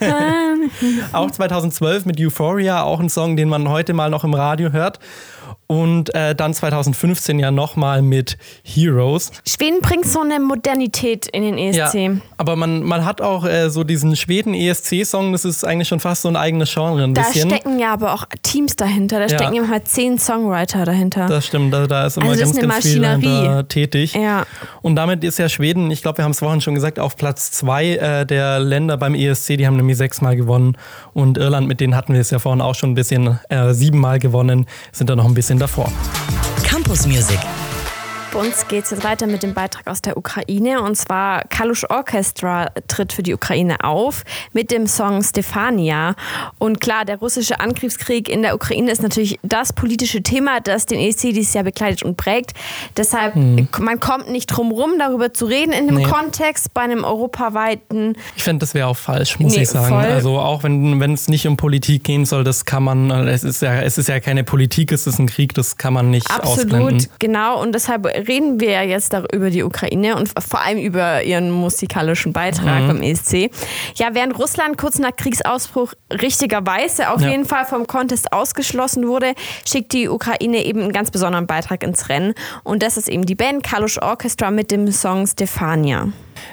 auch 1.12 1.30
2012 1.30 2.06
mit 2.06 2.20
Euphoria, 2.20 2.82
auch 2.82 3.00
ein 3.00 3.08
Song, 3.08 3.36
den 3.36 3.48
man 3.48 3.68
heute 3.68 3.92
mal 3.92 4.10
noch 4.10 4.24
im 4.24 4.34
Radio 4.34 4.72
hört. 4.72 4.98
Und 5.70 6.12
äh, 6.16 6.34
dann 6.34 6.52
2015 6.52 7.38
ja 7.38 7.52
nochmal 7.52 8.02
mit 8.02 8.36
Heroes. 8.64 9.30
Schweden 9.46 9.80
bringt 9.80 10.04
so 10.04 10.20
eine 10.20 10.40
Modernität 10.40 11.28
in 11.28 11.44
den 11.44 11.56
ESC. 11.58 12.20
aber 12.38 12.56
man, 12.56 12.82
man 12.82 13.04
hat 13.04 13.20
auch 13.20 13.44
äh, 13.44 13.70
so 13.70 13.84
diesen 13.84 14.16
Schweden-ESC-Song, 14.16 15.30
das 15.30 15.44
ist 15.44 15.64
eigentlich 15.64 15.86
schon 15.86 16.00
fast 16.00 16.22
so 16.22 16.28
ein 16.28 16.34
eigenes 16.34 16.74
Genre 16.74 17.04
ein 17.04 17.14
Da 17.14 17.22
bisschen. 17.22 17.48
stecken 17.50 17.78
ja 17.78 17.92
aber 17.92 18.14
auch 18.14 18.24
Teams 18.42 18.74
dahinter. 18.74 19.20
Da 19.20 19.26
Ja. 19.26 19.38
stecken 19.38 19.54
ja 19.54 19.62
mal 19.62 19.84
zehn 19.84 20.18
Songwriter 20.18 20.84
dahinter. 20.84 21.26
Das 21.28 21.46
stimmt, 21.46 21.72
da, 21.72 21.86
da 21.86 22.06
ist 22.06 22.16
immer 22.16 22.30
Also 22.30 22.40
ganz, 22.40 22.50
ist 22.50 22.58
eine 22.58 22.66
ganz 22.72 22.84
viel 22.84 23.00
dahinter 23.00 23.68
tätig. 23.68 24.14
Ja. 24.14 24.46
Und 24.82 24.96
damit 24.96 25.22
ist 25.22 25.38
ja 25.38 25.48
Schweden, 25.48 25.88
ich 25.92 26.02
glaube, 26.02 26.18
wir 26.18 26.24
haben 26.24 26.32
es 26.32 26.40
vorhin 26.40 26.60
schon 26.60 26.74
gesagt, 26.74 26.98
auf 26.98 27.16
Platz 27.16 27.52
zwei 27.52 27.90
äh, 27.94 28.26
der 28.26 28.58
Länder 28.58 28.96
beim 28.96 29.14
ESC. 29.14 29.56
Die 29.56 29.68
haben 29.68 29.76
nämlich 29.76 29.98
sechsmal 29.98 30.34
gewonnen. 30.34 30.76
Und 31.12 31.38
Irland, 31.38 31.68
mit 31.68 31.78
denen 31.80 31.94
hatten 31.94 32.12
wir 32.12 32.20
es 32.20 32.30
ja 32.30 32.40
vorhin 32.40 32.60
auch 32.60 32.74
schon 32.74 32.90
ein 32.90 32.94
bisschen, 32.96 33.38
äh, 33.50 33.72
siebenmal 33.72 34.18
gewonnen, 34.18 34.66
sind 34.90 35.08
da 35.08 35.14
noch 35.14 35.26
ein 35.26 35.34
bisschen 35.34 35.59
davor. 35.60 35.92
Campus 36.64 37.06
Music. 37.06 37.59
Bei 38.32 38.38
uns 38.38 38.68
geht 38.68 38.84
es 38.84 38.90
jetzt 38.90 39.02
weiter 39.02 39.26
mit 39.26 39.42
dem 39.42 39.54
Beitrag 39.54 39.88
aus 39.88 40.02
der 40.02 40.16
Ukraine. 40.16 40.82
Und 40.82 40.94
zwar 40.96 41.42
Kalush 41.48 41.84
Orchestra 41.90 42.66
tritt 42.86 43.12
für 43.12 43.24
die 43.24 43.34
Ukraine 43.34 43.82
auf 43.82 44.22
mit 44.52 44.70
dem 44.70 44.86
Song 44.86 45.20
Stefania. 45.22 46.14
Und 46.58 46.80
klar, 46.80 47.04
der 47.04 47.16
russische 47.18 47.58
Angriffskrieg 47.58 48.28
in 48.28 48.42
der 48.42 48.54
Ukraine 48.54 48.92
ist 48.92 49.02
natürlich 49.02 49.40
das 49.42 49.72
politische 49.72 50.22
Thema, 50.22 50.60
das 50.60 50.86
den 50.86 51.00
ESC 51.00 51.32
dieses 51.32 51.54
Jahr 51.54 51.64
begleitet 51.64 52.04
und 52.04 52.16
prägt. 52.16 52.52
Deshalb, 52.96 53.34
man 53.34 53.98
kommt 53.98 54.30
nicht 54.30 54.46
drum 54.46 54.70
rum, 54.70 54.92
darüber 55.00 55.32
zu 55.32 55.46
reden 55.46 55.72
in 55.72 55.86
dem 55.88 55.96
Nee. 55.96 56.04
Kontext 56.04 56.72
bei 56.72 56.82
einem 56.82 57.02
europaweiten 57.02 58.14
Ich 58.36 58.44
fände, 58.44 58.60
das 58.60 58.74
wäre 58.74 58.86
auch 58.86 58.96
falsch, 58.96 59.40
muss 59.40 59.56
Nee, 59.56 59.62
ich 59.62 59.70
sagen. 59.70 59.88
voll. 59.88 60.04
Also 60.04 60.38
auch 60.38 60.62
wenn 60.62 61.02
es 61.12 61.26
nicht 61.26 61.48
um 61.48 61.56
Politik 61.56 62.04
gehen 62.04 62.24
soll, 62.24 62.44
das 62.44 62.64
kann 62.64 62.84
man, 62.84 63.10
es 63.26 63.42
ist 63.42 63.60
ja, 63.60 63.80
es 63.82 63.98
ist 63.98 64.08
ja 64.08 64.20
keine 64.20 64.44
Politik, 64.44 64.92
es 64.92 65.08
ist 65.08 65.18
ein 65.18 65.26
Krieg, 65.26 65.52
das 65.54 65.78
kann 65.78 65.92
man 65.92 66.10
nicht 66.10 66.30
ausblenden. 66.30 66.82
Absolut, 66.94 67.08
genau. 67.18 67.60
Und 67.60 67.74
deshalb 67.74 68.06
reden 68.28 68.60
wir 68.60 68.82
jetzt 68.84 69.14
über 69.32 69.50
die 69.50 69.62
Ukraine 69.62 70.16
und 70.16 70.30
vor 70.38 70.60
allem 70.60 70.78
über 70.78 71.22
ihren 71.22 71.50
musikalischen 71.50 72.32
Beitrag 72.32 72.82
Mhm. 72.82 72.86
beim 72.88 73.02
ESC. 73.02 73.50
Ja, 73.96 74.08
während 74.12 74.38
Russland 74.38 74.78
kurz 74.78 74.98
nach 74.98 75.14
Kriegsausbruch 75.16 75.94
richtigerweise 76.12 77.10
auf 77.10 77.20
Ja. 77.20 77.28
jeden 77.30 77.44
Fall 77.44 77.64
vom 77.64 77.86
Contest 77.86 78.32
ausgeschlossen 78.32 79.06
wurde, 79.08 79.34
schickt 79.66 79.92
die 79.92 80.08
Ukraine 80.08 80.64
eben 80.64 80.80
einen 80.82 80.92
ganz 80.92 81.10
besonderen 81.10 81.46
Beitrag 81.46 81.82
ins 81.82 82.08
Rennen. 82.08 82.34
Und 82.64 82.82
das 82.82 82.96
ist 82.96 83.08
eben 83.08 83.26
die 83.26 83.34
Band 83.34 83.62
Kalush 83.62 83.98
Orchestra 84.00 84.50
mit 84.50 84.70
dem 84.70 84.90
Song 84.92 85.26
Stefania. 85.26 86.08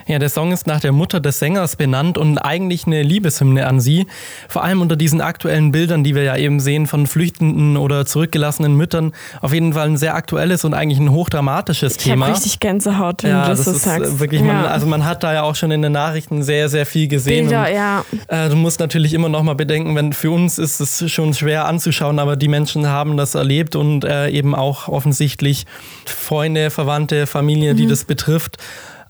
Ja, 0.08 0.20
der 0.20 0.30
Song 0.30 0.52
ist 0.52 0.68
nach 0.68 0.80
der 0.80 0.92
Mutter 0.92 1.20
des 1.20 1.40
Sängers 1.40 1.76
benannt 1.76 2.18
und 2.18 2.38
eigentlich 2.38 2.86
eine 2.88 3.04
Liebeshymne 3.04 3.68
an 3.68 3.80
sie. 3.80 4.08
Vor 4.48 4.64
allem 4.64 4.82
unter 4.82 4.96
diesen 4.96 5.22
aktuellen 5.22 5.72
Bildern, 5.72 6.04
die 6.04 6.16
wir 6.16 6.24
ja 6.24 6.38
eben 6.38 6.60
sehen 6.60 6.88
von 6.88 7.08
flüchtenden 7.08 7.78
oder 7.78 8.06
zurückgelassenen 8.06 8.76
Müttern. 8.76 9.14
Auf 9.42 9.54
jeden 9.54 9.74
Fall 9.74 9.88
ein 9.88 9.98
sehr 9.98 10.16
aktuelles 10.16 10.64
und 10.66 10.74
eigentlich 10.74 11.00
ein 11.00 11.12
hochdramatisches 11.12 11.98
Ich 11.98 12.04
Thema. 12.04 12.28
habe 12.28 12.36
richtig 12.36 12.60
Gänsehaut, 12.60 13.24
wenn 13.24 13.32
ja, 13.32 13.44
du 13.44 13.50
das, 13.50 13.66
so 13.66 13.72
ist 13.72 13.84
sagst. 13.84 14.20
wirklich, 14.20 14.42
man, 14.42 14.64
ja. 14.64 14.68
also 14.68 14.86
man 14.88 15.06
hat 15.06 15.24
da 15.24 15.34
ja 15.34 15.44
auch 15.44 15.56
schon 15.56 15.72
in 15.72 15.82
den 15.82 15.92
Nachrichten 15.92 16.44
sehr, 16.44 16.70
sehr 16.70 16.86
viel 16.86 17.08
gesehen. 17.08 17.48
Bilder, 17.48 17.68
und, 17.68 17.74
ja. 17.74 18.06
äh, 18.28 18.50
du 18.50 18.56
musst 18.56 18.80
natürlich 18.80 19.14
immer 19.14 19.30
noch 19.30 19.44
mal 19.44 19.56
bedenken, 19.56 19.96
wenn 19.96 20.14
für 20.14 20.32
uns 20.32 20.58
ist 20.58 20.80
es 20.80 21.12
schon 21.12 21.34
schwer 21.34 21.66
anzuschauen, 21.68 22.20
aber 22.20 22.36
die 22.36 22.48
Menschen 22.48 22.88
haben 22.88 23.18
das 23.18 23.36
erlebt 23.36 23.76
und 23.76 24.06
äh, 24.06 24.30
eben 24.30 24.56
auch 24.56 24.88
offensichtlich 24.88 25.66
Freunde, 26.06 26.70
Verwandte, 26.70 27.28
Familie, 27.28 27.74
Mhm. 27.74 27.78
die 27.78 27.88
das 27.88 28.06
betrifft. 28.06 28.58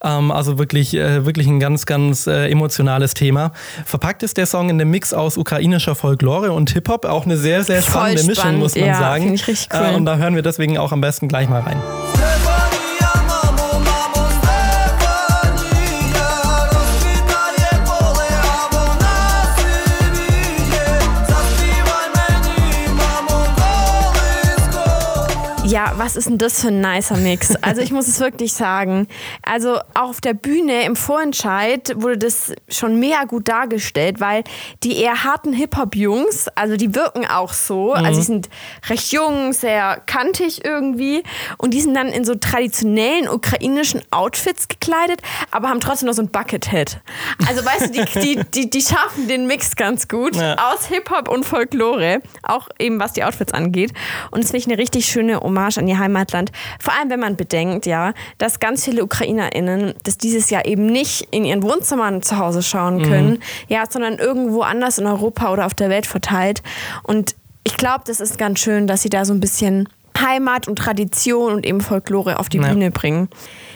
Ähm, 0.04 0.32
also 0.32 0.58
wirklich, 0.58 0.96
äh, 0.96 1.26
wirklich 1.26 1.48
ein 1.48 1.60
ganz, 1.60 1.86
ganz 1.86 2.28
äh, 2.28 2.50
emotionales 2.50 3.14
Thema. 3.14 3.52
Verpackt 3.86 4.24
ist 4.24 4.38
der 4.38 4.46
Song 4.46 4.70
in 4.70 4.78
dem 4.78 4.90
Mix 4.90 5.14
aus 5.14 5.38
ukrainischer 5.38 5.96
Folklore 5.96 6.52
und 6.52 6.72
Hip-Hop. 6.72 7.06
Auch 7.06 7.26
eine 7.26 7.38
sehr, 7.38 7.64
sehr 7.64 7.82
Voll 7.82 8.02
spannende 8.02 8.24
Mischung, 8.24 8.36
spannend, 8.36 8.60
muss 8.60 8.76
man 8.76 8.86
ja, 8.86 9.00
sagen. 9.00 9.34
ich 9.34 9.48
richtig 9.48 9.70
cool. 9.74 9.94
Äh, 9.94 9.96
und 9.96 10.06
da 10.06 10.18
hören 10.18 10.36
wir 10.36 10.42
deswegen 10.42 10.78
auch 10.78 10.92
am 10.92 11.02
besten 11.02 11.28
gleich 11.28 11.50
mal 11.50 11.62
rein. 11.62 11.82
Was 25.98 26.16
ist 26.16 26.28
denn 26.30 26.38
das 26.38 26.62
für 26.62 26.68
ein 26.68 26.82
nicer 26.82 27.18
Mix? 27.18 27.56
Also 27.62 27.82
ich 27.82 27.92
muss 27.92 28.08
es 28.08 28.20
wirklich 28.20 28.54
sagen. 28.54 29.08
Also 29.44 29.78
auch 29.94 30.10
auf 30.10 30.22
der 30.22 30.34
Bühne 30.34 30.84
im 30.84 30.96
Vorentscheid 30.96 31.94
wurde 31.96 32.18
das 32.18 32.54
schon 32.70 33.00
mega 33.00 33.24
gut 33.26 33.48
dargestellt, 33.48 34.20
weil 34.20 34.44
die 34.84 34.98
eher 34.98 35.24
harten 35.24 35.54
Hip-Hop-Jungs, 35.54 36.48
also 36.56 36.78
die 36.78 36.94
wirken 36.96 37.26
auch 37.26 37.54
so, 37.54 37.94
also 37.94 38.20
die 38.20 38.26
sind 38.26 38.50
recht 38.90 39.12
jung, 39.12 39.54
sehr 39.54 40.02
kantig 40.06 40.64
irgendwie 40.66 41.24
und 41.58 41.74
die 41.74 41.82
sind 41.82 41.94
dann 41.96 42.08
in 42.08 42.26
so 42.26 42.36
traditionellen 42.36 43.28
ukrainischen 43.30 44.02
Outfits 44.12 44.68
gekleidet, 44.68 45.22
aber 45.52 45.70
haben 45.70 45.80
trotzdem 45.80 46.08
noch 46.08 46.16
so 46.16 46.22
ein 46.22 46.30
Buckethead. 46.30 47.00
Also 47.48 47.66
weißt 47.66 47.88
du, 47.88 47.92
die, 47.92 48.20
die, 48.36 48.44
die, 48.54 48.70
die 48.70 48.82
schaffen 48.82 49.28
den 49.28 49.48
Mix 49.48 49.76
ganz 49.76 50.08
gut 50.08 50.36
Ja. 50.36 50.56
aus 50.72 50.86
Hip-Hop 50.88 51.28
und 51.30 51.46
Folklore, 51.46 52.22
auch 52.44 52.68
eben 52.80 53.00
was 53.00 53.14
die 53.14 53.24
Outfits 53.24 53.54
angeht. 53.54 53.92
Und 54.32 54.44
das 54.44 54.52
finde 54.52 54.58
ich 54.64 54.68
eine 54.68 54.78
richtig 54.78 55.06
schöne 55.06 55.40
Hommage 55.40 55.78
an 55.80 55.87
ihr 55.88 56.00
Heimatland. 56.00 56.52
Vor 56.80 56.94
allem, 56.94 57.10
wenn 57.10 57.20
man 57.20 57.36
bedenkt, 57.36 57.86
ja, 57.86 58.14
dass 58.38 58.60
ganz 58.60 58.86
viele 58.86 59.04
UkrainerInnen 59.04 59.94
das 60.04 60.18
dieses 60.18 60.50
Jahr 60.50 60.66
eben 60.66 60.86
nicht 60.88 61.28
in 61.32 61.46
ihren 61.46 61.64
Wohnzimmern 61.64 62.22
zu 62.22 62.38
Hause 62.38 62.64
schauen 62.64 63.02
können, 63.04 63.40
ja, 63.68 63.84
sondern 63.90 64.16
irgendwo 64.18 64.62
anders 64.62 64.98
in 64.98 65.06
Europa 65.08 65.52
oder 65.52 65.66
auf 65.66 65.74
der 65.74 65.90
Welt 65.90 66.06
verteilt. 66.06 66.64
Und 67.04 67.36
ich 67.64 67.78
glaube, 67.78 68.04
das 68.06 68.20
ist 68.20 68.38
ganz 68.38 68.60
schön, 68.60 68.88
dass 68.88 69.02
sie 69.02 69.10
da 69.10 69.26
so 69.26 69.34
ein 69.34 69.40
bisschen 69.40 69.90
Heimat 70.18 70.68
und 70.68 70.78
Tradition 70.78 71.54
und 71.54 71.66
eben 71.66 71.82
Folklore 71.82 72.40
auf 72.40 72.50
die 72.50 72.58
Ja. 72.58 72.70
Bühne 72.70 72.92
bringen. 72.92 73.30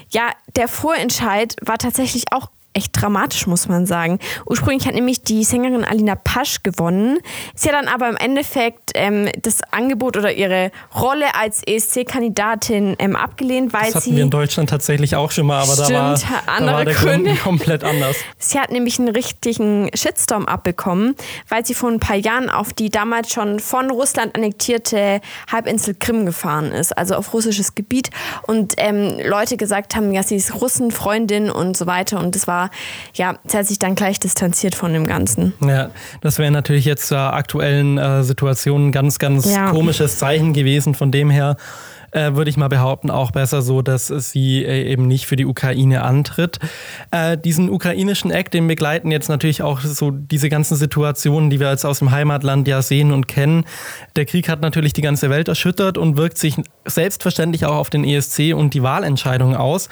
Ja, 0.10 0.30
der 0.56 0.68
Vorentscheid 0.68 1.56
war 1.62 1.78
tatsächlich 1.78 2.26
auch 2.32 2.50
echt 2.74 3.00
dramatisch, 3.00 3.48
muss 3.48 3.68
man 3.68 3.86
sagen. 3.86 4.20
Ursprünglich 4.46 4.88
hat 4.88 4.96
nämlich 4.96 5.22
die 5.22 5.44
Sängerin 5.44 5.84
Alina 5.84 6.16
Pasch 6.16 6.64
gewonnen. 6.64 7.20
Sie 7.56 7.70
hat 7.70 7.76
dann 7.76 7.88
aber 7.88 8.10
im 8.10 8.18
Endeffekt 8.18 8.92
ähm, 8.96 9.30
das 9.42 9.62
Angebot 9.72 10.18
oder 10.18 10.32
ihre 10.32 10.72
Rolle 10.96 11.36
als 11.36 11.62
ESC-Kandidatin 11.66 12.96
ähm, 13.00 13.16
abgelehnt, 13.16 13.74
weil 13.74 13.86
Das 13.86 13.96
hatten 13.96 14.10
sie 14.12 14.16
wir 14.16 14.24
in 14.24 14.30
Deutschland 14.30 14.70
tatsächlich 14.70 15.16
auch 15.16 15.32
schon 15.32 15.48
mal, 15.48 15.62
aber 15.62 15.76
da 15.76 15.94
war, 15.94 16.18
Stimmt, 16.18 16.32
da 16.46 16.52
andere 16.54 16.76
war 16.76 16.86
der 16.86 16.94
Gründe. 16.94 17.30
Grund 17.32 17.40
komplett 17.44 17.84
anders. 17.84 18.18
Sie 18.38 18.60
hat 18.60 18.72
nämlich 18.72 19.00
einen 19.00 19.10
richtigen 19.10 19.90
Shitstorm 19.94 20.46
abbekommen, 20.46 21.16
weil 21.50 21.66
sie 21.66 21.74
vor 21.74 21.90
ein 21.90 22.00
paar 22.00 22.16
Jahren 22.16 22.50
auf 22.50 22.74
die 22.74 22.90
damals 22.90 23.32
schon 23.32 23.60
von 23.60 23.90
Russland 23.90 24.36
annektierte 24.36 25.22
Halbinsel 25.52 25.96
Krim 26.00 26.26
gefahren 26.26 26.72
ist, 26.72 26.98
also 26.98 27.16
auf 27.16 27.34
russisches 27.34 27.76
Gebiet. 27.76 28.10
Und 28.44 28.74
ähm, 28.78 29.18
Leute 29.26 29.58
gesagt 29.58 29.96
haben, 29.96 30.12
ja, 30.12 30.24
sie 30.24 30.36
ist 30.36 30.56
Russenfreundin 30.62 31.50
und 31.50 31.76
so 31.78 31.86
weiter. 31.88 32.20
Und 32.20 32.36
das 32.36 32.48
war, 32.48 32.61
ja, 33.16 33.38
sie 33.48 33.58
hat 33.58 33.66
sich 33.66 33.80
dann 33.80 33.96
gleich 33.96 34.20
distanziert 34.20 34.76
von 34.76 34.94
dem 34.94 35.08
Ganzen. 35.08 35.54
Ja, 35.62 35.90
das 36.22 36.38
wäre 36.38 36.52
natürlich 36.52 36.86
jetzt 36.86 37.08
zur 37.08 37.20
aktuellen 37.34 37.98
äh, 37.98 38.24
Situation 38.24 38.88
ein 38.88 38.92
ganz, 38.92 39.18
ganz 39.20 39.46
Ja. 39.46 39.70
komisches 39.72 40.18
Zeichen 40.20 40.54
gewesen. 40.54 40.94
Von 40.94 41.12
dem 41.12 41.30
her 41.30 41.56
äh, 42.12 42.34
würde 42.36 42.50
ich 42.50 42.58
mal 42.58 42.68
behaupten, 42.68 43.10
auch 43.10 43.32
besser 43.32 43.62
so, 43.62 43.82
dass 43.82 44.08
sie 44.08 44.64
äh, 44.64 44.92
eben 44.92 45.08
nicht 45.08 45.26
für 45.26 45.36
die 45.36 45.46
Ukraine 45.46 46.04
antritt. 46.04 46.60
Äh, 47.12 47.38
diesen 47.38 47.70
ukrainischen 47.70 48.32
Act, 48.32 48.54
den 48.54 48.68
begleiten 48.68 49.12
jetzt 49.12 49.30
natürlich 49.30 49.62
auch 49.62 49.82
so 49.82 50.12
diese 50.12 50.50
ganzen 50.50 50.76
Situationen, 50.76 51.50
die 51.50 51.60
wir 51.60 51.70
jetzt 51.70 51.86
aus 51.86 52.00
dem 52.00 52.12
Heimatland 52.12 52.68
ja 52.68 52.82
sehen 52.82 53.12
und 53.12 53.28
kennen. 53.28 53.66
Der 54.16 54.26
Krieg 54.26 54.50
hat 54.50 54.62
natürlich 54.62 54.94
die 54.94 55.02
ganze 55.02 55.30
Welt 55.30 55.48
erschüttert 55.48 55.98
und 55.98 56.18
wirkt 56.18 56.38
sich 56.38 56.56
selbstverständlich 56.86 57.66
auch 57.66 57.76
auf 57.76 57.90
den 57.90 58.04
ESC 58.04 58.54
und 58.54 58.74
die 58.74 58.84
Wahlentscheidungen 58.84 59.56
aus. 59.56 59.90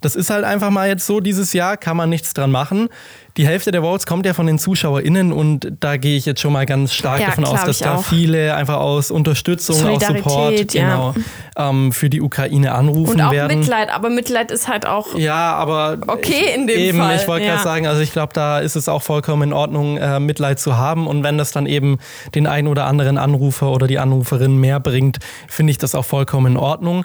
Das 0.00 0.16
ist 0.16 0.30
halt 0.30 0.44
einfach 0.44 0.70
mal 0.70 0.88
jetzt 0.88 1.06
so, 1.06 1.20
dieses 1.20 1.54
Jahr 1.54 1.76
kann 1.76 1.96
man 1.96 2.10
nichts 2.10 2.34
dran 2.34 2.50
machen 2.50 2.88
die 3.36 3.46
Hälfte 3.46 3.72
der 3.72 3.82
Votes 3.82 4.06
kommt 4.06 4.26
ja 4.26 4.32
von 4.32 4.46
den 4.46 4.60
ZuschauerInnen 4.60 5.32
und 5.32 5.72
da 5.80 5.96
gehe 5.96 6.16
ich 6.16 6.24
jetzt 6.24 6.40
schon 6.40 6.52
mal 6.52 6.66
ganz 6.66 6.94
stark 6.94 7.20
ja, 7.20 7.26
davon 7.26 7.44
aus, 7.44 7.64
dass 7.64 7.78
da 7.80 7.98
viele 7.98 8.54
einfach 8.54 8.76
aus 8.76 9.10
Unterstützung, 9.10 9.84
aus 9.88 10.06
Support 10.06 10.72
genau, 10.72 11.14
ähm, 11.56 11.90
für 11.90 12.08
die 12.08 12.20
Ukraine 12.20 12.72
anrufen 12.72 13.14
und 13.14 13.20
auch 13.22 13.32
werden. 13.32 13.58
Mitleid, 13.58 13.92
aber 13.92 14.08
Mitleid 14.08 14.52
ist 14.52 14.68
halt 14.68 14.86
auch 14.86 15.16
ja, 15.16 15.54
aber 15.54 15.98
okay 16.06 16.54
in 16.54 16.68
dem 16.68 16.78
eben, 16.78 16.98
Fall. 16.98 17.16
Ich 17.16 17.26
wollte 17.26 17.46
gerade 17.46 17.62
sagen, 17.62 17.88
also 17.88 18.00
ich 18.02 18.12
glaube, 18.12 18.32
da 18.32 18.60
ist 18.60 18.76
es 18.76 18.88
auch 18.88 19.02
vollkommen 19.02 19.50
in 19.50 19.52
Ordnung, 19.52 19.96
äh, 19.96 20.20
Mitleid 20.20 20.60
zu 20.60 20.76
haben 20.76 21.08
und 21.08 21.24
wenn 21.24 21.36
das 21.36 21.50
dann 21.50 21.66
eben 21.66 21.98
den 22.36 22.46
einen 22.46 22.68
oder 22.68 22.86
anderen 22.86 23.18
Anrufer 23.18 23.72
oder 23.72 23.88
die 23.88 23.98
Anruferin 23.98 24.58
mehr 24.58 24.78
bringt, 24.78 25.18
finde 25.48 25.72
ich 25.72 25.78
das 25.78 25.96
auch 25.96 26.04
vollkommen 26.04 26.52
in 26.52 26.56
Ordnung. 26.56 27.04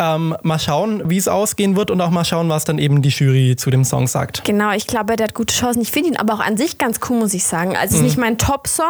Ähm, 0.00 0.36
mal 0.42 0.58
schauen, 0.58 1.02
wie 1.08 1.18
es 1.18 1.28
ausgehen 1.28 1.76
wird 1.76 1.92
und 1.92 2.00
auch 2.00 2.10
mal 2.10 2.24
schauen, 2.24 2.48
was 2.48 2.64
dann 2.64 2.78
eben 2.78 3.00
die 3.00 3.10
Jury 3.10 3.54
zu 3.56 3.70
dem 3.70 3.84
Song 3.84 4.08
sagt. 4.08 4.42
Genau, 4.42 4.72
ich 4.72 4.88
glaube, 4.88 5.14
der 5.14 5.28
hat 5.28 5.34
gute 5.34 5.54
schon 5.54 5.67
2000. 5.68 5.86
Ich 5.86 5.92
finde 5.92 6.10
ihn 6.10 6.16
aber 6.16 6.34
auch 6.34 6.40
an 6.40 6.56
sich 6.56 6.78
ganz 6.78 7.00
cool, 7.08 7.18
muss 7.18 7.34
ich 7.34 7.44
sagen. 7.44 7.76
Also 7.76 7.94
es 7.94 8.00
mhm. 8.00 8.06
ist 8.06 8.12
nicht 8.12 8.18
mein 8.18 8.38
Top-Song, 8.38 8.84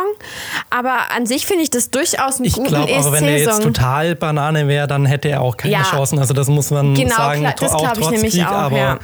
aber 0.71 1.11
an 1.15 1.27
sich 1.27 1.47
finde 1.47 1.63
ich 1.63 1.71
das 1.71 1.91
durchaus 1.91 2.37
einen 2.37 2.47
ich 2.47 2.55
guten 2.55 2.69
glaub, 2.69 2.89
ESC-Song. 2.89 2.99
Ich 2.99 3.03
glaube, 3.03 3.21
wenn 3.21 3.29
er 3.29 3.39
jetzt 3.39 3.63
total 3.63 4.15
Banane 4.15 4.69
wäre, 4.69 4.87
dann 4.87 5.07
hätte 5.07 5.29
er 5.29 5.43
auch 5.43 5.57
keine 5.57 5.75
ja. 5.75 5.83
Chancen. 5.83 6.19
Also 6.19 6.35
das 6.35 6.49
muss 6.49 6.71
man 6.71 6.95
genau, 6.95 7.17
sagen. 7.17 7.41
Genau, 7.41 7.55
das 7.59 7.77
glaube 7.77 8.01
ich 8.01 8.11
nämlich 8.11 8.35
Krieg, 8.35 8.47
auch. 8.47 8.53
Aber, 8.53 8.77
ja. 8.77 8.99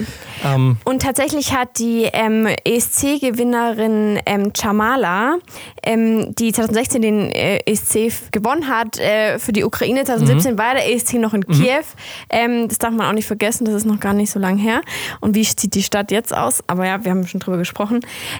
ähm, 0.44 0.76
Und 0.84 1.02
tatsächlich 1.02 1.52
hat 1.54 1.78
die 1.78 2.08
ähm, 2.12 2.48
ESC-Gewinnerin 2.64 4.20
ähm, 4.26 4.52
Chamala, 4.56 5.38
ähm, 5.82 6.34
die 6.34 6.52
2016 6.52 7.02
den 7.02 7.30
äh, 7.30 7.58
ESC 7.66 8.32
gewonnen 8.32 8.68
hat, 8.68 8.98
äh, 8.98 9.38
für 9.38 9.52
die 9.52 9.64
Ukraine 9.64 10.04
2017 10.04 10.52
mhm. 10.54 10.58
war 10.58 10.74
der 10.74 10.92
ESC 10.92 11.14
noch 11.14 11.34
in 11.34 11.44
mhm. 11.46 11.52
Kiew. 11.52 11.84
Ähm, 12.30 12.68
das 12.68 12.78
darf 12.78 12.92
man 12.92 13.06
auch 13.06 13.12
nicht 13.12 13.26
vergessen, 13.26 13.64
das 13.64 13.74
ist 13.74 13.86
noch 13.86 14.00
gar 14.00 14.12
nicht 14.12 14.30
so 14.30 14.38
lange 14.38 14.60
her. 14.60 14.80
Und 15.20 15.34
wie 15.34 15.44
sieht 15.44 15.74
die 15.74 15.82
Stadt 15.82 16.10
jetzt 16.10 16.34
aus? 16.34 16.62
Aber 16.66 16.86
ja, 16.86 17.04
wir 17.04 17.10
haben 17.10 17.26
schon 17.26 17.40
drüber 17.40 17.58
gesprochen. 17.58 17.63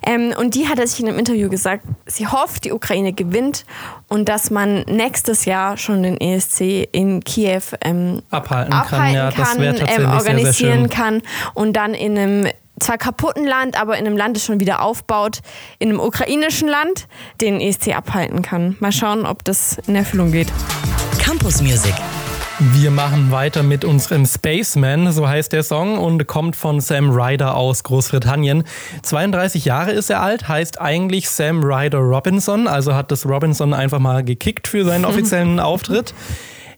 Ähm, 0.06 0.34
und 0.38 0.54
die 0.54 0.68
hat 0.68 0.78
sich 0.86 1.00
in 1.00 1.08
einem 1.08 1.18
Interview 1.18 1.48
gesagt, 1.48 1.84
sie 2.06 2.26
hofft, 2.26 2.64
die 2.64 2.72
Ukraine 2.72 3.12
gewinnt 3.12 3.64
und 4.08 4.28
dass 4.28 4.50
man 4.50 4.82
nächstes 4.82 5.44
Jahr 5.44 5.76
schon 5.76 6.02
den 6.02 6.20
ESC 6.20 6.88
in 6.92 7.22
Kiew 7.22 7.62
ähm, 7.82 8.22
Abhalten 8.30 8.72
kann, 8.72 8.80
abhalten 8.80 9.14
ja, 9.14 9.30
das 9.30 9.50
kann, 9.50 9.60
wäre 9.60 9.74
tatsächlich 9.74 10.04
ähm, 10.04 10.10
sehr, 10.10 10.20
sehr 10.20 10.34
organisieren 10.34 10.80
schön. 10.80 10.90
kann 10.90 11.22
und 11.54 11.72
dann 11.74 11.94
in 11.94 12.18
einem 12.18 12.48
zwar 12.80 12.98
kaputten 12.98 13.46
Land, 13.46 13.80
aber 13.80 13.98
in 13.98 14.06
einem 14.06 14.16
Land, 14.16 14.36
das 14.36 14.44
schon 14.44 14.60
wieder 14.60 14.82
aufbaut, 14.82 15.40
in 15.78 15.90
einem 15.90 16.00
ukrainischen 16.00 16.68
Land, 16.68 17.06
den 17.40 17.60
ESC 17.60 17.96
abhalten 17.96 18.42
kann. 18.42 18.76
Mal 18.80 18.92
schauen, 18.92 19.26
ob 19.26 19.44
das 19.44 19.78
in 19.86 19.94
Erfüllung 19.94 20.32
geht. 20.32 20.48
Campus 21.18 21.62
Music. 21.62 21.94
Wir 22.60 22.92
machen 22.92 23.32
weiter 23.32 23.64
mit 23.64 23.84
unserem 23.84 24.26
Spaceman, 24.26 25.10
so 25.10 25.26
heißt 25.26 25.52
der 25.52 25.64
Song 25.64 25.98
und 25.98 26.28
kommt 26.28 26.54
von 26.54 26.80
Sam 26.80 27.10
Ryder 27.10 27.56
aus 27.56 27.82
Großbritannien. 27.82 28.62
32 29.02 29.64
Jahre 29.64 29.90
ist 29.90 30.08
er 30.08 30.22
alt, 30.22 30.46
heißt 30.46 30.80
eigentlich 30.80 31.28
Sam 31.28 31.64
Ryder 31.64 31.98
Robinson, 31.98 32.68
also 32.68 32.94
hat 32.94 33.10
das 33.10 33.26
Robinson 33.26 33.74
einfach 33.74 33.98
mal 33.98 34.22
gekickt 34.22 34.68
für 34.68 34.84
seinen 34.84 35.04
offiziellen 35.04 35.58
Auftritt. 35.58 36.14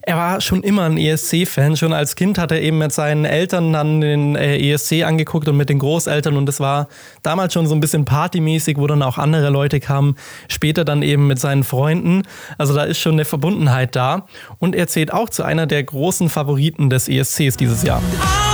Er 0.07 0.15
war 0.15 0.39
schon 0.39 0.63
immer 0.63 0.83
ein 0.83 0.97
ESC-Fan. 0.97 1.75
Schon 1.75 1.91
als 1.91 2.15
Kind 2.15 2.37
hat 2.37 2.53
er 2.53 2.61
eben 2.61 2.77
mit 2.77 2.93
seinen 2.93 3.25
Eltern 3.25 3.73
dann 3.73 3.99
den 3.99 4.37
äh, 4.37 4.55
ESC 4.57 5.03
angeguckt 5.03 5.49
und 5.49 5.57
mit 5.57 5.67
den 5.67 5.79
Großeltern. 5.79 6.37
Und 6.37 6.45
das 6.45 6.61
war 6.61 6.87
damals 7.23 7.51
schon 7.51 7.67
so 7.67 7.75
ein 7.75 7.81
bisschen 7.81 8.05
partymäßig, 8.05 8.77
wo 8.77 8.87
dann 8.87 9.01
auch 9.01 9.17
andere 9.17 9.49
Leute 9.49 9.81
kamen. 9.81 10.15
Später 10.47 10.85
dann 10.85 11.01
eben 11.01 11.27
mit 11.27 11.39
seinen 11.39 11.65
Freunden. 11.65 12.23
Also 12.57 12.73
da 12.73 12.85
ist 12.85 12.99
schon 12.99 13.15
eine 13.15 13.25
Verbundenheit 13.25 13.97
da. 13.97 14.27
Und 14.59 14.75
er 14.75 14.87
zählt 14.87 15.11
auch 15.11 15.29
zu 15.29 15.43
einer 15.43 15.67
der 15.67 15.83
großen 15.83 16.29
Favoriten 16.29 16.89
des 16.89 17.09
ESCs 17.09 17.57
dieses 17.57 17.83
Jahr. 17.83 18.01
I'm 18.01 18.46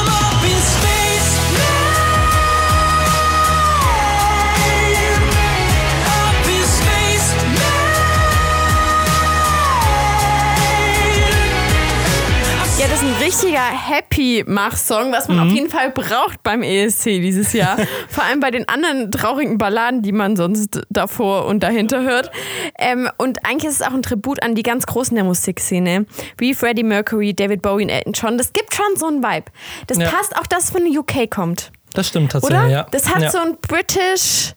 Happy-Mach-Song, 13.74 15.12
was 15.12 15.28
man 15.28 15.40
auf 15.40 15.48
jeden 15.52 15.70
Fall 15.70 15.92
braucht 15.92 16.42
beim 16.44 16.62
ESC 16.64 17.06
dieses 17.22 17.54
Jahr. 17.54 17.78
Vor 18.10 18.24
allem 18.24 18.40
bei 18.40 18.52
den 18.52 18.68
anderen 18.68 19.12
traurigen 19.12 19.58
Balladen, 19.58 20.02
die 20.02 20.12
man 20.12 20.36
sonst 20.36 20.82
davor 20.90 21.46
und 21.46 21.62
dahinter 21.64 22.04
hört. 22.04 22.32
Ähm, 22.78 23.10
und 23.18 23.46
eigentlich 23.46 23.66
ist 23.72 23.82
es 23.82 23.88
auch 23.88 23.94
ein 23.94 24.02
Tribut 24.04 24.42
an 24.44 24.56
die 24.56 24.64
ganz 24.64 24.86
Großen 24.86 25.16
der 25.16 25.24
Musikszene, 25.24 26.06
wie 26.38 26.54
Freddie 26.54 26.84
Mercury, 26.84 27.34
David 27.34 27.62
Bowie 27.62 27.84
und 27.84 27.90
Elton 27.90 28.14
John. 28.14 28.38
Das 28.38 28.54
gibt 28.54 28.74
schon 28.76 28.96
so 28.96 29.08
einen 29.08 29.24
Vibe. 29.24 29.46
Das 29.88 29.98
Ja. 29.98 30.10
passt 30.10 30.36
auch, 30.38 30.48
dass 30.48 30.66
es 30.66 30.70
von 30.72 30.84
den 30.84 30.98
UK 30.98 31.30
kommt, 31.30 31.72
Das 31.94 32.08
stimmt 32.08 32.32
tatsächlich, 32.32 32.60
oder? 32.60 32.70
ja. 32.70 32.88
Das 32.92 33.14
hat 33.14 33.22
ja. 33.22 33.30
so 33.32 33.38
ein 33.40 33.58
British 33.62 34.54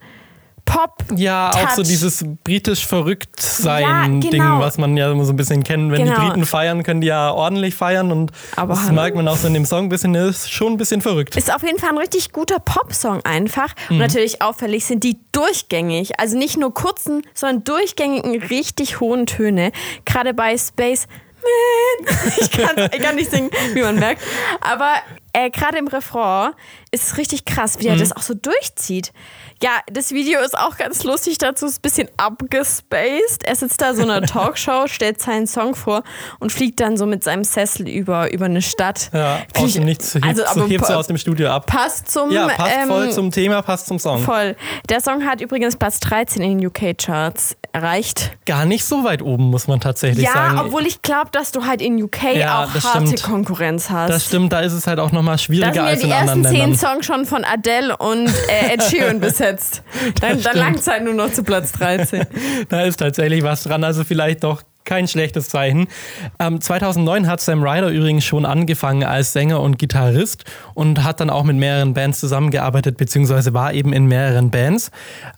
Pop. 0.67 0.97
Ja, 1.15 1.51
auch 1.55 1.71
so 1.71 1.83
dieses 1.83 2.23
britisch 2.45 2.87
verrückt 2.87 3.41
sein 3.41 3.83
Ja, 3.83 4.03
Ding, 4.07 4.21
genau. 4.21 4.61
was 4.61 4.77
man 4.77 4.95
ja 4.97 5.11
immer 5.11 5.25
so 5.25 5.33
ein 5.33 5.37
bisschen 5.37 5.63
kennt. 5.65 5.91
Wenn 5.93 6.05
Genau. 6.05 6.21
die 6.21 6.27
Briten 6.27 6.45
feiern, 6.45 6.83
können 6.83 7.01
die 7.01 7.07
ja 7.07 7.31
ordentlich 7.31 7.75
feiern 7.75 8.13
und 8.13 8.33
Aber 8.57 8.75
das 8.75 8.91
merkt 8.93 9.17
man 9.17 9.27
auch 9.29 9.37
so 9.37 9.47
in 9.47 9.55
dem 9.55 9.65
Song 9.65 9.85
ein 9.85 9.89
bisschen, 9.89 10.15
ist 10.15 10.53
schon 10.53 10.73
ein 10.75 10.77
bisschen 10.77 11.01
verrückt. 11.01 11.37
Ist 11.37 11.55
auf 11.55 11.63
jeden 11.63 11.79
Fall 11.79 11.91
ein 11.91 11.99
richtig 11.99 12.33
guter 12.33 12.59
Pop-Song 12.59 13.25
einfach. 13.25 13.69
Mhm. 13.89 13.95
Und 13.97 13.99
natürlich 13.99 14.43
auffällig 14.43 14.85
sind 14.85 15.03
die 15.05 15.19
durchgängig. 15.33 16.21
Also 16.21 16.37
nicht 16.37 16.59
nur 16.59 16.75
kurzen, 16.75 17.23
sondern 17.33 17.65
durchgängigen, 17.65 18.43
richtig 18.43 19.01
hohen 19.01 19.27
Töne. 19.27 19.73
Gerade 20.05 20.35
bei 20.35 20.59
Space 20.59 21.07
Man. 21.07 22.17
Ich, 22.41 22.51
kann's- 22.51 22.91
ich 22.93 23.01
kann 23.01 23.15
nicht 23.15 23.31
singen, 23.31 23.51
wie 23.75 23.83
man 23.83 23.97
merkt. 24.01 24.21
Aber 24.61 24.95
äh, 25.37 25.51
gerade 25.51 25.77
im 25.79 25.87
Refrain 25.89 26.53
ist 26.93 27.03
es 27.09 27.19
richtig 27.19 27.45
krass, 27.45 27.79
wie 27.81 27.89
er 27.89 27.95
Mhm. 27.97 28.01
das 28.01 28.13
auch 28.17 28.23
so 28.23 28.33
durchzieht. 28.35 29.13
Ja, 29.63 29.71
das 29.91 30.13
Video 30.13 30.41
ist 30.41 30.57
auch 30.57 30.77
ganz 30.77 31.03
lustig 31.05 31.39
dazu, 31.39 31.67
ist 31.67 31.79
ein 31.79 31.83
bisschen 31.83 32.09
abgespaced. 32.61 33.43
Er 33.45 33.57
sitzt 33.57 33.81
da 33.81 33.95
so 33.95 34.03
in 34.03 34.11
einer 34.11 34.27
Talkshow, 34.27 34.87
stellt 34.87 35.21
seinen 35.21 35.47
Song 35.47 35.75
vor 35.75 36.03
und 36.41 36.53
fliegt 36.53 36.81
dann 36.81 36.97
so 36.97 37.07
mit 37.07 37.23
seinem 37.25 37.45
Sessel 37.45 37.89
über, 37.89 38.33
über 38.33 38.47
eine 38.47 38.63
Stadt. 38.63 39.11
Ja, 39.13 39.41
aus 39.57 39.75
dem 39.75 39.85
Nichts 39.85 40.15
hebt, 40.15 40.25
also, 40.27 40.45
aber 40.47 40.67
hebt 40.67 40.85
pa- 40.85 40.95
aus 40.95 41.07
dem 41.07 41.19
Studio 41.19 41.49
ab. 41.51 41.67
passt 41.67 42.11
zum 42.11 42.31
Ja, 42.31 42.49
passt 42.49 42.73
ähm, 42.83 42.89
voll 42.89 43.11
zum 43.13 43.31
Thema, 43.31 43.63
passt 43.63 43.87
zum 43.87 43.99
Song. 43.99 44.23
Voll. 44.23 44.57
Der 44.89 45.01
Song 45.01 45.25
hat 45.27 45.41
übrigens 45.41 45.77
Platz 45.77 46.01
13 46.01 46.43
in 46.43 46.59
den 46.59 46.67
UK-Charts 46.67 47.57
erreicht. 47.73 48.33
Gar 48.47 48.65
nicht 48.65 48.85
so 48.85 49.05
weit 49.05 49.23
oben, 49.23 49.45
muss 49.51 49.69
man 49.69 49.81
tatsächlich 49.81 50.25
Ja, 50.25 50.33
sagen. 50.33 50.59
obwohl 50.61 50.87
ich 50.87 51.03
glaube, 51.03 51.31
dass 51.33 51.53
du 51.53 51.67
halt 51.67 51.83
in 51.83 52.03
UK 52.03 52.35
Ja, 52.37 52.65
auch 52.65 52.75
harte 52.75 53.07
stimmt. 53.07 53.23
Konkurrenz 53.23 53.91
hast. 53.91 54.11
das 54.11 54.25
stimmt, 54.27 54.53
da 54.53 54.61
ist 54.61 54.73
es 54.73 54.87
halt 54.87 54.99
auch 54.99 55.13
nochmal 55.27 55.35
da 55.35 55.39
schwieriger 55.39 55.73
sind 55.73 55.77
ja 55.77 55.85
als 55.85 56.01
die 56.01 56.07
in 56.07 56.13
ersten 56.13 56.31
anderen 56.31 56.53
zehn 56.53 56.61
Ländern. 56.61 56.79
Songs 56.79 57.07
schon 57.07 57.27
von 57.27 57.45
Adele 57.45 57.97
und 57.97 58.29
äh, 58.29 58.75
Ed 58.75 58.83
Sheeran 58.85 59.21
besetzt. 59.21 59.83
Dann, 60.21 60.41
dann 60.41 60.57
langt 60.57 60.79
es 60.79 60.87
halt 60.87 61.05
nur 61.05 61.15
noch 61.15 61.33
zu 61.33 61.43
Platz 61.43 61.73
13. 61.73 62.25
Da 62.69 62.83
ist 62.83 62.99
tatsächlich 62.99 63.43
was 63.43 63.65
dran, 63.65 63.85
also 63.85 64.05
vielleicht 64.05 64.45
doch 64.45 64.63
kein 64.85 65.09
schlechtes 65.09 65.49
Zeichen. 65.49 65.89
Ähm, 66.39 66.61
2009 66.61 67.27
hat 67.27 67.41
Sam 67.41 67.63
Ryder 67.63 67.89
übrigens 67.89 68.25
schon 68.25 68.47
angefangen 68.47 69.03
als 69.05 69.33
Sänger 69.33 69.61
und 69.61 69.79
Gitarrist 69.79 70.45
und 70.75 71.03
hat 71.03 71.21
dann 71.21 71.29
auch 71.29 71.43
mit 71.43 71.57
mehreren 71.57 71.93
Bands 71.93 72.21
zusammengearbeitet, 72.21 72.97
beziehungsweise 72.97 73.53
war 73.53 73.75
eben 73.75 73.93
in 73.93 74.07
mehreren 74.07 74.51
Bands. 74.51 74.91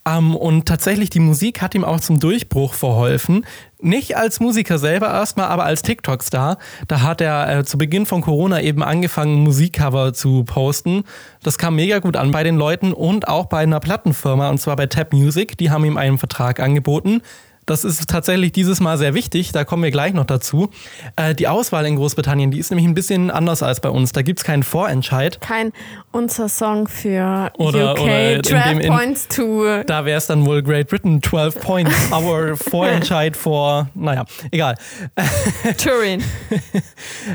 Ähm, 0.07 0.37
und 0.37 0.67
tatsächlich 0.69 1.11
die 1.11 1.21
Musik 1.21 1.63
hat 1.63 1.75
ihm 1.75 1.85
auch 1.85 2.01
zum 2.01 2.21
Durchbruch 2.21 2.75
verholfen. 2.75 3.47
Nicht 3.81 4.17
als 4.17 4.41
Musiker 4.41 4.77
selber 4.79 5.07
erstmal, 5.07 5.47
aber 5.47 5.65
als 5.65 5.83
TikTok-Star. 5.83 6.59
Da 6.89 7.03
hat 7.03 7.21
er 7.21 7.59
äh, 7.59 7.65
zu 7.65 7.79
Beginn 7.79 8.07
von 8.07 8.23
Corona 8.23 8.61
eben 8.61 8.83
angefangen, 8.83 9.45
Musikcover 9.45 10.13
zu 10.13 10.43
posten. 10.43 11.05
Das 11.45 11.59
kam 11.59 11.77
mega 11.77 12.01
gut 12.01 12.17
an 12.17 12.33
bei 12.33 12.43
den 12.43 12.57
Leuten 12.57 12.93
und 12.93 13.29
auch 13.29 13.47
bei 13.47 13.59
einer 13.59 13.79
Plattenfirma, 13.79 14.51
und 14.51 14.59
zwar 14.59 14.75
bei 14.75 14.87
Tap 14.87 15.13
Music. 15.13 15.57
Die 15.59 15.71
haben 15.71 15.85
ihm 15.85 15.97
einen 15.97 16.19
Vertrag 16.19 16.59
angeboten. 16.59 17.23
Das 17.69 17.85
ist 17.85 18.09
tatsächlich 18.09 18.51
dieses 18.53 18.81
Mal 18.81 18.99
sehr 18.99 19.15
wichtig, 19.15 19.53
da 19.53 19.65
kommen 19.65 19.83
wir 19.83 19.91
gleich 19.91 20.15
noch 20.15 20.25
dazu. 20.25 20.71
Äh, 21.17 21.35
die 21.35 21.47
Auswahl 21.49 21.87
in 21.87 21.97
Großbritannien, 21.97 22.51
die 22.51 22.59
ist 22.59 22.71
nämlich 22.71 22.87
ein 22.87 22.95
bisschen 22.95 23.31
anders 23.31 23.63
als 23.63 23.81
bei 23.81 23.91
uns. 23.91 24.13
Da 24.13 24.23
gibt 24.23 24.41
es 24.41 24.45
keinen 24.45 24.63
Vorentscheid. 24.63 25.41
Kein 25.41 25.73
unser 26.11 26.49
Song 26.49 26.89
für 26.89 27.53
Oder- 27.59 27.93
UK. 27.93 28.01
oder 28.01 28.33
in 28.37 28.43
12 28.43 28.65
dem- 28.65 28.81
in- 28.81 28.93
Points 28.93 29.29
to. 29.29 29.83
Da 29.87 30.05
wäre 30.05 30.17
es 30.19 30.27
dann 30.27 30.45
wohl 30.47 30.63
Great 30.63 30.89
Britain, 30.89 31.23
12 31.23 31.61
Points, 31.61 31.93
our 32.11 32.57
Vorentscheid 32.57 33.37
vor, 33.37 33.91
naja, 33.95 34.25
egal. 34.51 34.75
Turin. 35.77 36.23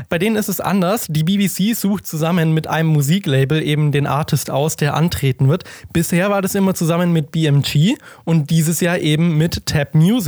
Bei 0.08 0.18
denen 0.18 0.36
ist 0.36 0.48
es 0.48 0.60
anders. 0.60 1.06
Die 1.08 1.22
BBC 1.22 1.74
sucht 1.76 2.06
zusammen 2.06 2.52
mit 2.52 2.66
einem 2.66 2.88
Musiklabel 2.88 3.62
eben 3.62 3.92
den 3.92 4.06
Artist 4.06 4.50
aus, 4.50 4.76
der 4.76 4.94
antreten 4.94 5.48
wird. 5.48 5.64
Bisher 5.92 6.30
war 6.30 6.42
das 6.42 6.54
immer 6.56 6.74
zusammen 6.74 7.12
mit 7.12 7.30
BMG 7.30 7.94
und 8.24 8.50
dieses 8.50 8.80
Jahr 8.80 8.98
eben 8.98 9.36
mit 9.38 9.66
Tap 9.66 9.94
Music. 9.94 10.23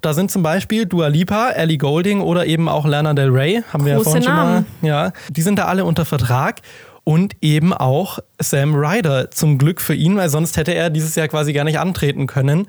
Da 0.00 0.14
sind 0.14 0.30
zum 0.30 0.42
Beispiel 0.42 0.86
Dua 0.86 1.08
Lipa, 1.08 1.50
Ellie 1.50 1.78
Golding 1.78 2.20
oder 2.20 2.46
eben 2.46 2.68
auch 2.68 2.86
Lana 2.86 3.14
Del 3.14 3.30
Rey, 3.30 3.62
haben 3.72 3.84
wir 3.84 3.92
ja 3.92 3.96
Große 3.96 4.10
vorhin 4.10 4.22
schon 4.24 4.34
mal. 4.36 4.44
Namen. 4.54 4.66
Ja, 4.82 5.12
die 5.30 5.42
sind 5.42 5.58
da 5.58 5.66
alle 5.66 5.84
unter 5.84 6.04
Vertrag. 6.04 6.60
Und 7.02 7.34
eben 7.40 7.72
auch 7.72 8.18
Sam 8.40 8.74
Ryder 8.74 9.30
zum 9.30 9.56
Glück 9.58 9.80
für 9.80 9.94
ihn, 9.94 10.16
weil 10.18 10.28
sonst 10.28 10.56
hätte 10.58 10.74
er 10.74 10.90
dieses 10.90 11.14
Jahr 11.16 11.28
quasi 11.28 11.52
gar 11.54 11.64
nicht 11.64 11.78
antreten 11.80 12.26
können, 12.26 12.68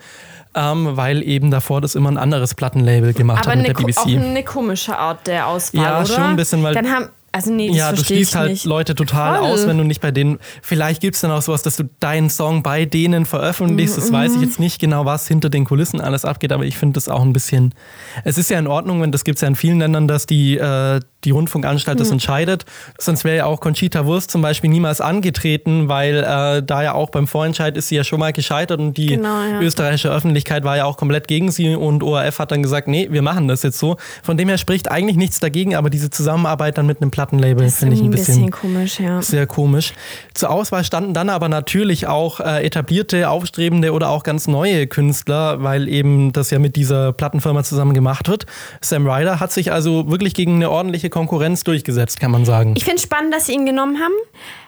ähm, 0.56 0.96
weil 0.96 1.22
eben 1.22 1.52
davor 1.52 1.82
das 1.82 1.96
immer 1.96 2.10
ein 2.10 2.18
anderes 2.18 2.56
Plattenlabel 2.56 3.14
gemacht 3.14 3.44
Aber 3.44 3.52
hat 3.52 3.58
mit 3.58 3.68
der 3.68 3.74
ko- 3.76 3.84
auch 3.84 4.06
BBC. 4.06 4.18
eine 4.26 4.44
komische 4.44 4.98
Art 4.98 5.28
der 5.28 5.48
Auswahl, 5.48 5.84
Ja, 5.84 5.98
oder? 6.00 6.08
schon 6.08 6.24
ein 6.24 6.36
bisschen, 6.38 6.64
weil- 6.64 6.74
Dann 6.74 6.90
haben, 6.90 7.10
also 7.32 7.52
nee, 7.54 7.70
das 7.70 7.78
Ja, 7.78 7.92
du 7.92 8.04
schließt 8.04 8.36
halt 8.36 8.52
nicht. 8.52 8.66
Leute 8.66 8.94
total 8.96 9.38
Voll. 9.40 9.48
aus, 9.50 9.68
wenn 9.68 9.78
du 9.78 9.84
nicht 9.84 10.02
bei 10.02 10.12
denen. 10.12 10.40
Vielleicht 10.62 11.02
gibt 11.02 11.16
es 11.16 11.22
dann 11.22 11.32
auch 11.32 11.42
sowas, 11.42 11.62
dass 11.64 11.78
du 11.78 11.90
deinen 12.00 12.30
Song 12.30 12.64
bei 12.64 12.86
denen 12.86 13.26
veröffentlichst. 13.26 13.98
Das 13.98 14.12
weiß 14.12 14.32
Mhm. 14.34 14.38
ich 14.38 14.42
jetzt 14.50 14.60
nicht 14.60 14.80
genau, 14.80 15.06
was 15.06 15.28
hinter 15.28 15.50
den 15.50 15.66
Kulissen 15.66 16.02
alles 16.02 16.26
abgeht, 16.26 16.52
aber 16.52 16.66
ich 16.66 16.78
finde 16.78 16.96
das 16.96 17.08
auch 17.10 17.22
ein 17.22 17.34
bisschen. 17.34 17.74
Es 18.24 18.38
ist 18.38 18.50
ja 18.50 18.60
in 18.60 18.68
Ordnung, 18.68 19.02
wenn 19.02 19.12
das 19.12 19.24
gibt 19.24 19.38
es 19.38 19.42
ja 19.42 19.48
in 19.48 19.56
vielen 19.56 19.80
Ländern, 19.80 20.08
dass 20.08 20.26
die, 20.26 20.58
äh, 20.58 21.00
die 21.24 21.32
Rundfunkanstalt 21.32 21.98
Mhm. 21.98 22.04
das 22.04 22.12
entscheidet. 22.12 22.66
Sonst 22.98 23.24
wäre 23.24 23.38
ja 23.38 23.46
auch 23.46 23.60
Conchita 23.60 24.06
Wurst 24.06 24.32
zum 24.32 24.42
Beispiel 24.42 24.70
niemals 24.72 25.00
angetreten, 25.02 25.88
weil 25.88 26.16
äh, 26.24 26.64
da 26.64 26.82
ja 26.84 26.94
auch 26.94 27.12
beim 27.12 27.28
Vorentscheid 27.28 27.78
ist 27.78 27.90
sie 27.90 27.96
ja 27.96 28.04
schon 28.04 28.20
mal 28.20 28.34
gescheitert 28.34 28.80
und 28.80 28.98
die 28.98 29.06
Genau, 29.06 29.42
ja. 29.44 29.62
österreichische 29.62 30.10
Öffentlichkeit 30.12 30.64
war 30.64 30.78
ja 30.78 30.86
auch 30.86 30.98
komplett 30.98 31.28
gegen 31.28 31.52
sie 31.52 31.76
und 31.76 32.02
ORF 32.04 32.40
hat 32.40 32.52
dann 32.52 32.64
gesagt, 32.64 32.88
nee, 32.88 33.08
wir 33.12 33.22
machen 33.22 33.48
das 33.48 33.62
jetzt 33.64 33.78
so. 33.78 33.98
Von 34.24 34.36
dem 34.38 34.50
her 34.50 34.58
spricht 34.58 34.90
eigentlich 34.90 35.16
nichts 35.16 35.40
dagegen, 35.40 35.76
aber 35.76 35.90
diese 35.92 36.10
Zusammenarbeit 36.10 36.78
dann 36.80 36.88
mit 36.88 37.02
einem 37.02 37.12
Plattenlabel 37.22 37.70
finde 37.70 37.94
ich 37.94 38.02
ein 38.02 38.06
irgendwie 38.06 38.18
bisschen, 38.18 38.50
komisch, 38.52 39.00
ja. 39.00 39.22
sehr 39.22 39.46
komisch. 39.46 39.94
Zur 40.34 40.50
Auswahl 40.50 40.84
standen 40.84 41.14
dann 41.14 41.30
aber 41.30 41.50
natürlich 41.50 42.08
auch 42.08 42.40
äh, 42.40 42.66
etablierte, 42.66 43.30
aufstrebende 43.30 43.94
oder 43.94 44.10
auch 44.10 44.24
ganz 44.24 44.48
neue 44.48 44.88
Künstler, 44.88 45.62
weil 45.62 45.88
eben 45.88 46.34
das 46.34 46.50
ja 46.50 46.58
mit 46.58 46.76
dieser 46.76 47.14
Plattenfirma 47.14 47.64
zusammen 47.64 47.94
gemacht 47.94 48.28
wird. 48.28 48.48
Sam 48.82 49.08
Ryder 49.08 49.40
hat 49.40 49.52
sich 49.52 49.72
also 49.72 50.10
wirklich 50.10 50.34
gegen 50.34 50.56
eine 50.56 50.72
ordentliche 50.72 51.12
Konkurrenz 51.12 51.64
durchgesetzt, 51.64 52.20
kann 52.20 52.32
man 52.32 52.44
sagen. 52.44 52.74
Ich 52.76 52.86
finde 52.86 52.98
es 52.98 53.04
spannend, 53.04 53.32
dass 53.32 53.46
sie 53.46 53.54
ihn 53.54 53.68
genommen 53.68 54.00
haben. 54.00 54.14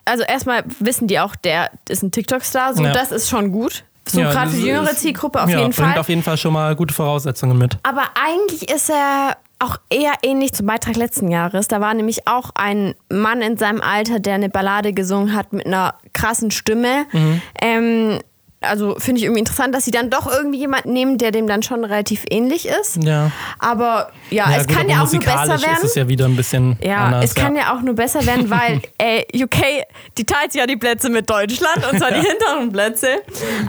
Also 0.06 0.24
erstmal 0.24 0.64
wissen 0.80 1.08
die 1.08 1.20
auch, 1.20 1.36
der 1.36 1.72
ist 1.90 2.04
ein 2.04 2.12
TikTok-Star. 2.12 2.76
So, 2.76 2.84
Ja. 2.84 2.94
das 2.94 3.12
ist 3.12 3.30
schon 3.30 3.52
gut. 3.52 3.84
So 4.08 4.20
Ja, 4.20 4.32
gerade 4.32 4.52
für 4.52 4.58
die 4.58 4.68
jüngere 4.68 4.94
Zielgruppe 4.94 5.42
auf 5.42 5.50
ja, 5.50 5.58
jeden 5.60 5.72
bringt 5.72 5.90
Fall. 5.92 5.98
auf 6.00 6.10
jeden 6.10 6.22
Fall 6.22 6.38
schon 6.38 6.54
mal 6.54 6.76
gute 6.76 6.94
Voraussetzungen 6.94 7.58
mit. 7.58 7.78
Aber 7.82 8.04
eigentlich 8.14 8.70
ist 8.70 8.92
er 8.92 9.38
auch 9.64 9.78
eher 9.90 10.14
ähnlich 10.24 10.54
zum 10.54 10.68
Beitrag 10.68 10.96
letzten 10.96 11.30
Jahres. 11.30 11.68
Da 11.68 11.82
war 11.82 11.94
nämlich 11.94 12.28
auch 12.28 12.52
ein 12.56 12.96
Mann 13.10 13.42
in 13.42 13.58
seinem 13.58 13.82
Alter, 13.82 14.20
der 14.20 14.36
eine 14.36 14.50
Ballade 14.50 14.94
gesungen 14.94 15.34
hat 15.36 15.54
mit 15.54 15.66
einer 15.66 15.96
krassen 16.14 16.52
Stimme. 16.52 17.06
Mhm. 17.12 17.42
Ähm, 17.62 18.20
also 18.64 18.96
finde 18.98 19.20
ich 19.20 19.26
irgendwie 19.26 19.40
interessant, 19.40 19.74
dass 19.76 19.86
sie 19.86 19.92
dann 19.92 20.10
doch 20.10 20.28
irgendwie 20.28 20.60
jemanden 20.60 20.94
nehmen, 20.94 21.18
der 21.18 21.32
dem 21.32 21.48
dann 21.48 21.64
schon 21.64 21.84
relativ 21.84 22.26
ähnlich 22.30 22.68
ist. 22.68 23.04
Ja. 23.04 23.32
Aber 23.60 24.12
ja, 24.30 24.48
es 24.58 24.68
gut, 24.68 24.78
kann 24.78 24.90
ja 24.90 25.04
auch 25.04 25.12
nur 25.12 25.22
besser 25.22 25.48
werden. 25.48 25.78
ist 25.78 25.84
es 25.84 25.96
ja 25.96 26.08
wieder 26.08 26.26
ein 26.26 26.36
bisschen 26.36 26.78
Ja, 26.82 27.06
anders. 27.06 27.26
es 27.26 27.36
kann 27.36 27.56
ja. 27.56 27.74
auch 27.74 27.82
nur 27.82 27.96
besser 27.96 28.26
werden, 28.26 28.50
weil 28.50 28.82
äh, 28.98 29.24
UK, 29.36 29.86
die 30.18 30.26
teilt 30.26 30.54
ja 30.56 30.66
die 30.66 30.78
Plätze 30.78 31.10
mit 31.10 31.30
Deutschland 31.30 31.88
und 31.92 32.00
zwar 32.00 32.12
die 32.12 32.22
hinteren 32.28 32.72
Plätze. 32.72 33.08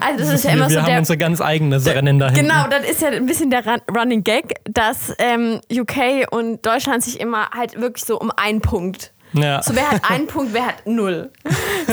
Also 0.00 0.24
das 0.24 0.34
ist 0.34 0.44
ja 0.44 0.52
immer 0.52 0.68
wir 0.68 0.74
so 0.74 0.80
haben 0.80 0.86
der 0.86 0.98
unser 0.98 1.16
ganz 1.16 1.40
eigenes 1.40 1.86
Rennen 1.86 2.18
dahin. 2.18 2.34
Genau, 2.46 2.66
das 2.68 2.88
ist 2.88 3.02
ja 3.02 3.08
ein 3.08 3.26
bisschen 3.26 3.50
der 3.50 3.64
Run 3.66 3.80
Running 3.94 4.22
Gag, 4.24 4.54
dass 4.64 5.14
ähm, 5.18 5.60
UK 5.72 6.30
und 6.30 6.64
Deutschland 6.64 7.02
sich 7.04 7.20
immer 7.20 7.50
halt 7.50 7.80
wirklich 7.80 8.04
so 8.04 8.18
um 8.18 8.30
einen 8.30 8.60
Punkt. 8.60 9.12
Ja. 9.34 9.62
So, 9.62 9.74
wer 9.74 9.90
hat 9.90 10.10
einen 10.10 10.26
Punkt, 10.26 10.52
wer 10.54 10.66
hat 10.66 10.86
null. 10.86 11.30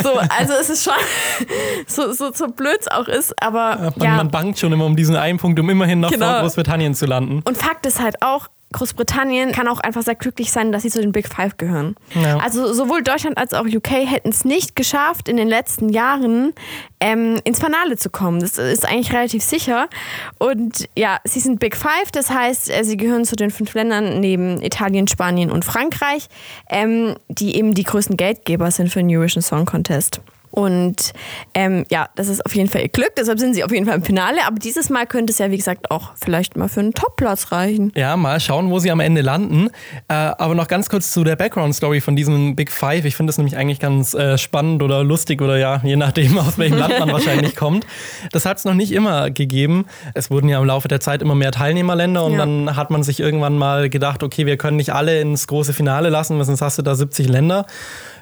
So, 0.01 0.13
also 0.15 0.53
es 0.59 0.69
ist 0.69 0.83
schon 0.83 0.93
so, 1.87 2.11
so, 2.13 2.31
so 2.31 2.47
blöd 2.47 2.77
es 2.79 2.87
auch 2.87 3.07
ist, 3.07 3.33
aber 3.41 3.91
Man, 3.97 4.07
ja. 4.07 4.15
man 4.15 4.29
bangt 4.31 4.57
schon 4.59 4.71
immer 4.71 4.85
um 4.85 4.95
diesen 4.95 5.15
einen 5.15 5.37
Punkt, 5.39 5.59
um 5.59 5.69
immerhin 5.69 5.99
noch 5.99 6.11
Genau. 6.11 6.31
vor 6.31 6.41
Großbritannien 6.41 6.93
zu 6.93 7.05
landen. 7.05 7.41
Und 7.45 7.57
Fakt 7.57 7.85
ist 7.85 7.99
halt 7.99 8.21
auch, 8.21 8.47
Großbritannien 8.71 9.51
kann 9.51 9.67
auch 9.67 9.79
einfach 9.79 10.01
sehr 10.01 10.15
glücklich 10.15 10.51
sein, 10.51 10.71
dass 10.71 10.83
sie 10.83 10.89
zu 10.89 11.01
den 11.01 11.11
Big 11.11 11.27
Five 11.27 11.57
gehören. 11.57 11.95
Ja. 12.13 12.37
Also 12.37 12.73
sowohl 12.73 13.03
Deutschland 13.03 13.37
als 13.37 13.53
auch 13.53 13.65
UK 13.65 13.91
hätten 13.91 14.29
es 14.29 14.45
nicht 14.45 14.75
geschafft, 14.75 15.27
in 15.27 15.37
den 15.37 15.47
letzten 15.47 15.89
Jahren 15.89 16.53
ähm, 16.99 17.39
ins 17.43 17.59
Finale 17.59 17.97
zu 17.97 18.09
kommen. 18.09 18.39
Das 18.39 18.57
ist 18.57 18.87
eigentlich 18.87 19.13
relativ 19.13 19.43
sicher. 19.43 19.89
Und 20.37 20.89
ja, 20.97 21.19
sie 21.23 21.39
sind 21.39 21.59
Big 21.59 21.75
Five, 21.75 22.11
das 22.11 22.29
heißt, 22.29 22.71
äh, 22.71 22.83
sie 22.83 22.97
gehören 22.97 23.25
zu 23.25 23.35
den 23.35 23.51
fünf 23.51 23.73
Ländern 23.73 24.19
neben 24.19 24.61
Italien, 24.61 25.07
Spanien 25.07 25.51
und 25.51 25.65
Frankreich, 25.65 26.27
ähm, 26.69 27.15
die 27.27 27.55
eben 27.55 27.73
die 27.73 27.83
größten 27.83 28.17
Geldgeber 28.17 28.71
sind 28.71 28.89
für 28.89 28.99
den 28.99 29.09
Eurovision 29.09 29.41
Song 29.41 29.65
Contest. 29.65 30.21
Und 30.51 31.13
ähm, 31.53 31.85
ja, 31.89 32.09
das 32.15 32.27
ist 32.27 32.45
auf 32.45 32.53
jeden 32.55 32.69
Fall 32.69 32.81
ihr 32.81 32.89
Glück, 32.89 33.15
deshalb 33.17 33.39
sind 33.39 33.53
sie 33.53 33.63
auf 33.63 33.71
jeden 33.71 33.85
Fall 33.85 33.95
im 33.95 34.03
Finale. 34.03 34.37
Aber 34.45 34.59
dieses 34.59 34.89
Mal 34.89 35.05
könnte 35.07 35.31
es 35.31 35.39
ja, 35.39 35.49
wie 35.49 35.57
gesagt, 35.57 35.89
auch 35.91 36.11
vielleicht 36.21 36.57
mal 36.57 36.67
für 36.67 36.81
einen 36.81 36.93
Topplatz 36.93 37.51
reichen. 37.51 37.91
Ja, 37.95 38.15
mal 38.17 38.39
schauen, 38.39 38.69
wo 38.69 38.79
sie 38.79 38.91
am 38.91 38.99
Ende 38.99 39.21
landen. 39.21 39.69
Äh, 40.07 40.13
aber 40.13 40.53
noch 40.55 40.67
ganz 40.67 40.89
kurz 40.89 41.11
zu 41.11 41.23
der 41.23 41.35
Background-Story 41.37 42.01
von 42.01 42.15
diesem 42.15 42.55
Big 42.55 42.71
Five. 42.71 43.05
Ich 43.05 43.15
finde 43.15 43.29
das 43.31 43.37
nämlich 43.37 43.55
eigentlich 43.57 43.79
ganz 43.79 44.13
äh, 44.13 44.37
spannend 44.37 44.83
oder 44.83 45.03
lustig 45.03 45.41
oder 45.41 45.57
ja, 45.57 45.81
je 45.83 45.95
nachdem, 45.95 46.37
aus 46.37 46.57
welchem 46.57 46.77
Land 46.77 46.99
man 46.99 47.11
wahrscheinlich 47.11 47.55
kommt. 47.55 47.85
Das 48.31 48.45
hat 48.45 48.57
es 48.57 48.65
noch 48.65 48.73
nicht 48.73 48.91
immer 48.91 49.31
gegeben. 49.31 49.85
Es 50.13 50.29
wurden 50.29 50.49
ja 50.49 50.59
im 50.59 50.65
Laufe 50.65 50.87
der 50.87 50.99
Zeit 50.99 51.21
immer 51.21 51.35
mehr 51.35 51.51
Teilnehmerländer 51.51 52.25
und 52.25 52.33
Ja. 52.33 52.39
dann 52.39 52.75
hat 52.75 52.89
man 52.91 53.03
sich 53.03 53.19
irgendwann 53.19 53.57
mal 53.57 53.89
gedacht, 53.89 54.21
okay, 54.23 54.45
wir 54.45 54.57
können 54.57 54.77
nicht 54.77 54.93
alle 54.93 55.21
ins 55.21 55.47
große 55.47 55.73
Finale 55.73 56.09
lassen, 56.09 56.43
sonst 56.43 56.61
hast 56.61 56.77
du 56.77 56.81
da 56.81 56.95
70 56.95 57.29
Länder. 57.29 57.65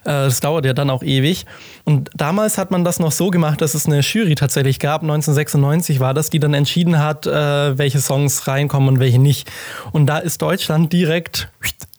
Äh, 0.04 0.26
Das 0.26 0.40
dauert 0.40 0.66
ja 0.66 0.74
dann 0.74 0.90
auch 0.90 1.04
ewig. 1.04 1.46
Und 1.86 2.10
damals 2.16 2.58
hat 2.58 2.72
man 2.72 2.84
das 2.84 3.00
noch 3.00 3.12
so 3.12 3.30
gemacht, 3.30 3.62
dass 3.62 3.74
es 3.74 3.86
eine 3.86 4.00
Jury 4.02 4.36
tatsächlich 4.36 4.80
gab. 4.80 5.02
1996 5.02 6.00
war 6.00 6.14
das, 6.14 6.30
die 6.30 6.40
dann 6.40 6.54
entschieden 6.54 7.00
hat, 7.00 7.28
äh, 7.28 7.78
welche 7.78 8.00
Songs 8.00 8.48
reinkommen 8.48 8.90
und 8.90 9.00
welche 9.00 9.20
nicht. 9.20 9.50
Und 9.92 10.08
da 10.08 10.18
ist 10.20 10.42
Deutschland 10.42 10.94
direkt 10.94 11.50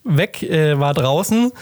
weg, 0.05 0.43
äh, 0.43 0.79
war 0.79 0.95
draußen. 0.95 1.53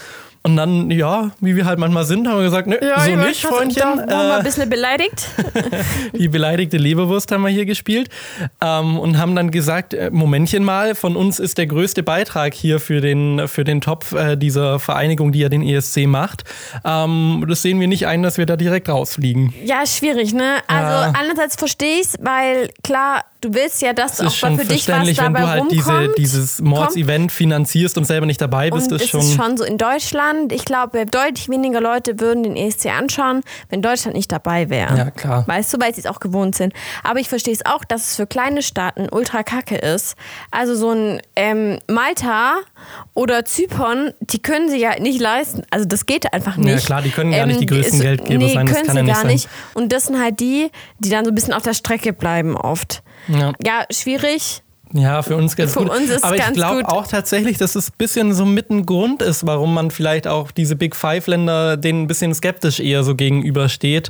Und 0.41 0.55
dann, 0.55 0.89
ja, 0.89 1.31
wie 1.41 1.55
wir 1.57 1.65
halt 1.65 1.79
manchmal 1.79 2.05
sind, 2.05 2.27
haben 2.27 2.37
wir 2.37 2.45
gesagt, 2.45 2.65
nö, 2.67 2.77
so 2.79 3.15
nicht, 3.17 3.41
Freundchen. 3.41 3.83
Wurden 3.83 4.09
wir 4.09 4.33
ein 4.35 4.39
Äh, 4.39 4.43
bisschen 4.43 4.69
beleidigt. 4.69 5.27
die 6.13 6.29
beleidigte 6.29 6.77
Leberwurst 6.77 7.29
haben 7.31 7.41
wir 7.43 7.49
hier 7.49 7.65
gespielt 7.65 8.09
ähm, 8.61 8.97
und 8.97 9.17
haben 9.17 9.35
dann 9.35 9.51
gesagt, 9.51 9.93
äh, 9.93 10.09
Momentchen 10.11 10.63
mal, 10.63 10.95
von 10.95 11.17
uns 11.17 11.39
ist 11.39 11.57
der 11.57 11.67
größte 11.67 12.03
Beitrag 12.03 12.53
hier 12.53 12.79
für 12.79 13.01
den, 13.01 13.47
für 13.49 13.65
den 13.65 13.81
Topf 13.81 14.13
äh, 14.13 14.37
dieser 14.37 14.79
Vereinigung, 14.79 15.33
die 15.33 15.39
ja 15.39 15.49
den 15.49 15.61
ESC 15.61 16.07
macht. 16.07 16.45
Ähm, 16.85 17.45
das 17.47 17.61
sehen 17.61 17.79
wir 17.81 17.87
nicht 17.89 18.07
ein, 18.07 18.23
dass 18.23 18.37
wir 18.37 18.45
da 18.45 18.55
direkt 18.55 18.87
rausfliegen. 18.87 19.53
Ja, 19.63 19.85
schwierig, 19.85 20.33
ne? 20.33 20.55
Also 20.67 20.89
Ja. 20.91 21.13
einerseits 21.19 21.57
verstehe 21.57 21.99
ich's, 21.99 22.15
weil 22.21 22.69
klar, 22.81 23.25
du 23.41 23.53
willst 23.53 23.81
ja, 23.81 23.93
dass 23.93 24.17
Das 24.17 24.21
auch 24.21 24.25
ist 24.31 24.35
schon 24.37 24.57
für 24.59 24.65
dich 24.65 24.87
was 24.87 25.05
wenn 25.07 25.15
dabei 25.15 25.39
du 25.41 25.47
halt 25.47 25.63
diese, 25.71 25.91
rumkommt. 25.91 26.17
dieses 26.17 26.57
kommt. 26.57 26.69
Mords-Event 26.69 27.31
finanzierst 27.31 27.97
und 27.97 28.05
selber 28.05 28.25
nicht 28.25 28.41
dabei 28.41 28.69
bist, 28.69 28.91
ist 28.91 29.01
es 29.03 29.09
schon. 29.09 29.19
ist 29.21 29.35
schon 29.35 29.57
so 29.57 29.63
in 29.63 29.77
Deutschland. 29.77 30.51
Ich 30.51 30.65
glaube, 30.65 31.05
deutlich 31.05 31.47
weniger 31.49 31.79
Leute 31.81 32.19
würden 32.19 32.43
den 32.43 32.55
ESC 32.55 32.87
anschauen, 32.87 33.41
wenn 33.69 33.81
Deutschland 33.81 34.15
nicht 34.15 34.31
dabei 34.31 34.69
wäre. 34.69 34.97
Ja, 34.97 35.11
klar. 35.11 35.47
Weißt 35.47 35.73
du, 35.73 35.79
weil 35.79 35.93
sie 35.93 36.01
es 36.01 36.05
auch 36.07 36.19
gewohnt 36.19 36.55
sind. 36.55 36.73
Aber 37.03 37.19
ich 37.19 37.29
verstehe 37.29 37.53
es 37.53 37.65
auch, 37.65 37.83
dass 37.85 38.09
es 38.09 38.15
für 38.15 38.27
kleine 38.27 38.61
Staaten 38.61 39.07
ultra 39.11 39.43
kacke 39.43 39.75
ist. 39.77 40.15
Also 40.51 40.75
so 40.75 40.91
ein 40.91 41.21
ähm, 41.35 41.79
Malta 41.87 42.55
oder 43.13 43.45
Zypern, 43.45 44.13
die 44.19 44.39
können 44.41 44.69
sie 44.69 44.77
ja 44.79 44.99
nicht 44.99 45.19
leisten. 45.21 45.63
Also 45.71 45.85
das 45.85 46.05
geht 46.05 46.33
einfach 46.33 46.57
nicht. 46.57 46.67
Ähm, 46.69 46.77
Ja, 46.77 46.85
klar, 46.85 47.01
die 47.01 47.09
können 47.11 47.31
gar 47.31 47.45
nicht 47.45 47.59
die 47.61 47.65
größten 47.65 47.99
ist- 47.99 48.01
Geldgeber 48.01 48.37
nee, 48.45 48.53
sein, 48.53 48.65
das 48.65 48.75
können 48.75 48.87
kann 48.87 48.95
sie 48.95 48.99
ja 48.99 49.03
nicht 49.03 49.13
gar 49.13 49.21
sein. 49.23 49.31
nicht. 49.31 49.49
Und 49.73 49.91
das 49.93 50.05
sind 50.07 50.19
halt 50.21 50.39
die, 50.39 50.69
die 50.99 51.09
dann 51.09 51.25
so 51.25 51.31
ein 51.31 51.35
bisschen 51.35 51.53
auf 51.53 51.63
der 51.63 51.73
Strecke 51.73 52.13
bleiben 52.13 52.55
oft. 52.57 53.01
Ja. 53.29 53.53
Ja, 53.65 53.85
schwierig. 53.91 54.61
Ja, 54.91 55.21
für 55.21 55.35
uns 55.35 55.55
ganz 55.55 55.73
Für 55.73 55.81
gut. 55.81 55.89
uns 55.91 56.09
ist 56.09 56.23
Aber 56.23 56.35
ich 56.35 56.51
glaube 56.53 56.87
auch 56.89 57.05
tatsächlich, 57.05 57.59
dass 57.59 57.75
es 57.75 57.89
ein 57.91 57.93
bisschen 57.99 58.33
so 58.33 58.43
mit 58.43 58.71
ein 58.71 58.87
Grund 58.87 59.21
ist, 59.21 59.45
warum 59.45 59.71
man 59.75 59.91
vielleicht 59.91 60.25
auch 60.27 60.49
diese 60.49 60.75
Big 60.75 60.95
Five-Länder 60.95 61.77
denen 61.77 62.01
ein 62.03 62.07
bisschen 62.07 62.33
skeptisch 62.33 62.79
eher 62.79 63.03
so 63.03 63.13
gegenübersteht. 63.13 64.09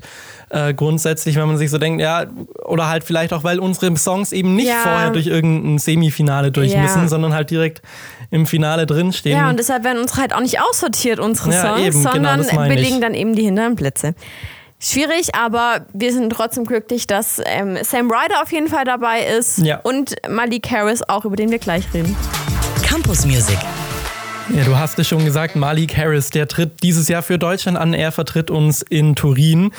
Äh, 0.49 0.73
grundsätzlich, 0.73 1.36
wenn 1.36 1.47
man 1.47 1.58
sich 1.58 1.69
so 1.69 1.79
denkt, 1.79 2.01
ja, 2.01 2.27
oder 2.63 2.88
halt 2.88 3.03
vielleicht 3.03 3.34
auch, 3.34 3.43
weil 3.43 3.60
unsere 3.60 3.93
Songs 3.97 4.32
eben 4.32 4.55
nicht 4.55 4.69
Ja. 4.69 4.75
vorher 4.84 5.10
durch 5.10 5.27
irgendein 5.27 5.79
Semifinale 5.79 6.49
durch 6.49 6.71
Ja. 6.71 6.79
müssen, 6.82 7.10
sondern 7.10 7.34
halt 7.34 7.51
direkt 7.51 7.82
im 8.32 8.45
Finale 8.45 8.86
drinstehen. 8.86 9.38
Ja, 9.38 9.49
und 9.49 9.60
deshalb 9.60 9.84
werden 9.84 9.99
unsere 9.99 10.21
halt 10.21 10.34
auch 10.34 10.39
nicht 10.41 10.62
aussortiert, 10.62 11.19
unsere 11.19 11.51
Ja, 11.51 11.62
Songs, 11.75 11.82
eben, 11.82 11.99
genau, 11.99 12.12
sondern 12.13 12.38
das 12.38 12.53
meine 12.53 12.73
ich. 12.73 12.79
belegen 12.79 13.01
dann 13.01 13.13
eben 13.15 13.36
die 13.36 13.43
hinteren 13.43 13.75
Plätze. 13.75 14.15
Schwierig, 14.82 15.36
aber 15.36 15.86
wir 15.92 16.13
sind 16.13 16.30
trotzdem 16.32 16.63
glücklich, 16.65 17.06
dass 17.06 17.42
ähm, 17.46 17.78
Sam 17.84 18.10
Ryder 18.10 18.42
auf 18.42 18.52
jeden 18.54 18.70
Fall 18.70 18.86
dabei 18.86 19.24
ist 19.26 19.58
Ja. 19.58 19.80
und 19.84 20.15
Malik 20.30 20.72
Harris 20.72 21.04
auch, 21.08 21.26
über 21.26 21.36
den 21.36 21.52
wir 21.52 21.60
gleich 21.60 21.84
reden. 21.94 22.15
Campus 22.84 23.26
Music. 23.26 23.58
Ja, 24.56 24.63
du 24.63 24.78
hast 24.78 24.98
es 24.98 25.08
schon 25.08 25.26
gesagt, 25.26 25.56
Malik 25.58 25.96
Harris, 25.98 26.30
der 26.30 26.48
tritt 26.48 26.82
dieses 26.82 27.08
Jahr 27.10 27.22
für 27.22 27.38
Deutschland 27.38 27.78
an. 27.78 27.94
Er 27.94 28.12
vertritt 28.13 28.50
uns 28.50 28.82
in 28.82 29.15
Turin. 29.15 29.72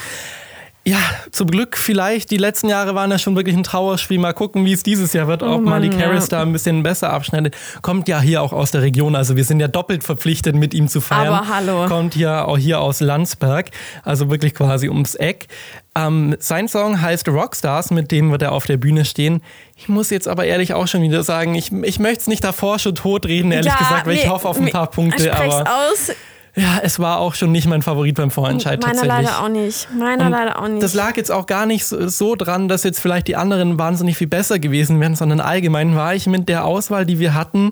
Ja, 0.86 0.98
zum 1.30 1.50
Glück 1.50 1.76
vielleicht. 1.76 2.30
Die 2.30 2.38
letzten 2.38 2.68
Jahre 2.68 2.94
waren 2.94 3.10
ja 3.10 3.18
schon 3.18 3.36
wirklich 3.36 3.54
ein 3.54 3.62
Trauerspiel. 3.62 4.18
Mal 4.18 4.32
gucken, 4.32 4.64
wie 4.64 4.72
es 4.72 4.82
dieses 4.82 5.12
Jahr 5.12 5.28
wird. 5.28 5.42
Ob 5.42 5.48
Oh 5.48 5.52
Mann, 5.56 5.64
Malik 5.64 5.92
ja. 5.92 6.06
Harris 6.06 6.28
da 6.28 6.40
ein 6.40 6.52
bisschen 6.52 6.82
besser 6.82 7.12
abschneidet. 7.12 7.54
Kommt 7.82 8.08
ja 8.08 8.20
hier 8.20 8.40
auch 8.40 8.54
aus 8.54 8.70
der 8.70 8.80
Region. 8.80 9.14
Also 9.14 9.36
wir 9.36 9.44
sind 9.44 9.60
ja 9.60 9.68
doppelt 9.68 10.04
verpflichtet, 10.04 10.56
mit 10.56 10.72
ihm 10.72 10.88
zu 10.88 11.02
feiern. 11.02 11.34
Aber 11.34 11.48
hallo. 11.48 11.86
Kommt 11.86 12.16
ja 12.16 12.44
auch 12.44 12.56
hier 12.56 12.80
aus 12.80 13.00
Landsberg. 13.00 13.70
Also 14.04 14.30
wirklich 14.30 14.54
quasi 14.54 14.88
ums 14.88 15.16
Eck. 15.16 15.48
Ähm, 15.94 16.36
sein 16.38 16.66
Song 16.66 17.02
heißt 17.02 17.28
Rockstars, 17.28 17.90
mit 17.90 18.10
dem 18.10 18.30
wird 18.30 18.40
er 18.40 18.52
auf 18.52 18.64
der 18.64 18.78
Bühne 18.78 19.04
stehen. 19.04 19.42
Ich 19.76 19.88
muss 19.88 20.08
jetzt 20.08 20.28
aber 20.28 20.46
ehrlich 20.46 20.72
auch 20.72 20.86
schon 20.86 21.02
wieder 21.02 21.22
sagen, 21.24 21.54
ich, 21.56 21.72
ich 21.72 21.98
möchte 21.98 22.22
es 22.22 22.26
nicht 22.26 22.42
davor 22.42 22.78
schon 22.78 22.94
totreden, 22.94 23.52
ehrlich 23.52 23.72
Ja, 23.72 23.78
gesagt, 23.78 24.06
weil 24.06 24.16
ich 24.16 24.28
hoffe 24.28 24.48
auf 24.48 24.58
ein 24.58 24.70
paar 24.70 24.88
Punkte. 24.90 25.24
Sprech's 25.24 25.54
Aber 25.54 25.70
aus. 25.90 26.12
Ja, 26.56 26.80
es 26.82 26.98
war 26.98 27.18
auch 27.18 27.34
schon 27.34 27.52
nicht 27.52 27.68
mein 27.68 27.82
Favorit 27.82 28.16
beim 28.16 28.30
Vorentscheid 28.30 28.80
Meiner 28.82 28.94
tatsächlich. 28.94 29.26
leider 29.26 29.42
auch 29.42 29.48
nicht. 29.48 29.88
Meiner 29.96 30.26
Und 30.26 30.30
leider 30.32 30.60
auch 30.60 30.68
nicht. 30.68 30.82
Das 30.82 30.94
lag 30.94 31.16
jetzt 31.16 31.30
auch 31.30 31.46
gar 31.46 31.66
nicht 31.66 31.84
so, 31.86 32.08
so 32.08 32.34
dran, 32.34 32.68
dass 32.68 32.82
jetzt 32.82 33.00
vielleicht 33.00 33.28
die 33.28 33.36
anderen 33.36 33.78
wahnsinnig 33.78 34.16
viel 34.16 34.26
besser 34.26 34.58
gewesen 34.58 35.00
wären, 35.00 35.14
sondern 35.14 35.40
allgemein 35.40 35.94
war 35.94 36.14
ich 36.14 36.26
mit 36.26 36.48
der 36.48 36.64
Auswahl, 36.64 37.06
die 37.06 37.18
wir 37.18 37.34
hatten, 37.34 37.70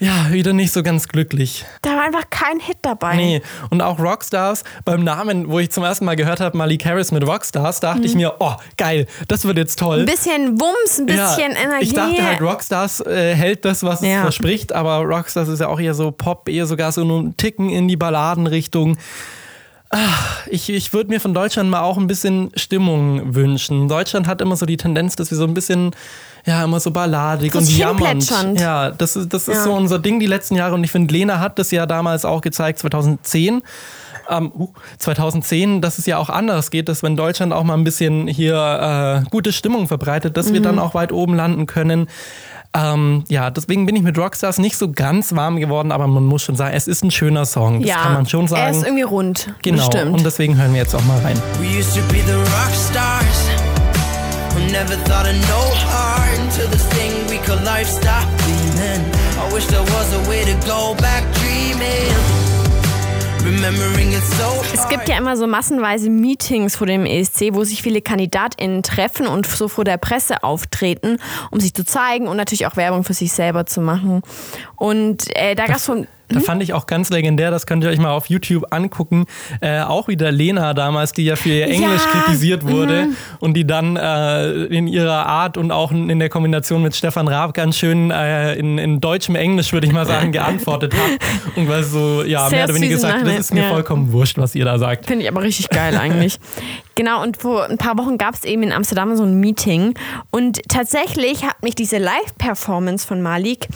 ja, 0.00 0.32
wieder 0.32 0.52
nicht 0.52 0.72
so 0.72 0.82
ganz 0.82 1.06
glücklich. 1.08 1.64
da 1.82 1.90
war 1.90 2.02
einfach 2.02 2.28
kein 2.30 2.58
Hit 2.58 2.78
dabei. 2.82 3.14
Nee, 3.16 3.42
und 3.70 3.82
auch 3.82 3.98
Rockstars, 4.00 4.64
beim 4.84 5.04
Namen, 5.04 5.48
wo 5.50 5.58
ich 5.60 5.70
zum 5.70 5.84
ersten 5.84 6.04
Mal 6.06 6.16
gehört 6.16 6.40
habe, 6.40 6.56
Malik 6.56 6.84
Harris 6.84 7.12
mit 7.12 7.24
Rockstars, 7.26 7.80
dachte 7.80 8.02
ich 8.02 8.14
mir, 8.14 8.34
oh, 8.40 8.54
geil, 8.76 9.06
das 9.28 9.44
wird 9.44 9.58
jetzt 9.58 9.78
toll. 9.78 10.00
Ein 10.00 10.06
bisschen 10.06 10.60
Wumms, 10.60 10.98
ein 10.98 11.06
bisschen 11.06 11.52
Energie. 11.52 11.84
Ich 11.84 11.92
dachte 11.94 12.26
halt, 12.26 12.40
Rockstars 12.40 13.00
äh, 13.00 13.34
hält 13.34 13.64
das, 13.64 13.82
was 13.82 14.00
es 14.02 14.08
Ja. 14.08 14.22
verspricht, 14.22 14.72
aber 14.72 14.96
Rockstars 15.04 15.48
ist 15.48 15.60
ja 15.60 15.68
auch 15.68 15.78
eher 15.80 15.94
so 15.94 16.10
Pop, 16.10 16.48
eher 16.48 16.66
sogar 16.66 16.90
so 16.92 17.02
einen 17.02 17.36
Ticken 17.36 17.68
in 17.70 17.86
die 17.86 17.96
Balladenrichtung. 17.96 18.96
Ach, 19.92 20.46
ich, 20.46 20.70
ich 20.70 20.92
würde 20.92 21.10
mir 21.10 21.20
von 21.20 21.34
Deutschland 21.34 21.68
mal 21.68 21.80
auch 21.82 21.98
ein 21.98 22.06
bisschen 22.06 22.52
Stimmung 22.54 23.34
wünschen. 23.34 23.88
Deutschland 23.88 24.28
hat 24.28 24.40
immer 24.40 24.54
so 24.54 24.64
die 24.64 24.76
Tendenz, 24.76 25.16
dass 25.16 25.32
wir 25.32 25.38
so 25.38 25.42
ein 25.44 25.52
bisschen, 25.52 25.90
ja, 26.46 26.62
immer 26.62 26.78
so 26.78 26.92
balladig 26.92 27.50
Vor 27.50 27.60
und 27.60 27.76
jammernd. 27.76 28.30
Ja, 28.60 28.90
das 28.92 29.16
ist, 29.16 29.32
das 29.34 29.48
ist 29.48 29.56
Ja. 29.56 29.64
so 29.64 29.72
unser 29.72 29.98
Ding 29.98 30.20
die 30.20 30.26
letzten 30.26 30.54
Jahre 30.54 30.74
und 30.76 30.84
ich 30.84 30.92
finde, 30.92 31.12
Lena 31.12 31.40
hat 31.40 31.58
das 31.58 31.72
ja 31.72 31.86
damals 31.86 32.24
auch 32.24 32.40
gezeigt, 32.40 32.78
2010. 32.78 33.62
Ähm, 34.28 34.52
uh, 34.56 34.68
2010, 34.98 35.80
dass 35.80 35.98
es 35.98 36.06
ja 36.06 36.18
auch 36.18 36.28
anders 36.30 36.70
geht, 36.70 36.88
dass 36.88 37.02
wenn 37.02 37.16
Deutschland 37.16 37.52
auch 37.52 37.64
mal 37.64 37.74
ein 37.74 37.82
bisschen 37.82 38.28
hier 38.28 39.24
äh, 39.26 39.28
gute 39.28 39.52
Stimmung 39.52 39.88
verbreitet, 39.88 40.36
dass 40.36 40.52
wir 40.52 40.62
dann 40.62 40.78
auch 40.78 40.94
weit 40.94 41.10
oben 41.10 41.34
landen 41.34 41.66
können. 41.66 42.06
Ähm, 42.72 43.24
ja, 43.28 43.50
deswegen 43.50 43.86
bin 43.86 43.96
ich 43.96 44.02
mit 44.02 44.16
Rockstars 44.16 44.58
nicht 44.58 44.76
so 44.76 44.92
ganz 44.92 45.34
warm 45.34 45.56
geworden, 45.56 45.90
aber 45.90 46.06
man 46.06 46.24
muss 46.24 46.42
schon 46.42 46.54
sagen, 46.54 46.74
es 46.76 46.86
ist 46.86 47.02
ein 47.02 47.10
schöner 47.10 47.44
Song. 47.44 47.80
Das 47.80 47.88
ja, 47.88 47.96
kann 47.96 48.12
man 48.12 48.26
schon 48.26 48.46
sagen. 48.46 48.62
er 48.62 48.70
ist 48.70 48.84
irgendwie 48.84 49.02
rund. 49.02 49.52
genau. 49.62 49.88
Bestimmt. 49.88 50.12
Und 50.12 50.24
deswegen 50.24 50.56
hören 50.56 50.72
wir 50.72 50.80
jetzt 50.82 50.94
auch 50.94 51.04
mal 51.04 51.18
rein. 51.20 51.36
We 51.60 51.66
used 51.78 51.94
to 51.94 52.02
be 52.12 52.20
the 52.26 52.34
rock 52.34 52.72
stars 52.72 53.50
who 54.54 54.60
never 54.70 54.94
thought 55.04 55.26
of 55.26 55.34
no 55.48 55.62
heart 55.90 56.38
until 56.38 56.68
this 56.70 56.86
thing 56.90 57.12
we 57.28 57.38
call 57.44 57.58
life 57.64 57.88
stopped 57.88 58.30
beaming. 58.46 59.04
I 59.36 59.52
wish 59.52 59.66
there 59.66 59.82
was 59.82 60.12
a 60.14 60.28
way 60.28 60.44
to 60.44 60.54
go 60.66 60.94
back 61.00 61.24
dreaming. 61.34 62.39
Es 64.72 64.88
gibt 64.88 65.08
ja 65.08 65.18
immer 65.18 65.36
so 65.36 65.46
massenweise 65.46 66.08
Meetings 66.08 66.76
vor 66.76 66.86
dem 66.86 67.04
ESC, 67.04 67.52
wo 67.52 67.64
sich 67.64 67.82
viele 67.82 68.00
KandidatInnen 68.00 68.82
treffen 68.82 69.26
und 69.26 69.46
so 69.46 69.68
vor 69.68 69.84
der 69.84 69.96
Presse 69.96 70.44
auftreten, 70.44 71.18
um 71.50 71.60
sich 71.60 71.74
zu 71.74 71.84
zeigen 71.84 72.28
und 72.28 72.36
natürlich 72.36 72.66
auch 72.66 72.76
Werbung 72.76 73.02
für 73.02 73.14
sich 73.14 73.32
selber 73.32 73.66
zu 73.66 73.80
machen. 73.80 74.22
Und 74.76 75.34
äh, 75.36 75.54
da 75.54 75.66
gab 75.66 75.76
es 75.76 75.84
so 75.86 75.92
ein 75.92 76.08
Da 76.32 76.40
fand 76.40 76.62
ich 76.62 76.72
auch 76.72 76.86
ganz 76.86 77.10
legendär, 77.10 77.50
das 77.50 77.66
könnt 77.66 77.84
ihr 77.84 77.90
euch 77.90 77.98
mal 77.98 78.10
auf 78.10 78.26
YouTube 78.26 78.66
angucken. 78.70 79.26
Äh, 79.60 79.80
auch 79.80 80.08
wieder 80.08 80.30
Lena 80.30 80.74
damals, 80.74 81.12
die 81.12 81.24
ja 81.24 81.36
für 81.36 81.50
ihr 81.50 81.66
Englisch 81.66 82.02
Ja, 82.02 82.20
kritisiert 82.20 82.66
wurde 82.66 83.08
und 83.40 83.54
die 83.54 83.66
dann 83.66 83.96
äh, 83.96 84.64
in 84.64 84.86
ihrer 84.86 85.26
Art 85.26 85.56
und 85.56 85.72
auch 85.72 85.90
in 85.90 86.18
der 86.18 86.28
Kombination 86.28 86.82
mit 86.82 86.94
Stefan 86.94 87.28
Raab 87.28 87.54
ganz 87.54 87.76
schön 87.76 88.10
äh, 88.10 88.54
in, 88.54 88.78
in 88.78 89.00
deutschem 89.00 89.34
Englisch, 89.34 89.72
würde 89.72 89.86
ich 89.86 89.92
mal 89.92 90.06
sagen, 90.06 90.32
geantwortet 90.32 90.94
hat. 90.94 91.56
Und 91.56 91.68
weil 91.68 91.82
so, 91.82 92.22
ja, 92.22 92.48
Sehr 92.48 92.58
mehr 92.58 92.64
oder 92.66 92.74
weniger 92.74 92.94
gesagt, 92.94 93.26
das 93.26 93.38
ist 93.38 93.54
mir 93.54 93.62
ja. 93.62 93.68
vollkommen 93.70 94.12
wurscht, 94.12 94.38
was 94.38 94.54
ihr 94.54 94.64
da 94.64 94.78
sagt. 94.78 95.06
Finde 95.06 95.24
ich 95.24 95.30
aber 95.30 95.42
richtig 95.42 95.68
geil 95.68 95.96
eigentlich. 95.96 96.38
genau, 96.94 97.22
und 97.22 97.36
vor 97.36 97.64
ein 97.64 97.78
paar 97.78 97.98
Wochen 97.98 98.18
gab 98.18 98.34
es 98.34 98.44
eben 98.44 98.62
in 98.62 98.72
Amsterdam 98.72 99.16
so 99.16 99.24
ein 99.24 99.40
Meeting. 99.40 99.94
Und 100.30 100.60
tatsächlich 100.68 101.44
hat 101.44 101.62
mich 101.62 101.74
diese 101.74 101.98
Live-Performance 101.98 103.06
von 103.06 103.22
Malik 103.22 103.68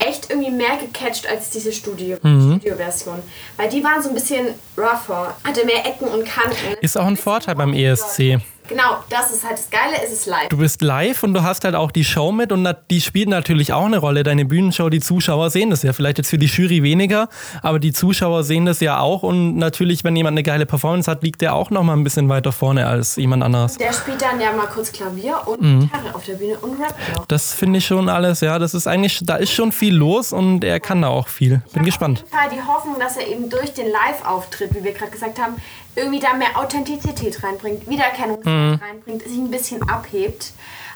echt 0.00 0.30
irgendwie 0.30 0.50
mehr 0.50 0.76
gecatcht 0.78 1.28
als 1.28 1.50
diese 1.50 1.72
Studio- 1.72 2.16
Studio-Version. 2.18 3.20
Weil 3.56 3.68
die 3.68 3.82
waren 3.84 4.02
so 4.02 4.08
ein 4.08 4.14
bisschen 4.14 4.48
rougher, 4.76 5.36
hatte 5.44 5.64
mehr 5.66 5.86
Ecken 5.86 6.08
und 6.08 6.24
Kanten. 6.26 6.56
Ist 6.80 6.96
auch 6.98 7.06
ein 7.06 7.16
Vorteil 7.16 7.54
beim 7.54 7.72
ESC. 7.72 8.38
Genau, 8.70 8.98
das 9.08 9.32
ist 9.32 9.44
halt 9.44 9.54
das 9.58 9.68
Geile, 9.68 9.96
es 10.06 10.12
ist 10.12 10.26
live. 10.26 10.48
Du 10.48 10.56
bist 10.56 10.80
live 10.80 11.24
und 11.24 11.34
du 11.34 11.42
hast 11.42 11.64
halt 11.64 11.74
auch 11.74 11.90
die 11.90 12.04
Show 12.04 12.30
mit 12.30 12.52
und 12.52 12.68
die 12.88 13.00
spielt 13.00 13.28
natürlich 13.28 13.72
auch 13.72 13.84
eine 13.84 13.98
Rolle. 13.98 14.22
Deine 14.22 14.44
Bühnenshow, 14.44 14.88
die 14.90 15.00
Zuschauer 15.00 15.50
sehen 15.50 15.70
das 15.70 15.82
ja. 15.82 15.92
Vielleicht 15.92 16.18
jetzt 16.18 16.30
für 16.30 16.38
die 16.38 16.46
Jury 16.46 16.84
weniger, 16.84 17.28
aber 17.62 17.80
die 17.80 17.92
Zuschauer 17.92 18.44
sehen 18.44 18.66
das 18.66 18.78
ja 18.78 19.00
auch. 19.00 19.24
Und 19.24 19.56
natürlich, 19.56 20.04
wenn 20.04 20.14
jemand 20.14 20.34
eine 20.34 20.44
geile 20.44 20.66
Performance 20.66 21.10
hat, 21.10 21.24
liegt 21.24 21.40
der 21.42 21.56
auch 21.56 21.70
noch 21.70 21.82
mal 21.82 21.94
ein 21.94 22.04
bisschen 22.04 22.28
weiter 22.28 22.52
vorne 22.52 22.86
als 22.86 23.16
jemand 23.16 23.42
anderes. 23.42 23.76
Der 23.76 23.92
spielt 23.92 24.22
dann 24.22 24.40
ja 24.40 24.52
mal 24.52 24.66
kurz 24.66 24.92
Klavier 24.92 25.36
und 25.46 25.60
Mhm. 25.60 25.80
Gitarre 25.80 26.14
auf 26.14 26.24
der 26.24 26.34
Bühne 26.34 26.56
und 26.58 26.80
rappt 26.80 27.16
noch. 27.16 27.26
Das 27.26 27.52
finde 27.52 27.78
ich 27.78 27.86
schon 27.86 28.08
alles, 28.08 28.40
ja. 28.40 28.60
Das 28.60 28.72
ist 28.74 28.86
eigentlich, 28.86 29.20
da 29.24 29.34
ist 29.34 29.50
schon 29.52 29.72
viel 29.72 29.96
los 29.96 30.32
und 30.32 30.62
er 30.62 30.78
kann 30.78 31.02
da 31.02 31.08
auch 31.08 31.26
viel. 31.26 31.60
Bin 31.72 31.84
gespannt. 31.84 32.22
Auf 32.22 32.30
jeden 32.30 32.38
Fall 32.38 32.50
die 32.56 32.68
Hoffnung, 32.72 33.00
dass 33.00 33.16
er 33.16 33.26
eben 33.26 33.50
durch 33.50 33.74
den 33.74 33.86
Live-Auftritt, 33.86 34.74
wie 34.76 34.84
wir 34.84 34.92
gerade 34.92 35.10
gesagt 35.10 35.40
haben, 35.40 35.56
irgendwie 35.96 36.20
da 36.20 36.34
mehr 36.34 36.56
Authentizität 36.58 37.42
reinbringt, 37.42 37.88
Wiedererkennungswert 37.88 38.80
reinbringt, 38.82 39.22
sich 39.22 39.36
ein 39.38 39.50
bisschen 39.50 39.82
abhebt. 39.88 40.52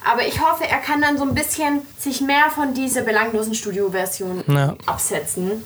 Aber 0.06 0.26
ich 0.26 0.40
hoffe, 0.40 0.64
er 0.68 0.78
kann 0.78 1.00
dann 1.00 1.16
so 1.16 1.24
ein 1.24 1.34
bisschen 1.34 1.80
sich 1.98 2.20
mehr 2.20 2.50
von 2.54 2.74
dieser 2.74 3.02
belanglosen 3.02 3.54
Studio-Version 3.54 4.44
Ja. 4.48 4.74
absetzen. 4.86 5.64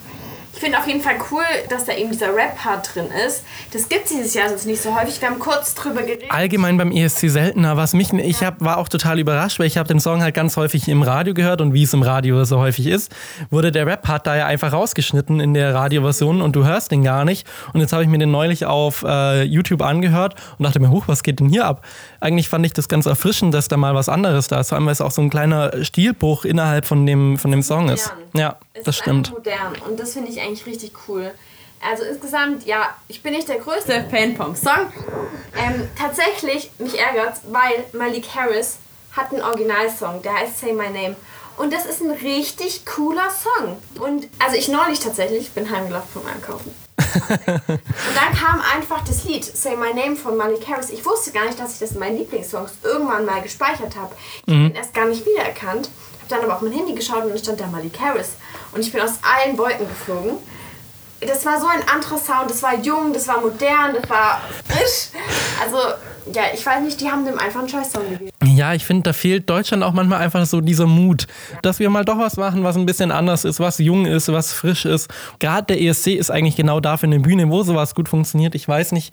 Ich 0.58 0.64
finde 0.64 0.76
auf 0.76 0.88
jeden 0.88 1.00
Fall 1.00 1.14
cool, 1.30 1.44
dass 1.70 1.84
da 1.84 1.92
eben 1.92 2.10
dieser 2.10 2.34
Rap-Part 2.34 2.96
drin 2.96 3.06
ist. 3.24 3.44
Das 3.72 3.88
gibt 3.88 4.06
es 4.06 4.10
dieses 4.10 4.34
Jahr 4.34 4.48
sonst 4.48 4.66
nicht 4.66 4.82
so 4.82 4.92
häufig. 4.92 5.20
Wir 5.20 5.28
haben 5.28 5.38
kurz 5.38 5.72
drüber 5.76 6.02
geredet. 6.02 6.24
Allgemein 6.30 6.76
beim 6.76 6.90
ESC 6.90 7.30
seltener. 7.30 7.76
Was 7.76 7.94
mich, 7.94 8.12
ich 8.12 8.42
hab, 8.42 8.60
war 8.60 8.78
auch 8.78 8.88
total 8.88 9.20
überrascht, 9.20 9.60
weil 9.60 9.68
ich 9.68 9.78
habe 9.78 9.86
den 9.86 10.00
Song 10.00 10.20
halt 10.20 10.34
ganz 10.34 10.56
häufig 10.56 10.88
im 10.88 11.04
Radio 11.04 11.32
gehört 11.32 11.60
und 11.60 11.74
wie 11.74 11.84
es 11.84 11.94
im 11.94 12.02
Radio 12.02 12.44
so 12.44 12.58
häufig 12.58 12.88
ist, 12.88 13.14
wurde 13.50 13.70
der 13.70 13.86
Rap-Part 13.86 14.26
da 14.26 14.36
ja 14.36 14.46
einfach 14.46 14.72
rausgeschnitten 14.72 15.38
in 15.38 15.54
der 15.54 15.74
Radioversion 15.74 16.42
und 16.42 16.56
du 16.56 16.64
hörst 16.64 16.90
den 16.90 17.04
gar 17.04 17.24
nicht. 17.24 17.46
Und 17.72 17.80
jetzt 17.80 17.92
habe 17.92 18.02
ich 18.02 18.08
mir 18.08 18.18
den 18.18 18.32
neulich 18.32 18.66
auf 18.66 19.04
äh, 19.06 19.44
YouTube 19.44 19.82
angehört 19.82 20.34
und 20.58 20.64
dachte 20.64 20.80
mir, 20.80 20.90
huch, 20.90 21.04
was 21.06 21.22
geht 21.22 21.38
denn 21.38 21.50
hier 21.50 21.66
ab? 21.66 21.84
Eigentlich 22.18 22.48
fand 22.48 22.66
ich 22.66 22.72
das 22.72 22.88
ganz 22.88 23.06
erfrischend, 23.06 23.54
dass 23.54 23.68
da 23.68 23.76
mal 23.76 23.94
was 23.94 24.08
anderes 24.08 24.48
da 24.48 24.58
ist. 24.58 24.70
Vor 24.70 24.76
allem, 24.76 24.86
weil 24.86 24.92
es 24.92 25.00
auch 25.00 25.12
so 25.12 25.22
ein 25.22 25.30
kleiner 25.30 25.84
Stilbruch 25.84 26.44
innerhalb 26.44 26.84
von 26.84 27.06
dem, 27.06 27.38
von 27.38 27.52
dem 27.52 27.62
Song 27.62 27.90
ist. 27.90 28.12
Ja, 28.34 28.56
das 28.74 28.88
ist 28.88 28.96
stimmt. 29.02 29.32
modern 29.32 29.74
und 29.88 29.98
das 29.98 30.12
finde 30.12 30.30
ich 30.30 30.40
eigentlich 30.40 30.47
richtig 30.66 30.92
cool. 31.08 31.32
Also 31.80 32.02
insgesamt, 32.04 32.66
ja, 32.66 32.94
ich 33.06 33.22
bin 33.22 33.32
nicht 33.32 33.48
der 33.48 33.58
größte 33.58 34.06
Fan 34.11 34.37
vom 34.37 34.56
Song. 34.56 34.92
Ähm, 35.56 35.88
tatsächlich, 35.96 36.70
mich 36.78 36.98
ärgert 36.98 37.40
weil 37.50 37.84
Malik 37.92 38.26
Harris 38.34 38.78
hat 39.12 39.32
einen 39.32 39.42
Originalsong, 39.42 40.22
der 40.22 40.34
heißt 40.34 40.58
Say 40.58 40.72
My 40.72 40.88
Name. 40.88 41.16
Und 41.56 41.72
das 41.72 41.87
ist 41.87 42.00
ein 42.00 42.11
richtig 42.11 42.87
cooler 42.87 43.28
Song. 43.30 43.76
Und 44.00 44.28
also 44.38 44.56
ich 44.56 44.68
neulich 44.68 45.00
tatsächlich 45.00 45.50
bin 45.50 45.70
heimgelaufen 45.70 46.20
vom 46.20 46.26
Einkaufen. 46.26 46.72
Und 46.98 48.14
dann 48.14 48.34
kam 48.34 48.61
einfach 48.74 49.02
das 49.04 49.24
Lied 49.24 49.44
Say 49.44 49.76
My 49.76 49.92
Name 49.92 50.16
von 50.16 50.37
Malik 50.37 50.68
Harris. 50.68 50.90
Ich 50.90 51.04
wusste 51.04 51.32
gar 51.32 51.46
nicht, 51.46 51.58
dass 51.58 51.74
ich 51.74 51.78
das 51.80 51.92
in 51.92 51.98
meinen 51.98 52.18
Lieblingssongs 52.18 52.72
irgendwann 52.82 53.24
mal 53.24 53.42
gespeichert 53.42 53.96
habe. 53.96 54.14
Ich 54.46 54.54
habe 54.54 54.64
ihn 54.66 54.74
erst 54.74 54.94
gar 54.94 55.06
nicht 55.06 55.24
wiedererkannt. 55.26 55.90
Dann 56.28 56.40
aber 56.42 56.56
auf 56.56 56.62
mein 56.62 56.72
Handy 56.72 56.94
geschaut 56.94 57.24
und 57.24 57.30
dann 57.30 57.38
stand 57.38 57.60
da 57.60 57.66
Malik 57.66 57.98
Harris. 58.00 58.32
Und 58.72 58.80
ich 58.80 58.92
bin 58.92 59.00
aus 59.00 59.18
allen 59.22 59.56
Wolken 59.56 59.88
geflogen. 59.88 60.36
Das 61.20 61.44
war 61.44 61.60
so 61.60 61.66
ein 61.66 61.80
anderer 61.92 62.16
Sound. 62.16 62.48
Das 62.48 62.62
war 62.62 62.76
jung, 62.76 63.12
das 63.12 63.26
war 63.26 63.40
modern, 63.40 63.96
das 64.00 64.08
war 64.08 64.40
frisch. 64.66 65.08
Also, 65.60 65.76
ja, 66.32 66.42
ich 66.54 66.64
weiß 66.64 66.80
nicht, 66.82 67.00
die 67.00 67.10
haben 67.10 67.24
dem 67.24 67.38
einfach 67.38 67.58
einen 67.58 67.68
Scheiß-Song 67.68 68.08
gegeben. 68.08 68.30
Ja, 68.44 68.72
ich 68.74 68.84
finde, 68.84 69.02
da 69.02 69.12
fehlt 69.12 69.50
Deutschland 69.50 69.82
auch 69.82 69.92
manchmal 69.92 70.20
einfach 70.20 70.46
so 70.46 70.60
dieser 70.60 70.86
Mut, 70.86 71.26
dass 71.62 71.80
wir 71.80 71.90
mal 71.90 72.04
doch 72.04 72.18
was 72.18 72.36
machen, 72.36 72.62
was 72.62 72.76
ein 72.76 72.86
bisschen 72.86 73.10
anders 73.10 73.44
ist, 73.44 73.58
was 73.58 73.78
jung 73.78 74.06
ist, 74.06 74.32
was 74.32 74.52
frisch 74.52 74.84
ist. 74.84 75.08
Gerade 75.40 75.74
der 75.74 75.80
ESC 75.82 76.08
ist 76.08 76.30
eigentlich 76.30 76.54
genau 76.54 76.78
dafür 76.78 77.08
eine 77.08 77.18
Bühne, 77.18 77.50
wo 77.50 77.64
sowas 77.64 77.96
gut 77.96 78.08
funktioniert. 78.08 78.54
Ich 78.54 78.68
weiß 78.68 78.92
nicht, 78.92 79.12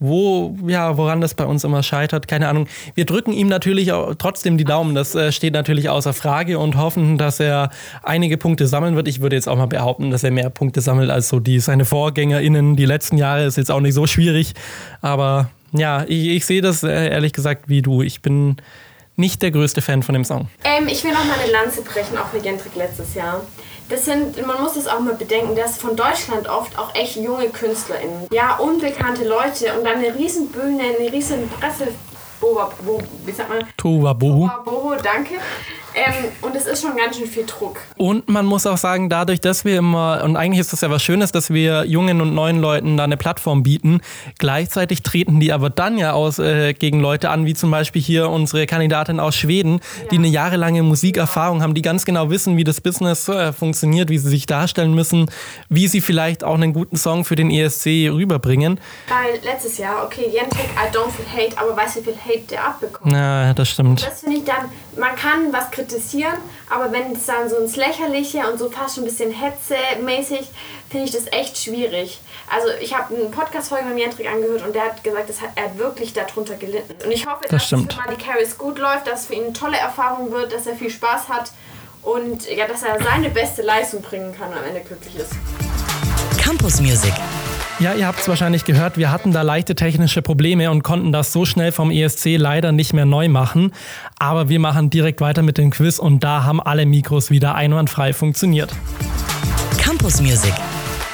wo, 0.00 0.56
ja, 0.66 0.96
woran 0.96 1.20
das 1.20 1.34
bei 1.34 1.44
uns 1.44 1.62
immer 1.62 1.82
scheitert, 1.82 2.26
keine 2.26 2.48
Ahnung. 2.48 2.66
Wir 2.94 3.04
drücken 3.04 3.32
ihm 3.32 3.48
natürlich 3.48 3.92
auch 3.92 4.14
trotzdem 4.16 4.56
die 4.56 4.64
Daumen, 4.64 4.94
das 4.94 5.14
äh, 5.14 5.30
steht 5.30 5.52
natürlich 5.52 5.90
außer 5.90 6.14
Frage 6.14 6.58
und 6.58 6.76
hoffen, 6.76 7.18
dass 7.18 7.38
er 7.38 7.70
einige 8.02 8.38
Punkte 8.38 8.66
sammeln 8.66 8.96
wird. 8.96 9.06
Ich 9.08 9.20
würde 9.20 9.36
jetzt 9.36 9.48
auch 9.48 9.56
mal 9.56 9.66
behaupten, 9.66 10.10
dass 10.10 10.24
er 10.24 10.30
mehr 10.30 10.50
Punkte 10.50 10.80
sammelt 10.80 11.10
als 11.10 11.28
so 11.28 11.38
die 11.38 11.60
seine 11.60 11.84
VorgängerInnen 11.84 12.76
die 12.76 12.86
letzten 12.86 13.18
Jahre. 13.18 13.44
Ist 13.44 13.58
jetzt 13.58 13.70
auch 13.70 13.80
nicht 13.80 13.94
so 13.94 14.06
schwierig, 14.06 14.54
aber 15.02 15.50
ja, 15.72 16.04
ich, 16.08 16.28
ich 16.28 16.46
sehe 16.46 16.62
das 16.62 16.82
äh, 16.82 17.10
ehrlich 17.10 17.32
gesagt 17.32 17.68
wie 17.68 17.82
du. 17.82 18.02
Ich 18.02 18.22
bin 18.22 18.56
nicht 19.20 19.42
der 19.42 19.50
größte 19.50 19.82
Fan 19.82 20.02
von 20.02 20.14
dem 20.14 20.24
Song. 20.24 20.48
Ähm, 20.64 20.88
ich 20.88 21.04
will 21.04 21.12
noch 21.12 21.24
mal 21.24 21.38
eine 21.38 21.52
Lanze 21.52 21.82
brechen, 21.82 22.18
auch 22.18 22.28
für 22.28 22.38
Jendrik 22.38 22.74
letztes 22.74 23.14
Jahr. 23.14 23.42
Das 23.88 24.04
sind, 24.04 24.44
man 24.46 24.62
muss 24.62 24.74
das 24.74 24.86
auch 24.86 25.00
mal 25.00 25.14
bedenken, 25.14 25.56
dass 25.56 25.76
von 25.76 25.96
Deutschland 25.96 26.48
oft 26.48 26.78
auch 26.78 26.94
echt 26.94 27.16
junge 27.16 27.48
KünstlerInnen, 27.48 28.28
ja, 28.32 28.56
unbekannte 28.56 29.26
Leute 29.26 29.74
und 29.76 29.84
dann 29.84 29.98
eine 29.98 30.14
riesen 30.14 30.48
Bühne, 30.48 30.82
eine 30.98 31.12
riesen 31.12 31.48
Presse, 31.48 31.88
Boba, 32.40 32.70
Bo, 32.84 33.02
wie 33.26 33.32
sagt 33.32 33.50
man? 33.50 33.64
Tohuwabohu. 33.76 34.48
Boba, 34.48 34.62
Boho, 34.64 34.94
danke. 35.02 35.34
Ähm, 35.94 36.14
und 36.42 36.54
es 36.54 36.66
ist 36.66 36.82
schon 36.82 36.96
ganz 36.96 37.16
schön 37.16 37.26
viel 37.26 37.46
Druck. 37.46 37.78
Und 37.96 38.28
man 38.28 38.46
muss 38.46 38.66
auch 38.66 38.76
sagen, 38.76 39.08
dadurch, 39.08 39.40
dass 39.40 39.64
wir 39.64 39.78
immer, 39.78 40.22
und 40.24 40.36
eigentlich 40.36 40.60
ist 40.60 40.72
das 40.72 40.80
ja 40.82 40.90
was 40.90 41.02
Schönes, 41.02 41.32
dass 41.32 41.50
wir 41.50 41.84
jungen 41.84 42.20
und 42.20 42.34
neuen 42.34 42.60
Leuten 42.60 42.96
da 42.96 43.04
eine 43.04 43.16
Plattform 43.16 43.62
bieten, 43.62 44.00
gleichzeitig 44.38 45.02
treten 45.02 45.40
die 45.40 45.52
aber 45.52 45.70
dann 45.70 45.98
ja 45.98 46.12
aus 46.12 46.38
äh, 46.38 46.72
gegen 46.74 47.00
Leute 47.00 47.30
an, 47.30 47.46
wie 47.46 47.54
zum 47.54 47.70
Beispiel 47.70 48.02
hier 48.02 48.28
unsere 48.28 48.66
Kandidatin 48.66 49.20
aus 49.20 49.36
Schweden, 49.36 49.80
die 50.10 50.16
eine 50.16 50.28
jahrelange 50.28 50.82
Musikerfahrung 50.82 51.62
haben, 51.62 51.74
die 51.74 51.82
ganz 51.82 52.04
genau 52.04 52.30
wissen, 52.30 52.56
wie 52.56 52.64
das 52.64 52.80
Business 52.80 53.28
äh, 53.28 53.52
funktioniert, 53.52 54.08
wie 54.08 54.18
sie 54.18 54.28
sich 54.28 54.46
darstellen 54.46 54.94
müssen, 54.94 55.30
wie 55.68 55.88
sie 55.88 56.00
vielleicht 56.00 56.44
auch 56.44 56.54
einen 56.54 56.72
guten 56.72 56.96
Song 56.96 57.24
für 57.24 57.36
den 57.36 57.50
ESC 57.50 58.10
rüberbringen. 58.10 58.78
Weil 59.08 59.40
letztes 59.44 59.78
Jahr, 59.78 60.04
okay, 60.04 60.26
Jendrik, 60.32 60.70
I 60.76 60.94
don't 60.94 61.10
feel 61.10 61.26
hate, 61.26 61.58
aber 61.58 61.76
weißt 61.76 61.96
du, 61.96 62.00
wie 62.00 62.04
viel 62.04 62.14
Hate 62.16 62.46
der 62.50 62.64
abbekommt? 62.64 63.12
Na, 63.12 63.52
das 63.54 63.68
stimmt. 63.68 64.06
Das 64.06 64.20
finde 64.20 64.38
ich 64.38 64.44
dann, 64.44 64.70
man 64.98 65.14
kann 65.16 65.52
was 65.52 65.70
kritisieren, 65.70 65.79
aber 66.68 66.92
wenn 66.92 67.12
es 67.12 67.26
dann 67.26 67.48
so 67.48 67.56
ins 67.56 67.76
Lächerliche 67.76 68.50
und 68.50 68.58
so 68.58 68.70
fast 68.70 68.94
schon 68.94 69.04
ein 69.04 69.06
bisschen 69.06 69.32
Hetze-mäßig, 69.32 70.48
finde 70.90 71.06
ich 71.06 71.12
das 71.12 71.26
echt 71.32 71.58
schwierig. 71.58 72.20
Also 72.48 72.68
ich 72.80 72.96
habe 72.96 73.14
einen 73.14 73.30
Podcast-Folge 73.30 73.86
mit 73.86 73.98
Jendrik 73.98 74.28
angehört 74.28 74.64
und 74.64 74.74
der 74.74 74.84
hat 74.84 75.04
gesagt, 75.04 75.28
das 75.28 75.40
hat, 75.40 75.50
er 75.54 75.64
hat 75.64 75.78
wirklich 75.78 76.12
darunter 76.12 76.56
gelitten. 76.56 76.96
Und 77.04 77.12
ich 77.12 77.26
hoffe, 77.26 77.46
dass 77.48 77.66
stimmt. 77.66 77.92
es 77.92 77.98
für 77.98 78.04
Malik 78.04 78.26
Harris 78.26 78.58
gut 78.58 78.78
läuft, 78.78 79.06
dass 79.06 79.20
es 79.20 79.26
für 79.26 79.34
ihn 79.34 79.44
eine 79.44 79.52
tolle 79.52 79.76
Erfahrung 79.76 80.32
wird, 80.32 80.52
dass 80.52 80.66
er 80.66 80.74
viel 80.74 80.90
Spaß 80.90 81.28
hat 81.28 81.52
und 82.02 82.48
ja, 82.48 82.66
dass 82.66 82.82
er 82.82 83.02
seine 83.02 83.30
beste 83.30 83.62
Leistung 83.62 84.02
bringen 84.02 84.34
kann 84.36 84.50
und 84.50 84.58
am 84.58 84.64
Ende 84.64 84.80
glücklich 84.80 85.16
ist. 85.16 85.32
Campus 86.50 86.80
Music. 86.80 87.12
Ja, 87.78 87.94
ihr 87.94 88.08
habt 88.08 88.18
es 88.18 88.26
wahrscheinlich 88.26 88.64
gehört, 88.64 88.96
wir 88.96 89.12
hatten 89.12 89.30
da 89.30 89.42
leichte 89.42 89.76
technische 89.76 90.20
Probleme 90.20 90.72
und 90.72 90.82
konnten 90.82 91.12
das 91.12 91.32
so 91.32 91.44
schnell 91.44 91.70
vom 91.70 91.92
ESC 91.92 92.38
leider 92.38 92.72
nicht 92.72 92.92
mehr 92.92 93.06
neu 93.06 93.28
machen. 93.28 93.72
Aber 94.18 94.48
wir 94.48 94.58
machen 94.58 94.90
direkt 94.90 95.20
weiter 95.20 95.42
mit 95.42 95.58
dem 95.58 95.70
Quiz 95.70 96.00
und 96.00 96.24
da 96.24 96.42
haben 96.42 96.60
alle 96.60 96.86
Mikros 96.86 97.30
wieder 97.30 97.54
einwandfrei 97.54 98.12
funktioniert. 98.12 98.74
Campus 99.78 100.20
Music. 100.20 100.54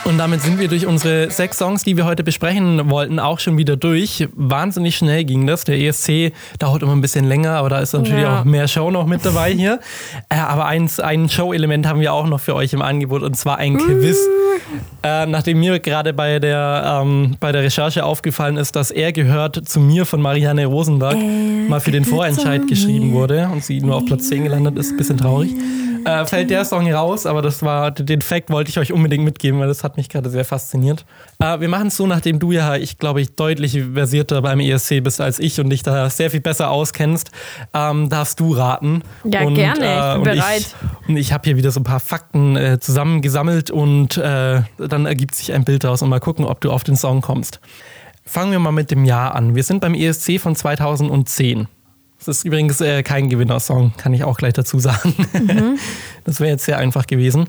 Und 0.07 0.19
damit 0.19 0.41
sind 0.41 0.61
wir 0.61 0.69
durch 0.69 0.87
unsere 0.87 1.31
sechs 1.33 1.59
Songs, 1.59 1.83
die 1.83 1.97
wir 1.97 2.05
heute 2.05 2.23
besprechen 2.23 2.89
wollten, 2.91 3.19
auch 3.19 3.41
schon 3.41 3.59
wieder 3.59 3.77
durch. 3.77 4.29
Wahnsinnig 4.37 4.97
schnell 4.97 5.25
ging 5.25 5.49
das. 5.49 5.65
Der 5.65 5.79
ESC 5.81 6.33
dauert 6.61 6.83
immer 6.83 6.93
ein 6.93 7.01
bisschen 7.01 7.25
länger, 7.25 7.55
aber 7.55 7.71
da 7.71 7.81
ist 7.81 7.93
natürlich 7.93 8.23
Ja. 8.23 8.41
auch 8.41 8.45
mehr 8.45 8.69
Show 8.69 8.91
noch 8.93 9.07
mit 9.07 9.25
dabei 9.25 9.53
hier. 9.53 9.81
Äh, 10.29 10.37
aber 10.37 10.67
eins, 10.67 11.01
ein 11.01 11.29
Show-Element 11.29 11.89
haben 11.89 11.99
wir 12.01 12.13
auch 12.13 12.27
noch 12.29 12.39
für 12.39 12.55
euch 12.55 12.73
im 12.73 12.83
Angebot 12.83 13.23
und 13.23 13.37
zwar 13.37 13.59
ein 13.59 13.79
Quiz. 13.79 14.17
Äh, 15.03 15.27
nachdem 15.27 15.59
mir 15.59 15.81
gerade 15.81 16.13
bei 16.13 16.39
der, 16.39 17.01
ähm, 17.03 17.37
bei 17.41 17.51
der 17.51 17.63
Recherche 17.63 18.05
aufgefallen 18.05 18.57
ist, 18.57 18.77
dass 18.77 18.93
er 18.93 19.13
gehört 19.13 19.69
zu 19.69 19.81
mir 19.81 20.07
von 20.07 20.23
Marianne 20.23 20.67
Rosenberg 20.67 21.17
mal 21.69 21.81
für 21.81 21.91
den 21.91 22.05
Vorentscheid 22.05 22.69
geschrieben 22.69 23.13
wurde 23.13 23.49
und 23.53 23.65
sie 23.65 23.81
nur 23.81 23.97
auf 23.97 24.05
Platz 24.07 24.29
10 24.29 24.45
gelandet 24.45 24.79
ist, 24.79 24.97
bisschen 24.97 25.19
traurig. 25.19 25.51
Äh, 26.07 26.25
fällt 26.25 26.51
der 26.51 26.65
Song 26.65 26.91
raus, 26.93 27.27
aber 27.27 27.43
das 27.43 27.63
war, 27.63 27.91
den 27.91 28.23
Fact 28.23 28.51
wollte 28.51 28.71
ich 28.71 28.79
euch 28.79 28.93
unbedingt 28.93 29.25
mitgeben, 29.25 29.59
weil 29.59 29.67
das 29.67 29.83
hat 29.83 29.97
mich 29.97 30.09
gerade 30.09 30.31
sehr 30.31 30.45
fasziniert. 30.45 31.05
Äh, 31.41 31.59
wir 31.59 31.69
machen 31.69 31.89
es 31.89 31.97
so, 31.97 32.07
nachdem 32.07 32.39
du 32.39 32.53
ja, 32.53 32.77
ich 32.77 32.99
glaube, 32.99 33.21
ich 33.21 33.35
deutlich 33.35 33.83
versierter 33.93 34.41
beim 34.41 34.61
ESC 34.61 35.03
bist 35.03 35.21
als 35.21 35.41
ich 35.41 35.59
und 35.59 35.69
dich 35.69 35.83
da 35.83 36.09
sehr 36.09 36.31
viel 36.31 36.41
besser 36.41 36.71
auskennst, 36.71 37.33
ähm, 37.75 38.09
darfst 38.09 38.39
du 38.39 38.53
raten. 38.53 39.03
Ja, 39.25 39.43
und, 39.43 39.55
gerne, 39.55 39.75
ich 39.75 40.13
bin 40.13 40.19
und 40.19 40.25
bereit. 40.25 40.61
Ich, 40.61 41.09
und 41.09 41.17
ich 41.17 41.33
habe 41.33 41.43
hier 41.45 41.57
wieder 41.57 41.73
so 41.73 41.81
ein 41.81 41.85
paar 41.85 42.01
Fakten 42.01 42.57
äh, 42.57 42.79
zusammengesammelt 42.79 43.73
und 43.73 44.17
äh, 44.17 44.63
dann 44.79 45.07
ergibt 45.07 45.35
sich 45.35 45.53
ein 45.53 45.65
Bild 45.65 45.83
daraus 45.83 46.03
und 46.03 46.09
mal 46.09 46.21
gucken, 46.21 46.45
ob 46.45 46.61
du 46.61 46.71
auf 46.71 46.85
den 46.85 46.95
Song 46.95 47.21
kommst. 47.21 47.61
Fangen 48.25 48.53
wir 48.53 48.61
mal 48.61 48.71
mit 48.71 48.93
dem 48.93 49.05
Jahr 49.05 49.35
an. 49.35 49.57
Wir 49.57 49.65
sind 49.65 49.81
beim 49.81 49.95
ESC 49.95 50.39
von 50.39 50.55
2010. 50.55 51.67
Das 52.27 52.39
ist 52.39 52.45
übrigens 52.45 52.81
äh, 52.81 53.03
kein 53.03 53.29
Gewinnersong, 53.29 53.93
kann 53.97 54.13
ich 54.13 54.25
auch 54.25 54.37
gleich 54.37 54.55
dazu 54.55 54.79
sagen. 54.79 55.15
Das 56.25 56.41
wäre 56.41 56.51
jetzt 56.51 56.65
sehr 56.65 56.79
einfach 56.79 57.07
gewesen. 57.07 57.49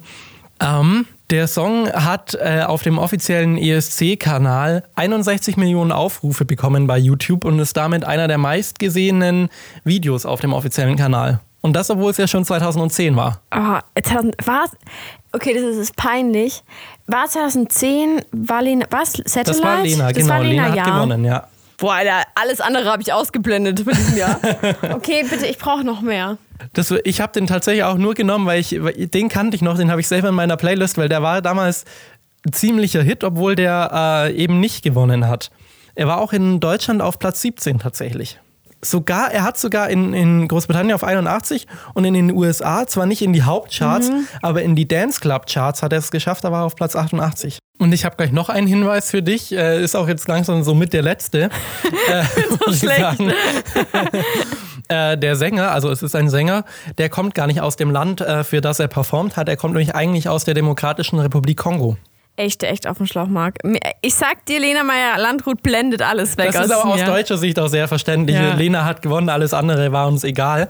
Ähm, 0.60 1.08
der 1.32 1.48
Song 1.48 1.92
hat 1.92 2.36
äh, 2.36 2.62
auf 2.62 2.84
dem 2.84 3.00
offiziellen 3.00 3.58
ESC-Kanal 3.58 4.84
61 4.94 5.58
Millionen 5.58 5.92
Aufrufe 5.92 6.46
bekommen 6.46 6.86
bei 6.86 7.00
YouTube 7.00 7.44
und 7.44 7.58
ist 7.60 7.76
damit 7.76 8.06
einer 8.06 8.28
der 8.28 8.38
meistgesehenen 8.38 9.50
Videos 9.84 10.28
auf 10.28 10.42
dem 10.42 10.54
offiziellen 10.54 10.96
Kanal. 10.96 11.40
Und 11.62 11.74
das, 11.76 11.90
obwohl 11.90 12.12
es 12.12 12.18
ja 12.18 12.28
schon 12.28 12.46
2010 12.46 13.16
war. 13.16 13.42
Oh, 13.54 13.80
2000, 14.00 14.36
was? 14.46 14.72
Okay, 15.34 15.54
das 15.54 15.64
ist, 15.64 15.78
ist 15.78 15.96
peinlich. 15.96 16.64
War 17.08 17.28
2010, 17.28 18.22
war 18.32 18.62
Lena, 18.62 18.86
was? 18.92 19.14
Satellite? 19.14 19.44
Das 19.44 19.64
war 19.64 19.82
Lena, 19.82 20.08
das 20.12 20.18
genau. 20.18 20.30
War 20.30 20.44
Lena, 20.44 20.68
Lena 20.68 20.70
hat 20.70 20.76
ja. 20.76 20.96
gewonnen, 20.96 21.26
ja. 21.26 21.48
Boah, 21.78 21.94
Alter, 21.94 22.24
alles 22.34 22.60
andere 22.60 22.86
habe 22.86 23.04
ich 23.04 23.14
ausgeblendet 23.14 23.82
von 23.82 23.94
diesem 23.94 24.18
Jahr. 24.18 24.40
Okay, 24.94 25.24
bitte, 25.30 25.46
ich 25.46 25.60
brauche 25.60 25.84
noch 25.84 26.02
mehr. 26.02 26.38
Das, 26.74 26.92
ich 27.04 27.22
habe 27.22 27.34
den 27.34 27.46
tatsächlich 27.46 27.84
auch 27.84 27.98
nur 27.98 28.16
genommen, 28.16 28.48
weil 28.48 28.60
ich 28.60 28.84
weil 28.84 28.94
den 29.08 29.30
kannte 29.30 29.56
ich 29.56 29.62
noch, 29.62 29.78
den 29.78 29.92
habe 29.92 30.02
ich 30.02 30.08
selber 30.08 30.30
in 30.30 30.36
meiner 30.36 30.58
Playlist, 30.58 30.98
weil 30.98 31.08
der 31.08 31.22
war 31.22 31.42
damals 31.44 31.86
ein 32.46 32.54
ziemlicher 32.54 33.04
Hit, 33.04 33.24
obwohl 33.24 33.56
der 33.56 33.92
äh, 33.94 34.36
eben 34.36 34.60
nicht 34.60 34.84
gewonnen 34.84 35.28
hat. 35.28 35.52
Er 35.94 36.08
war 36.08 36.20
auch 36.20 36.34
in 36.34 36.60
Deutschland 36.60 37.02
auf 37.02 37.20
Platz 37.20 37.42
17 37.42 37.80
tatsächlich. 37.80 38.40
Sogar, 38.82 39.32
er 39.32 39.44
hat 39.44 39.58
sogar 39.58 39.90
in, 39.90 40.14
in 40.14 40.48
Großbritannien 40.48 40.94
auf 40.94 41.04
81 41.04 41.66
und 41.94 42.06
in 42.06 42.14
den 42.14 42.32
USA, 42.32 42.86
zwar 42.86 43.06
nicht 43.08 43.22
in 43.22 43.34
die 43.34 43.44
Hauptcharts, 43.44 44.12
aber 44.42 44.62
in 44.62 44.76
die 44.76 44.88
Dance 44.88 45.20
Club 45.20 45.48
Charts 45.48 45.82
hat 45.82 45.94
er 45.94 46.00
es 46.00 46.12
geschafft, 46.12 46.44
da 46.44 46.52
war 46.52 46.62
er 46.62 46.66
auf 46.66 46.76
Platz 46.76 46.96
88. 46.96 47.58
Und 47.80 47.94
ich 47.94 48.06
habe 48.06 48.16
gleich 48.16 48.32
noch 48.32 48.50
einen 48.50 48.68
Hinweis 48.68 49.12
für 49.12 49.22
dich, 49.22 49.52
äh, 49.52 49.84
ist 49.84 49.96
auch 49.96 50.08
jetzt 50.08 50.28
langsam 50.28 50.64
so 50.64 50.74
mit 50.74 50.94
der 50.94 51.02
letzte. 51.02 51.44
äh, 52.10 52.24
ich 52.70 52.80
schlecht. 52.80 53.20
Äh, 54.90 55.18
der 55.18 55.36
Sänger, 55.36 55.72
also 55.72 55.90
es 55.92 56.02
ist 56.02 56.16
ein 56.16 56.30
Sänger, 56.30 56.64
der 56.98 57.10
kommt 57.10 57.36
gar 57.36 57.48
nicht 57.48 57.60
aus 57.60 57.76
dem 57.76 57.92
Land, 57.92 58.22
äh, 58.22 58.46
für 58.46 58.62
das 58.62 58.80
er 58.80 58.88
performt 58.88 59.36
hat. 59.36 59.50
Er 59.50 59.58
kommt 59.58 59.74
nämlich 59.74 59.96
eigentlich 59.96 60.30
aus 60.30 60.46
der 60.46 60.54
Demokratischen 60.54 61.20
Republik 61.20 61.58
Kongo. 61.58 61.98
Echt, 62.38 62.62
echt 62.62 62.86
auf 62.86 62.98
den 62.98 63.08
Schlauch, 63.08 63.28
Marc. 63.28 63.56
Ich 64.02 64.14
sag 64.14 64.46
dir, 64.46 64.60
Lena 64.60 64.84
Meyer-Landrut 64.84 65.64
blendet 65.64 66.04
alles 66.04 66.38
weg 66.38 66.52
Das 66.54 66.68
ist 66.68 66.72
aber 66.72 66.92
aus 66.92 67.00
mir. 67.00 67.06
deutscher 67.08 67.38
Sicht 67.38 67.60
auch 67.60 67.68
sehr 67.68 67.88
verständlich. 67.88 68.36
Ja. 68.38 68.54
Lena 68.54 68.86
hat 68.86 69.02
gewonnen, 69.02 69.30
alles 69.30 69.56
andere 69.56 69.92
war 69.92 70.08
uns 70.08 70.24
egal. 70.24 70.70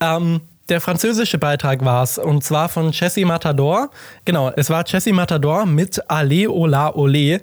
Ähm, 0.00 0.40
der 0.68 0.80
französische 0.80 1.36
Beitrag 1.36 1.84
war 1.84 2.04
es, 2.04 2.16
und 2.16 2.44
zwar 2.44 2.68
von 2.68 2.92
Jessie 2.92 3.24
Matador. 3.24 3.90
Genau, 4.24 4.52
es 4.54 4.70
war 4.70 4.84
Jessie 4.86 5.12
Matador 5.12 5.66
mit 5.66 6.00
Ale 6.08 6.48
Ola 6.48 6.94
Ole. 6.94 7.40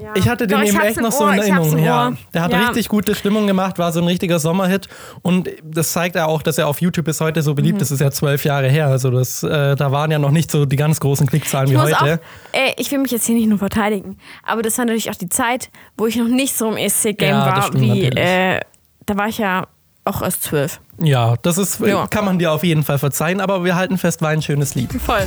Ja. 0.00 0.12
Ich 0.14 0.28
hatte 0.28 0.46
den 0.46 0.60
Doch, 0.60 0.64
eben 0.66 0.80
echt 0.80 1.00
noch 1.00 1.10
so 1.10 1.26
in 1.28 1.38
Erinnerung. 1.38 1.78
Ja. 1.78 2.12
Der 2.32 2.42
hat 2.42 2.52
Ja. 2.52 2.66
richtig 2.68 2.88
gute 2.88 3.14
Stimmung 3.16 3.46
gemacht, 3.48 3.78
war 3.78 3.90
so 3.92 4.00
ein 4.00 4.06
richtiger 4.06 4.38
Sommerhit. 4.38 4.88
Und 5.22 5.48
das 5.64 5.92
zeigt 5.92 6.14
ja 6.14 6.26
auch, 6.26 6.40
dass 6.42 6.56
er 6.56 6.68
auf 6.68 6.80
YouTube 6.80 7.04
bis 7.06 7.20
heute 7.20 7.42
so 7.42 7.54
beliebt 7.54 7.78
Mhm. 7.78 7.82
ist. 7.82 7.90
Das 7.90 7.96
ist 7.96 8.00
ja 8.00 8.10
zwölf 8.12 8.44
Jahre 8.44 8.68
her. 8.68 8.86
Also 8.86 9.10
das, 9.10 9.42
äh, 9.42 9.74
da 9.74 9.90
waren 9.90 10.10
ja 10.12 10.18
noch 10.20 10.30
nicht 10.30 10.50
so 10.52 10.66
die 10.66 10.76
ganz 10.76 11.00
großen 11.00 11.26
Klickzahlen 11.26 11.66
Ich 11.68 11.74
wie 11.74 11.78
muss 11.80 11.92
auch, 11.92 12.00
heute. 12.02 12.20
äh, 12.52 12.72
ich 12.76 12.90
will 12.92 12.98
mich 13.00 13.10
jetzt 13.10 13.26
hier 13.26 13.34
nicht 13.34 13.48
nur 13.48 13.58
verteidigen, 13.58 14.18
aber 14.44 14.62
das 14.62 14.78
war 14.78 14.84
natürlich 14.84 15.10
auch 15.10 15.16
die 15.16 15.28
Zeit, 15.28 15.68
wo 15.96 16.06
ich 16.06 16.14
noch 16.16 16.28
nicht 16.28 16.56
so 16.56 16.70
im 16.70 16.76
ESC-Game 16.76 17.30
Ja, 17.30 17.46
war, 17.46 17.74
wie, 17.74 18.04
äh, 18.04 18.60
da 19.06 19.16
war 19.16 19.26
ich 19.28 19.38
ja 19.38 19.66
auch 20.04 20.22
erst 20.22 20.44
zwölf. 20.44 20.80
Ja, 21.00 21.34
das 21.42 21.58
ist, 21.58 21.80
Ja. 21.80 22.06
kann 22.06 22.24
man 22.24 22.38
dir 22.38 22.52
auf 22.52 22.62
jeden 22.64 22.82
Fall 22.84 22.98
verzeihen. 22.98 23.40
Aber 23.40 23.64
wir 23.64 23.74
halten 23.74 23.98
fest, 23.98 24.22
war 24.22 24.30
ein 24.30 24.42
schönes 24.42 24.74
Lied. 24.74 24.90
Voll. 25.04 25.26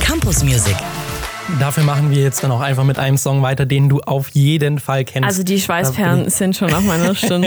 Campus 0.00 0.42
Music. 0.44 0.76
Dafür 1.58 1.82
machen 1.84 2.10
wir 2.10 2.22
jetzt 2.22 2.42
dann 2.44 2.50
auch 2.52 2.60
einfach 2.60 2.84
mit 2.84 2.98
einem 2.98 3.16
Song 3.16 3.42
weiter, 3.42 3.66
den 3.66 3.88
du 3.88 4.00
auf 4.00 4.28
jeden 4.30 4.78
Fall 4.78 5.04
kennst. 5.04 5.28
Also 5.28 5.42
die 5.42 5.56
Da 5.56 5.62
Schweißperlen 5.62 6.30
sind 6.30 6.56
schon 6.56 6.72
auf 6.72 6.82
meiner 6.82 7.14
Stirn. 7.14 7.46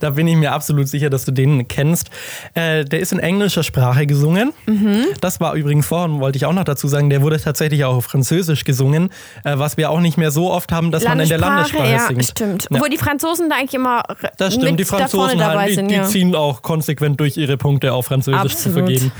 Da 0.00 0.10
bin 0.10 0.26
ich 0.26 0.36
mir 0.36 0.52
absolut 0.52 0.88
sicher, 0.88 1.10
dass 1.10 1.24
du 1.24 1.32
den 1.32 1.68
kennst. 1.68 2.10
Äh, 2.54 2.84
der 2.84 3.00
ist 3.00 3.12
in 3.12 3.18
englischer 3.18 3.62
Sprache 3.62 4.06
gesungen. 4.06 4.52
Mhm. 4.66 5.06
Das 5.20 5.40
war 5.40 5.54
übrigens 5.54 5.86
vorhin, 5.86 6.20
wollte 6.20 6.36
ich 6.36 6.46
auch 6.46 6.52
noch 6.52 6.64
dazu 6.64 6.88
sagen, 6.88 7.10
der 7.10 7.22
wurde 7.22 7.40
tatsächlich 7.40 7.84
auch 7.84 7.96
auf 7.96 8.04
Französisch 8.04 8.64
gesungen, 8.64 9.10
äh, 9.44 9.58
was 9.58 9.76
wir 9.76 9.90
auch 9.90 10.00
nicht 10.00 10.18
mehr 10.18 10.30
so 10.30 10.50
oft 10.50 10.72
haben, 10.72 10.90
dass 10.90 11.04
man 11.04 11.20
in 11.20 11.28
der 11.28 11.38
Landessprache 11.38 11.90
ja, 11.90 12.06
singt. 12.06 12.24
stimmt. 12.24 12.62
Ja. 12.64 12.76
Obwohl 12.76 12.90
die 12.90 12.98
Franzosen 12.98 13.48
da 13.48 13.56
eigentlich 13.56 13.74
immer 13.74 14.02
Das 14.38 14.54
stimmt, 14.54 14.78
die 14.78 14.84
da 14.84 14.88
vorne 14.88 15.08
Franzosen 15.08 15.38
dabei 15.38 15.60
halt, 15.62 15.70
die, 15.70 15.74
sind. 15.74 15.90
die 15.90 15.94
ja. 15.94 16.04
ziehen 16.04 16.34
auch 16.34 16.62
konsequent 16.62 17.20
durch 17.20 17.36
ihre 17.36 17.56
Punkte 17.56 17.92
auf 17.92 18.06
Französisch 18.06 18.56
zu 18.56 18.68
Absolut. 18.68 18.78
vergeben. 18.78 19.12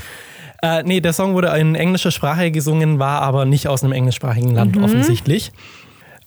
Äh, 0.61 0.83
nee, 0.83 0.99
der 1.01 1.13
Song 1.13 1.33
wurde 1.33 1.47
in 1.57 1.75
englischer 1.75 2.11
Sprache 2.11 2.51
gesungen, 2.51 2.99
war 2.99 3.21
aber 3.21 3.45
nicht 3.45 3.67
aus 3.67 3.83
einem 3.83 3.93
englischsprachigen 3.93 4.53
Land 4.55 4.75
Mhm. 4.75 4.83
offensichtlich. 4.83 5.51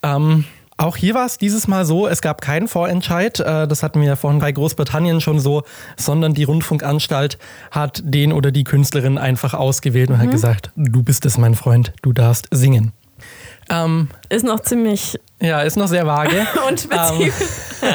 Ähm, 0.03 0.45
auch 0.77 0.95
hier 0.97 1.13
war 1.13 1.25
es 1.27 1.37
dieses 1.37 1.67
Mal 1.67 1.85
so, 1.85 2.07
es 2.07 2.21
gab 2.23 2.41
keinen 2.41 2.67
Vorentscheid, 2.67 3.39
äh, 3.39 3.67
das 3.67 3.83
hatten 3.83 3.99
wir 4.01 4.07
ja 4.07 4.15
vorhin 4.15 4.39
bei 4.39 4.51
Großbritannien 4.51 5.21
schon 5.21 5.39
so, 5.39 5.63
sondern 5.95 6.33
die 6.33 6.43
Rundfunkanstalt 6.43 7.37
hat 7.69 8.01
den 8.03 8.33
oder 8.33 8.51
die 8.51 8.63
Künstlerin 8.63 9.17
einfach 9.19 9.53
ausgewählt 9.53 10.09
und 10.09 10.17
Mhm. 10.17 10.21
hat 10.21 10.31
gesagt, 10.31 10.71
du 10.75 11.03
bist 11.03 11.25
es, 11.25 11.37
mein 11.37 11.53
Freund, 11.53 11.93
du 12.01 12.13
darfst 12.13 12.47
singen. 12.51 12.93
Ähm, 13.71 14.09
Ist 14.29 14.43
noch 14.43 14.59
ziemlich 14.59 15.17
ja, 15.41 15.61
ist 15.61 15.75
noch 15.75 15.87
sehr 15.87 16.05
vage. 16.05 16.47
unspezifisch. 16.69 17.47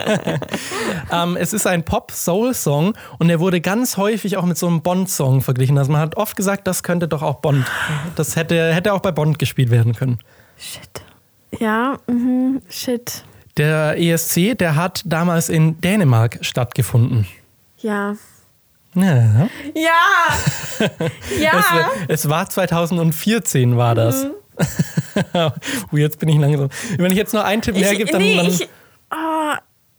Ähm, 1.13 1.37
es 1.37 1.53
ist 1.53 1.69
ein 1.69 1.85
Pop-Soul-Song 1.85 2.95
und 3.19 3.29
der 3.29 3.39
wurde 3.39 3.61
ganz 3.61 3.97
häufig 3.97 4.37
auch 4.37 4.45
mit 4.45 4.59
so 4.59 4.67
einem 4.67 4.83
Bond-Song 4.83 5.41
verglichen. 5.41 5.79
Also 5.79 5.93
man 5.93 6.01
hat 6.01 6.17
oft 6.17 6.37
gesagt, 6.37 6.67
das 6.67 6.83
könnte 6.83 7.07
doch 7.07 7.23
auch 7.23 7.37
Bond. 7.37 7.65
Das 8.17 8.35
hätte, 8.35 8.75
hätte 8.75 8.93
auch 8.93 8.99
bei 8.99 9.13
Bond 9.13 9.39
gespielt 9.39 9.71
werden 9.71 9.95
können. 9.95 10.19
Shit. 10.59 11.61
Ja, 11.61 11.99
mhm, 12.09 12.61
shit. 12.69 13.23
Der 13.57 13.97
ESC, 13.97 14.59
der 14.59 14.75
hat 14.75 15.03
damals 15.05 15.49
in 15.49 15.81
Dänemark 15.81 16.39
stattgefunden. 16.41 17.29
Ja. 17.79 18.17
Ja. 18.95 19.49
Ja! 19.75 20.79
ja! 21.41 21.91
Es, 22.09 22.25
es 22.25 22.29
war 22.29 22.51
2014 22.51 23.77
war 23.77 23.95
das. 23.95 24.25
Mhm. 24.25 24.31
Uh, 25.35 25.51
jetzt 25.97 26.19
bin 26.19 26.29
ich 26.29 26.37
langsam. 26.37 26.69
Wenn 26.97 27.11
ich 27.11 27.19
jetzt 27.19 27.33
nur 27.33 27.45
einen 27.45 27.63
Tipp 27.63 27.75
mehr 27.75 27.95
gebe, 27.95 28.11
dann, 28.11 28.21
nee, 28.21 28.37
dann 28.37 28.47
ich, 28.47 28.69
oh, 29.11 29.53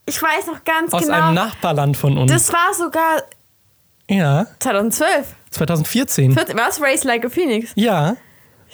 ich 0.05 0.21
weiß 0.21 0.47
noch 0.47 0.63
ganz 0.63 0.93
aus 0.93 1.03
genau. 1.03 1.13
einem 1.13 1.33
Nachbarland 1.33 1.97
von 1.97 2.17
uns. 2.17 2.31
das 2.31 2.51
war 2.51 2.73
sogar 2.73 3.23
ja, 4.09 4.47
2012. 4.59 5.35
2014. 5.51 6.33
14, 6.33 6.57
was? 6.57 6.81
Race 6.81 7.03
Like 7.03 7.25
a 7.25 7.29
Phoenix. 7.29 7.71
Ja. 7.75 8.15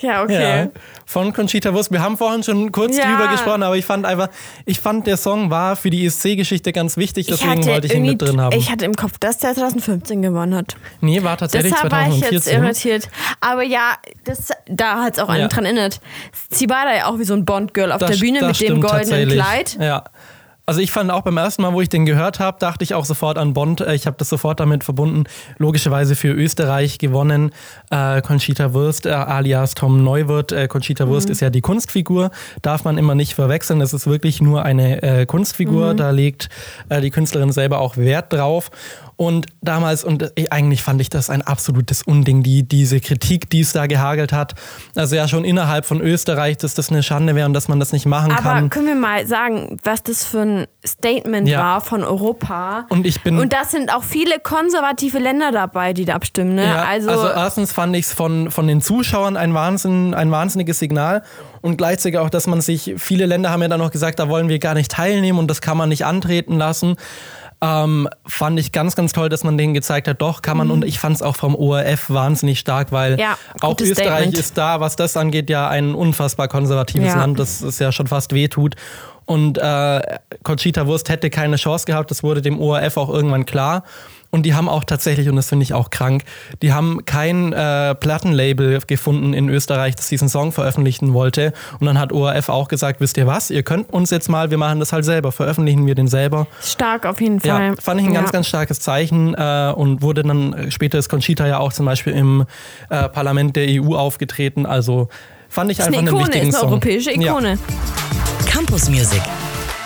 Ja, 0.00 0.22
okay. 0.24 0.64
Ja, 0.64 0.68
von 1.06 1.32
Conchita 1.32 1.72
Wurst. 1.72 1.92
Wir 1.92 2.02
haben 2.02 2.16
vorhin 2.16 2.42
schon 2.42 2.72
kurz 2.72 2.96
Ja. 2.96 3.04
drüber 3.16 3.28
gesprochen, 3.30 3.62
aber 3.62 3.76
ich 3.76 3.84
fand 3.84 4.04
einfach, 4.04 4.28
ich 4.66 4.80
fand 4.80 5.06
der 5.06 5.16
Song 5.16 5.50
war 5.50 5.76
für 5.76 5.88
die 5.90 6.04
ESC-Geschichte 6.06 6.72
ganz 6.72 6.96
wichtig, 6.96 7.26
deswegen 7.28 7.64
wollte 7.66 7.86
ich 7.86 7.94
ihn 7.94 8.02
mit 8.04 8.20
drin 8.20 8.40
haben. 8.40 8.56
ich 8.56 8.70
hatte 8.70 8.84
im 8.84 8.94
Kopf, 8.94 9.18
dass 9.20 9.38
der 9.38 9.54
2015 9.54 10.20
gewonnen 10.22 10.54
hat. 10.54 10.76
nee, 11.00 11.22
war 11.22 11.36
tatsächlich 11.36 11.72
Deshalb 11.72 11.92
war 11.92 12.08
ich 12.08 12.20
jetzt 12.28 12.44
2014. 12.46 12.62
irritiert. 12.64 13.08
Aber 13.40 13.62
ja, 13.62 13.92
das, 14.24 14.48
da 14.66 15.02
hat 15.04 15.14
es 15.14 15.18
auch 15.20 15.28
einen 15.28 15.42
Ja. 15.42 15.48
dran 15.48 15.64
erinnert. 15.64 16.00
Sie 16.50 16.68
war 16.68 16.84
da 16.86 16.94
ja 16.96 17.06
auch 17.06 17.18
wie 17.18 17.24
so 17.24 17.34
ein 17.34 17.44
Bond-Girl 17.44 17.92
auf 17.92 18.00
Das- 18.00 18.10
der 18.10 18.16
Bühne 18.18 18.44
mit 18.46 18.60
dem 18.60 18.80
goldenen. 18.80 19.28
Kleid. 19.28 19.76
Ja. 19.80 20.04
Also 20.66 20.80
ich 20.80 20.90
fand 20.90 21.10
auch 21.10 21.20
beim 21.20 21.36
ersten 21.36 21.60
Mal, 21.60 21.74
wo 21.74 21.82
ich 21.82 21.90
den 21.90 22.06
gehört 22.06 22.40
habe, 22.40 22.58
dachte 22.58 22.84
ich 22.84 22.94
auch 22.94 23.04
sofort 23.04 23.36
an 23.36 23.52
Bond. 23.52 23.82
Äh, 23.82 23.94
Ich 23.94 24.06
habe 24.06 24.16
das 24.18 24.30
sofort 24.30 24.60
damit 24.60 24.82
verbunden. 24.82 25.24
Logischerweise 25.58 26.16
für 26.16 26.28
Österreich 26.32 26.98
gewonnen. 26.98 27.52
Äh, 27.90 28.22
Conchita 28.22 28.72
Wurst 28.72 29.04
äh, 29.04 29.10
alias 29.10 29.74
Tom 29.74 30.02
Neuwirth. 30.02 30.52
Äh, 30.52 30.66
Conchita 30.68 31.06
Wurst 31.06 31.28
ist 31.28 31.40
ja 31.40 31.50
die 31.50 31.60
Kunstfigur. 31.60 32.30
Darf 32.62 32.84
man 32.84 32.96
immer 32.96 33.14
nicht 33.14 33.34
verwechseln. 33.34 33.82
Es 33.82 33.92
ist 33.92 34.06
wirklich 34.06 34.40
nur 34.40 34.64
eine 34.64 35.02
äh, 35.02 35.26
Kunstfigur. 35.26 35.92
Da 35.92 36.10
legt 36.10 36.48
äh, 36.88 37.02
die 37.02 37.10
Künstlerin 37.10 37.52
selber 37.52 37.80
auch 37.80 37.98
Wert 37.98 38.32
drauf. 38.32 38.70
Und 39.16 39.46
damals, 39.62 40.02
und 40.04 40.32
ich, 40.34 40.52
eigentlich 40.52 40.82
fand 40.82 41.00
ich 41.00 41.08
das 41.08 41.30
ein 41.30 41.42
absolutes 41.42 42.02
Unding, 42.02 42.42
die, 42.42 42.64
diese 42.66 42.98
Kritik, 43.00 43.48
die 43.50 43.60
es 43.60 43.72
da 43.72 43.86
gehagelt 43.86 44.32
hat. 44.32 44.54
Also 44.96 45.14
ja, 45.14 45.28
schon 45.28 45.44
innerhalb 45.44 45.86
von 45.86 46.00
Österreich, 46.00 46.56
dass 46.58 46.74
das 46.74 46.90
eine 46.90 47.02
Schande 47.02 47.34
wäre 47.36 47.46
und 47.46 47.54
dass 47.54 47.68
man 47.68 47.78
das 47.78 47.92
nicht 47.92 48.06
machen 48.06 48.32
Aber 48.32 48.42
kann. 48.42 48.70
können 48.70 48.86
wir 48.88 48.94
mal 48.96 49.26
sagen, 49.26 49.78
was 49.84 50.02
das 50.02 50.24
für 50.24 50.40
ein 50.40 50.66
Statement 50.84 51.48
Ja. 51.48 51.60
war 51.60 51.80
von 51.80 52.02
Europa? 52.02 52.86
Und 52.88 53.06
ich 53.06 53.22
bin- 53.22 53.38
Und 53.38 53.52
das 53.52 53.70
sind 53.70 53.92
auch 53.94 54.02
viele 54.02 54.40
konservative 54.40 55.18
Länder 55.18 55.52
dabei, 55.52 55.92
die 55.92 56.04
da 56.04 56.14
abstimmen. 56.14 56.56
Ne? 56.56 56.64
Ja, 56.66 56.84
also, 56.84 57.10
also, 57.10 57.28
erstens 57.28 57.72
fand 57.72 57.94
ich 57.94 58.06
es 58.06 58.12
von, 58.12 58.50
von 58.50 58.66
den 58.66 58.80
Zuschauern 58.80 59.36
ein, 59.36 59.54
Wahnsinn, 59.54 60.14
ein 60.14 60.30
wahnsinniges 60.32 60.78
Signal 60.80 61.22
und 61.60 61.76
gleichzeitig 61.76 62.18
auch, 62.18 62.30
dass 62.30 62.46
man 62.46 62.60
sich, 62.60 62.94
viele 62.98 63.26
Länder 63.26 63.50
haben 63.50 63.62
ja 63.62 63.68
dann 63.68 63.80
noch 63.80 63.90
gesagt, 63.92 64.18
da 64.18 64.28
wollen 64.28 64.48
wir 64.48 64.58
gar 64.58 64.74
nicht 64.74 64.90
teilnehmen 64.90 65.38
und 65.38 65.48
das 65.48 65.60
kann 65.60 65.76
man 65.76 65.88
nicht 65.88 66.04
antreten 66.04 66.58
lassen. 66.58 66.96
Ähm, 67.60 68.08
fand 68.26 68.58
ich 68.58 68.72
ganz, 68.72 68.94
ganz 68.96 69.12
toll, 69.12 69.28
dass 69.28 69.42
man 69.44 69.56
denen 69.56 69.72
gezeigt 69.74 70.06
hat, 70.08 70.20
doch 70.20 70.42
kann 70.42 70.56
man 70.56 70.70
und 70.70 70.84
ich 70.84 70.98
fand 70.98 71.16
es 71.16 71.22
auch 71.22 71.36
vom 71.36 71.54
ORF 71.54 72.10
wahnsinnig 72.10 72.58
stark, 72.58 72.92
weil 72.92 73.12
Mhm. 73.14 73.18
Ja, 73.20 73.38
auch 73.60 73.78
Österreich 73.80 74.06
Statement. 74.06 74.38
ist 74.38 74.58
da, 74.58 74.80
was 74.80 74.96
das 74.96 75.16
angeht, 75.16 75.48
ja 75.48 75.68
ein 75.68 75.94
unfassbar 75.94 76.48
konservatives 76.48 77.08
Ja. 77.08 77.16
Land, 77.20 77.38
das 77.38 77.62
es 77.62 77.78
ja 77.78 77.90
schon 77.92 78.06
fast 78.06 78.34
wehtut. 78.34 78.74
Und 79.26 79.56
äh, 79.56 80.00
Conchita 80.42 80.86
Wurst 80.86 81.08
hätte 81.08 81.30
keine 81.30 81.56
Chance 81.56 81.86
gehabt, 81.86 82.10
das 82.10 82.22
wurde 82.22 82.42
dem 82.42 82.60
ORF 82.60 82.96
auch 82.98 83.08
irgendwann 83.08 83.46
klar. 83.46 83.84
Und 84.34 84.42
die 84.42 84.54
haben 84.54 84.68
auch 84.68 84.82
tatsächlich, 84.82 85.28
und 85.28 85.36
das 85.36 85.48
finde 85.48 85.62
ich 85.62 85.74
auch 85.74 85.90
krank, 85.90 86.24
die 86.60 86.72
haben 86.72 87.04
kein 87.06 87.52
äh, 87.52 87.94
Plattenlabel 87.94 88.80
gefunden 88.84 89.32
in 89.32 89.48
Österreich, 89.48 89.94
das 89.94 90.08
diesen 90.08 90.28
Song 90.28 90.50
veröffentlichen 90.50 91.14
wollte. 91.14 91.52
Und 91.78 91.86
dann 91.86 92.00
hat 92.00 92.12
ORF 92.12 92.48
auch 92.48 92.66
gesagt, 92.66 93.00
wisst 93.00 93.16
ihr 93.16 93.28
was, 93.28 93.50
ihr 93.50 93.62
könnt 93.62 93.92
uns 93.92 94.10
jetzt 94.10 94.28
mal, 94.28 94.50
wir 94.50 94.58
machen 94.58 94.80
das 94.80 94.92
halt 94.92 95.04
selber, 95.04 95.30
veröffentlichen 95.30 95.86
wir 95.86 95.94
den 95.94 96.08
selber. 96.08 96.48
stark 96.64 97.06
auf 97.06 97.20
jeden 97.20 97.38
Fall. 97.38 97.68
Ja, 97.68 97.74
fand 97.80 98.00
ich 98.00 98.08
ein 98.08 98.12
Ja. 98.12 98.20
ganz, 98.22 98.32
ganz 98.32 98.48
starkes 98.48 98.80
Zeichen 98.80 99.34
äh, 99.34 99.72
und 99.76 100.02
wurde 100.02 100.24
dann, 100.24 100.66
später 100.72 100.98
ist 100.98 101.08
Conchita 101.08 101.46
ja 101.46 101.58
auch 101.58 101.72
zum 101.72 101.86
Beispiel 101.86 102.12
im 102.14 102.44
äh, 102.90 103.08
Parlament 103.08 103.54
der 103.54 103.66
EU 103.68 103.94
aufgetreten, 103.94 104.66
also 104.66 105.08
fand 105.48 105.70
ich 105.70 105.78
Ist 105.78 105.86
einfach 105.86 106.00
eine 106.00 106.08
einen 106.08 106.16
Ikone, 106.18 106.26
wichtigen 106.32 106.48
ist 106.48 106.54
eine 106.56 106.60
Song. 106.60 106.70
europäische 106.72 107.10
Ja. 107.12 107.30
Ikone. 107.30 107.58
Campus 108.46 108.88
Music. 108.90 109.22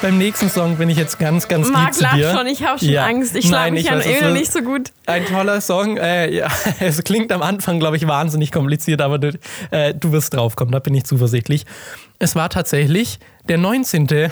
Beim 0.00 0.16
nächsten 0.16 0.48
Song 0.48 0.76
bin 0.76 0.88
ich 0.90 0.96
jetzt 0.96 1.18
ganz, 1.18 1.48
ganz 1.48 1.66
lieb 1.66 1.76
Marc 1.76 1.94
zu 1.94 2.02
lacht 2.02 2.16
dir. 2.18 2.30
schon, 2.30 2.46
ich 2.46 2.62
habe 2.64 2.78
schon 2.78 2.88
Ja. 2.88 3.06
Angst. 3.06 3.34
Ich 3.34 3.48
schlage 3.48 3.72
mich 3.72 3.84
ich 3.86 3.90
an 3.90 4.00
ist 4.00 4.22
nicht 4.32 4.52
so 4.52 4.62
gut. 4.62 4.92
Ein 5.06 5.26
toller 5.26 5.60
Song. 5.60 5.96
Äh, 5.96 6.32
ja, 6.32 6.46
es 6.80 7.02
klingt 7.02 7.32
am 7.32 7.42
Anfang, 7.42 7.80
glaube 7.80 7.96
ich, 7.96 8.06
wahnsinnig 8.06 8.52
kompliziert, 8.52 9.00
aber 9.00 9.18
du, 9.18 9.36
äh, 9.72 9.94
du 9.94 10.12
wirst 10.12 10.34
draufkommen, 10.34 10.70
da 10.70 10.78
bin 10.78 10.94
ich 10.94 11.04
zuversichtlich. 11.04 11.66
Es 12.20 12.36
war 12.36 12.48
tatsächlich 12.48 13.18
der 13.48 13.58
19. 13.58 14.06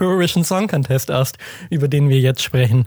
Eurovision 0.00 0.44
Song 0.44 0.68
Contest 0.68 1.10
erst, 1.10 1.36
über 1.68 1.88
den 1.88 2.08
wir 2.08 2.20
jetzt 2.20 2.42
sprechen. 2.42 2.86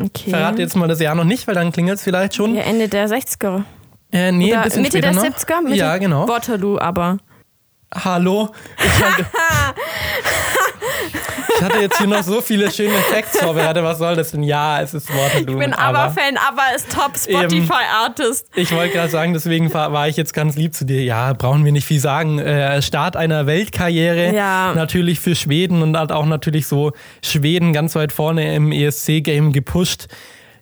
Okay. 0.00 0.30
Verrate 0.30 0.62
jetzt 0.62 0.74
mal 0.74 0.88
das 0.88 1.00
Jahr 1.00 1.14
noch 1.14 1.24
nicht, 1.24 1.46
weil 1.46 1.54
dann 1.54 1.70
klingelt 1.70 1.98
es 1.98 2.04
vielleicht 2.04 2.34
schon. 2.34 2.54
Ja, 2.54 2.62
Ende 2.62 2.88
der 2.88 3.08
60er. 3.08 3.64
Äh, 4.10 4.32
nee, 4.32 4.52
ein 4.52 4.58
Oder 4.60 4.62
bisschen 4.64 4.82
Mitte 4.82 5.00
der 5.02 5.12
noch. 5.12 5.22
70er? 5.22 5.62
Mitte 5.62 5.76
ja, 5.76 5.98
genau. 5.98 6.28
Waterloo, 6.28 6.78
aber. 6.78 7.18
Hallo. 7.94 8.50
Ich 8.78 8.84
ich 11.56 11.62
hatte 11.64 11.78
jetzt 11.78 11.98
hier 11.98 12.06
noch 12.06 12.22
so 12.22 12.40
viele 12.40 12.70
schöne 12.70 12.94
Facts 12.98 13.38
vorbereitet. 13.38 13.82
Was 13.82 13.98
soll 13.98 14.16
das 14.16 14.30
denn? 14.32 14.42
Ja, 14.42 14.80
es 14.80 14.94
ist 14.94 15.08
Waterloo. 15.14 15.52
Ich 15.52 15.58
bin 15.58 15.72
ABBA-Fan, 15.74 16.36
ABBA 16.36 16.62
ist 16.74 16.90
Top 16.92 17.12
Spotify-Artist. 17.16 18.48
Ich 18.54 18.72
wollte 18.72 18.94
gerade 18.94 19.10
sagen, 19.10 19.32
deswegen 19.32 19.72
war 19.72 20.08
ich 20.08 20.16
jetzt 20.16 20.34
ganz 20.34 20.56
lieb 20.56 20.74
zu 20.74 20.84
dir. 20.84 21.02
Ja, 21.02 21.32
brauchen 21.32 21.64
wir 21.64 21.72
nicht 21.72 21.86
viel 21.86 22.00
sagen. 22.00 22.38
Äh, 22.38 22.82
Start 22.82 23.16
einer 23.16 23.46
Weltkarriere. 23.46 24.34
Ja. 24.34 24.72
Natürlich 24.74 25.20
für 25.20 25.34
Schweden 25.34 25.82
und 25.82 25.96
hat 25.96 26.12
auch 26.12 26.26
natürlich 26.26 26.66
so 26.66 26.92
Schweden 27.24 27.72
ganz 27.72 27.94
weit 27.94 28.12
vorne 28.12 28.54
im 28.54 28.72
ESC-Game 28.72 29.52
gepusht. 29.52 30.06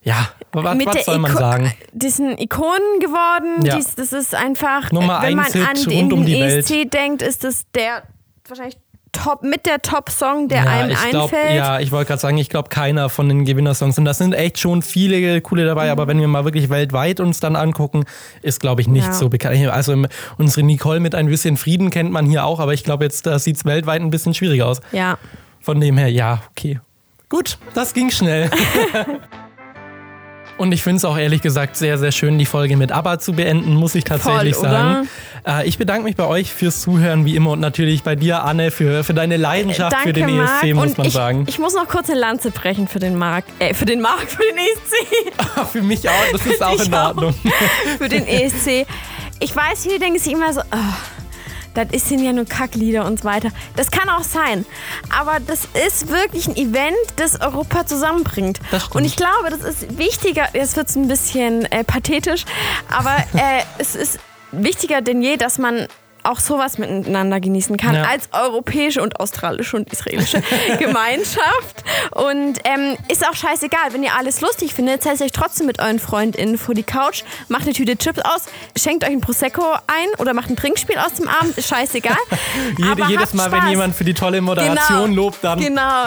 Ja, 0.03 0.29
was, 0.53 0.77
Mit 0.77 0.87
was 0.87 1.05
soll 1.07 1.19
man 1.19 1.33
Iko- 1.33 1.39
sagen? 1.39 1.73
Die 1.93 2.11
sind 2.11 2.39
Ikonen 2.39 3.01
geworden. 3.01 3.65
Ja. 3.65 3.77
Dies, 3.77 3.95
das 3.95 4.13
ist 4.13 4.35
einfach, 4.35 4.93
Nummer 4.93 5.23
wenn 5.23 5.37
man 5.37 5.47
an 5.47 5.83
den 5.89 6.13
um 6.13 6.27
die 6.27 6.39
ESC 6.39 6.91
denkt, 6.91 7.23
ist 7.23 7.43
das 7.43 7.63
der 7.75 8.03
wahrscheinlich 8.47 8.77
Top, 9.15 9.43
mit 9.43 9.65
der 9.67 9.81
Top-Song, 9.81 10.49
der 10.49 10.65
ja, 10.65 10.71
einem 10.71 10.91
ich 10.91 11.11
glaub, 11.11 11.33
einfällt. 11.33 11.57
Ja, 11.57 11.81
ich 11.81 11.91
wollte 11.93 12.09
gerade 12.09 12.21
sagen, 12.21 12.37
ich 12.39 12.49
glaube 12.49 12.69
keiner 12.69 13.09
von 13.09 13.29
den 13.29 13.45
Gewinnersongs. 13.45 13.97
Und 13.99 14.05
das 14.05 14.19
sind 14.19 14.33
echt 14.35 14.59
schon 14.59 14.83
viele 14.83 15.41
coole 15.41 15.65
dabei, 15.65 15.91
aber 15.91 16.07
wenn 16.07 16.21
wir 16.21 16.29
mal 16.29 16.45
wirklich 16.45 16.69
weltweit 16.71 17.21
uns 17.21 17.41
dann 17.41 17.57
angucken, 17.57 18.05
ist, 18.43 18.61
glaube 18.61 18.81
ich, 18.83 18.89
nicht 18.89 19.07
Ja. 19.07 19.13
so 19.13 19.29
bekannt. 19.29 19.55
Also 19.69 19.95
unsere 20.39 20.67
Nicole 20.67 21.01
mit 21.01 21.15
ein 21.15 21.27
bisschen 21.27 21.57
Frieden 21.57 21.91
kennt 21.91 22.11
man 22.13 22.27
hier 22.27 22.45
auch, 22.45 22.61
aber 22.61 22.75
ich 22.75 22.85
glaube, 22.85 23.05
jetzt 23.05 23.27
da 23.27 23.39
sieht 23.39 23.57
es 23.57 23.65
weltweit 23.65 24.01
ein 24.03 24.11
bisschen 24.11 24.35
schwieriger 24.35 24.67
aus. 24.67 24.81
ja. 24.93 25.19
Von 25.61 25.81
dem 25.81 25.97
her, 25.97 26.09
ja, 26.11 26.43
okay. 26.51 26.79
Gut, 27.31 27.57
das 27.73 27.95
ging 27.95 28.11
schnell. 28.11 28.51
Und 30.57 30.73
ich 30.73 30.83
finde 30.83 30.99
es 30.99 31.05
auch 31.05 31.19
ehrlich 31.19 31.43
gesagt 31.43 31.77
sehr, 31.77 31.99
sehr 31.99 32.13
schön, 32.13 32.39
die 32.39 32.47
Folge 32.47 32.77
mit 32.77 32.93
ABBA 32.93 33.19
zu 33.19 33.33
beenden, 33.33 33.75
muss 33.75 33.95
ich 33.95 34.05
tatsächlich 34.05 34.55
Voll, 34.55 34.71
sagen. 34.71 35.09
Äh, 35.47 35.67
ich 35.67 35.79
bedanke 35.79 36.05
mich 36.05 36.17
bei 36.17 36.27
euch 36.27 36.53
fürs 36.53 36.81
Zuhören, 36.81 37.25
wie 37.25 37.35
immer, 37.35 37.51
und 37.53 37.61
natürlich 37.61 38.03
bei 38.03 38.15
dir, 38.15 38.45
Anne, 38.45 38.71
für, 38.71 39.03
für 39.05 39.15
deine 39.15 39.37
Leidenschaft 39.37 39.93
Danke, 39.93 40.09
für 40.09 40.13
den 40.13 40.37
Marc. 40.37 40.63
ESC, 40.63 40.75
muss 40.75 40.85
Und 40.85 40.99
man 40.99 41.07
ich, 41.09 41.13
sagen. 41.13 41.45
Ich 41.49 41.59
muss 41.59 41.75
noch 41.75 41.89
kurz 41.89 42.09
eine 42.09 42.21
Lanze 42.21 42.51
brechen 42.51 42.87
für 42.87 43.01
den 43.01 43.17
Marc. 43.17 43.45
Äh, 43.59 43.75
für 43.75 43.85
den 43.85 44.01
Marc, 44.01 44.31
für 44.31 44.43
den 44.43 44.57
ESC. 44.57 45.69
für 45.73 45.83
mich 45.83 46.09
auch, 46.09 46.13
das 46.33 46.47
ist 46.47 46.63
auch 46.63 46.81
in 46.81 46.95
auch. 46.95 47.09
Ordnung. 47.09 47.35
für 47.99 48.09
den 48.09 48.27
ESC. 48.27 48.87
Ich 49.41 49.55
weiß, 49.55 49.83
viele 49.83 49.99
denken 49.99 50.19
sich 50.19 50.33
immer 50.33 50.53
so, 50.53 50.61
oh, 50.61 51.14
das 51.75 52.09
sind 52.09 52.21
ja 52.21 52.33
nur 52.33 52.45
Kacklieder 52.45 53.05
und 53.05 53.21
so 53.21 53.25
weiter. 53.25 53.51
Das 53.77 53.91
kann 53.91 54.09
auch 54.09 54.23
sein. 54.23 54.65
Aber 55.11 55.41
das 55.41 55.69
ist 55.87 56.09
wirklich 56.09 56.47
ein 56.47 56.57
Event, 56.57 56.97
das 57.17 57.41
Europa 57.41 57.87
zusammenbringt. 57.87 58.61
Das. 58.71 58.89
Und 58.89 59.05
ich 59.05 59.17
glaube, 59.17 59.51
das 59.51 59.61
ist 59.61 59.99
wichtiger, 59.99 60.49
jetzt 60.53 60.77
wird 60.77 60.89
es 60.89 60.97
ein 60.97 61.09
bisschen 61.09 61.71
äh, 61.73 61.85
pathetisch, 61.85 62.45
aber 62.91 63.17
äh, 63.35 63.63
es 63.79 63.95
ist 63.95 64.19
wichtiger 64.53 65.03
denn 65.03 65.23
je, 65.23 65.37
dass 65.37 65.59
man 65.59 65.89
auch 66.25 66.41
sowas 66.41 66.79
miteinander 66.79 67.41
genießen 67.41 67.77
kann 67.77 67.95
Ja. 67.95 68.03
als 68.05 68.29
europäische 68.33 69.03
und 69.03 69.21
australische 69.21 69.77
und 69.77 69.93
israelische 69.93 70.43
Gemeinschaft. 70.79 71.85
Und 72.13 72.59
ähm, 72.65 72.97
ist 73.09 73.27
auch 73.29 73.35
scheißegal, 73.35 73.93
wenn 73.93 74.03
ihr 74.03 74.15
alles 74.17 74.41
lustig 74.41 74.75
findet, 74.75 75.03
setzt 75.03 75.23
euch 75.23 75.33
trotzdem 75.33 75.67
mit 75.67 75.81
euren 75.81 75.99
FreundInnen 75.99 76.59
vor 76.59 76.75
die 76.75 76.83
Couch, 76.83 77.23
macht 77.49 77.63
eine 77.63 77.73
Tüte 77.73 77.97
Chips 77.97 78.21
aus, 78.21 78.43
schenkt 78.77 79.05
euch 79.05 79.11
ein 79.11 79.21
Prosecco 79.21 79.63
ein 79.87 80.09
oder 80.19 80.35
macht 80.35 80.51
ein 80.51 80.57
Trinkspiel 80.57 80.99
aus 80.99 81.15
dem 81.15 81.29
Abend, 81.29 81.57
ist 81.59 81.69
scheißegal. 81.69 82.17
Jede, 82.79 83.05
jedes 83.09 83.35
Mal, 83.35 83.51
wenn 83.53 83.61
Spaß. 83.61 83.71
jemand 83.71 83.95
für 83.97 84.05
die 84.05 84.15
tolle 84.15 84.41
Moderation 84.41 85.13
lobt, 85.13 85.39
dann. 85.43 85.59
Genau. 85.61 86.07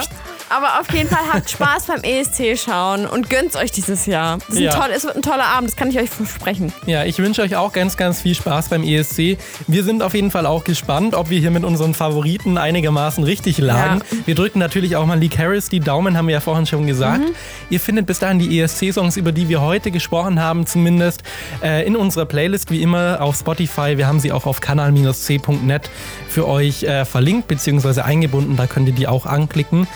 Aber 0.49 0.79
auf 0.79 0.91
jeden 0.93 1.09
Fall 1.09 1.23
habt 1.33 1.49
Spaß 1.49 1.87
beim 1.87 2.01
ESC 2.03 2.57
schauen 2.57 3.05
und 3.05 3.29
gönnt 3.29 3.55
euch 3.55 3.71
dieses 3.71 4.05
Jahr. 4.05 4.37
Das 4.47 4.57
Ja. 4.57 4.73
toll, 4.73 4.89
es 4.95 5.03
wird 5.03 5.15
ein 5.15 5.21
toller 5.21 5.45
Abend, 5.45 5.69
das 5.69 5.75
kann 5.75 5.89
ich 5.89 5.99
euch 5.99 6.09
versprechen. 6.09 6.71
Ja, 6.85 7.03
ich 7.03 7.17
wünsche 7.19 7.41
euch 7.41 7.55
auch 7.55 7.73
ganz, 7.73 7.97
ganz 7.97 8.21
viel 8.21 8.33
Spaß 8.35 8.69
beim 8.69 8.83
ESC. 8.83 9.37
Wir 9.67 9.83
sind 9.83 10.01
auf 10.01 10.13
jeden 10.13 10.31
Fall 10.31 10.45
auch 10.45 10.63
gespannt, 10.63 11.15
ob 11.15 11.29
wir 11.29 11.39
hier 11.39 11.51
mit 11.51 11.63
unseren 11.65 11.93
Favoriten 11.93 12.57
einigermaßen 12.57 13.23
richtig 13.23 13.57
lagen. 13.57 14.01
Ja. 14.11 14.17
Wir 14.25 14.35
drücken 14.35 14.59
natürlich 14.59 14.95
auch 14.95 15.05
mal 15.05 15.19
Lee 15.19 15.29
Harris 15.37 15.69
die 15.69 15.79
Daumen, 15.81 16.17
haben 16.17 16.27
wir 16.27 16.33
ja 16.33 16.41
vorhin 16.41 16.65
schon 16.65 16.87
gesagt. 16.87 17.19
Mhm. 17.19 17.35
Ihr 17.69 17.79
findet 17.79 18.05
bis 18.05 18.19
dahin 18.19 18.39
die 18.39 18.59
ESC-Songs, 18.59 19.17
über 19.17 19.31
die 19.31 19.49
wir 19.49 19.61
heute 19.61 19.91
gesprochen 19.91 20.41
haben, 20.41 20.65
zumindest 20.65 21.23
äh, 21.61 21.85
in 21.85 21.95
unserer 21.95 22.25
Playlist, 22.25 22.71
wie 22.71 22.81
immer 22.81 23.21
auf 23.21 23.35
Spotify. 23.37 23.97
Wir 23.97 24.07
haben 24.07 24.19
sie 24.19 24.31
auch 24.31 24.45
auf 24.45 24.61
kanal-c.net 24.61 25.89
für 26.29 26.47
euch 26.47 26.83
äh, 26.83 27.05
verlinkt 27.05 27.47
bzw. 27.47 28.01
eingebunden. 28.01 28.55
Da 28.55 28.67
könnt 28.67 28.87
ihr 28.87 28.93
die 28.95 29.07
auch 29.07 29.25
anklicken. 29.25 29.87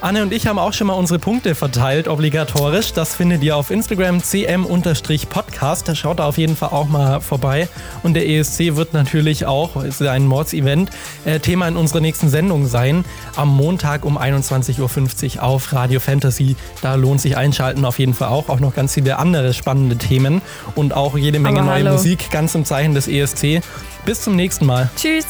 Anne 0.00 0.22
und 0.22 0.32
ich 0.32 0.46
haben 0.46 0.60
auch 0.60 0.72
schon 0.72 0.86
mal 0.86 0.92
unsere 0.92 1.18
Punkte 1.18 1.56
verteilt, 1.56 2.06
obligatorisch. 2.06 2.92
Das 2.92 3.16
findet 3.16 3.42
ihr 3.42 3.56
auf 3.56 3.72
Instagram 3.72 4.22
cm-podcast. 4.22 5.88
Da 5.88 5.96
schaut 5.96 6.20
da 6.20 6.26
auf 6.26 6.38
jeden 6.38 6.54
Fall 6.54 6.68
auch 6.68 6.86
mal 6.88 7.20
vorbei. 7.20 7.68
Und 8.04 8.14
der 8.14 8.28
ESC 8.28 8.76
wird 8.76 8.94
natürlich 8.94 9.44
auch, 9.46 9.74
es 9.74 10.00
ist 10.00 10.06
ein 10.06 10.24
Mords-Event, 10.24 10.90
äh, 11.24 11.40
Thema 11.40 11.66
in 11.66 11.76
unserer 11.76 11.98
nächsten 11.98 12.28
Sendung 12.28 12.68
sein. 12.68 13.04
Am 13.34 13.48
Montag 13.48 14.04
um 14.04 14.16
21.50 14.16 15.38
Uhr 15.38 15.42
auf 15.42 15.72
Radio 15.72 15.98
Fantasy. 15.98 16.54
Da 16.80 16.94
lohnt 16.94 17.20
sich 17.20 17.36
einschalten 17.36 17.84
auf 17.84 17.98
jeden 17.98 18.14
Fall 18.14 18.28
auch. 18.28 18.48
Auch 18.48 18.60
noch 18.60 18.76
ganz 18.76 18.94
viele 18.94 19.18
andere 19.18 19.52
spannende 19.52 19.96
Themen 19.96 20.42
und 20.76 20.94
auch 20.94 21.18
jede 21.18 21.40
Menge 21.40 21.58
Aber 21.58 21.70
neue 21.70 21.84
hallo. 21.84 21.92
Musik, 21.94 22.30
ganz 22.30 22.54
im 22.54 22.64
Zeichen 22.64 22.94
des 22.94 23.08
ESC. 23.08 23.62
Bis 24.04 24.22
zum 24.22 24.36
nächsten 24.36 24.64
Mal. 24.64 24.88
Tschüss. 24.96 25.26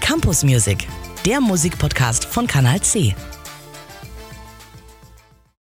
Campus 0.00 0.42
Music, 0.42 0.88
der 1.24 1.40
Musikpodcast 1.40 2.24
von 2.24 2.48
Kanal 2.48 2.80
C. 2.80 3.14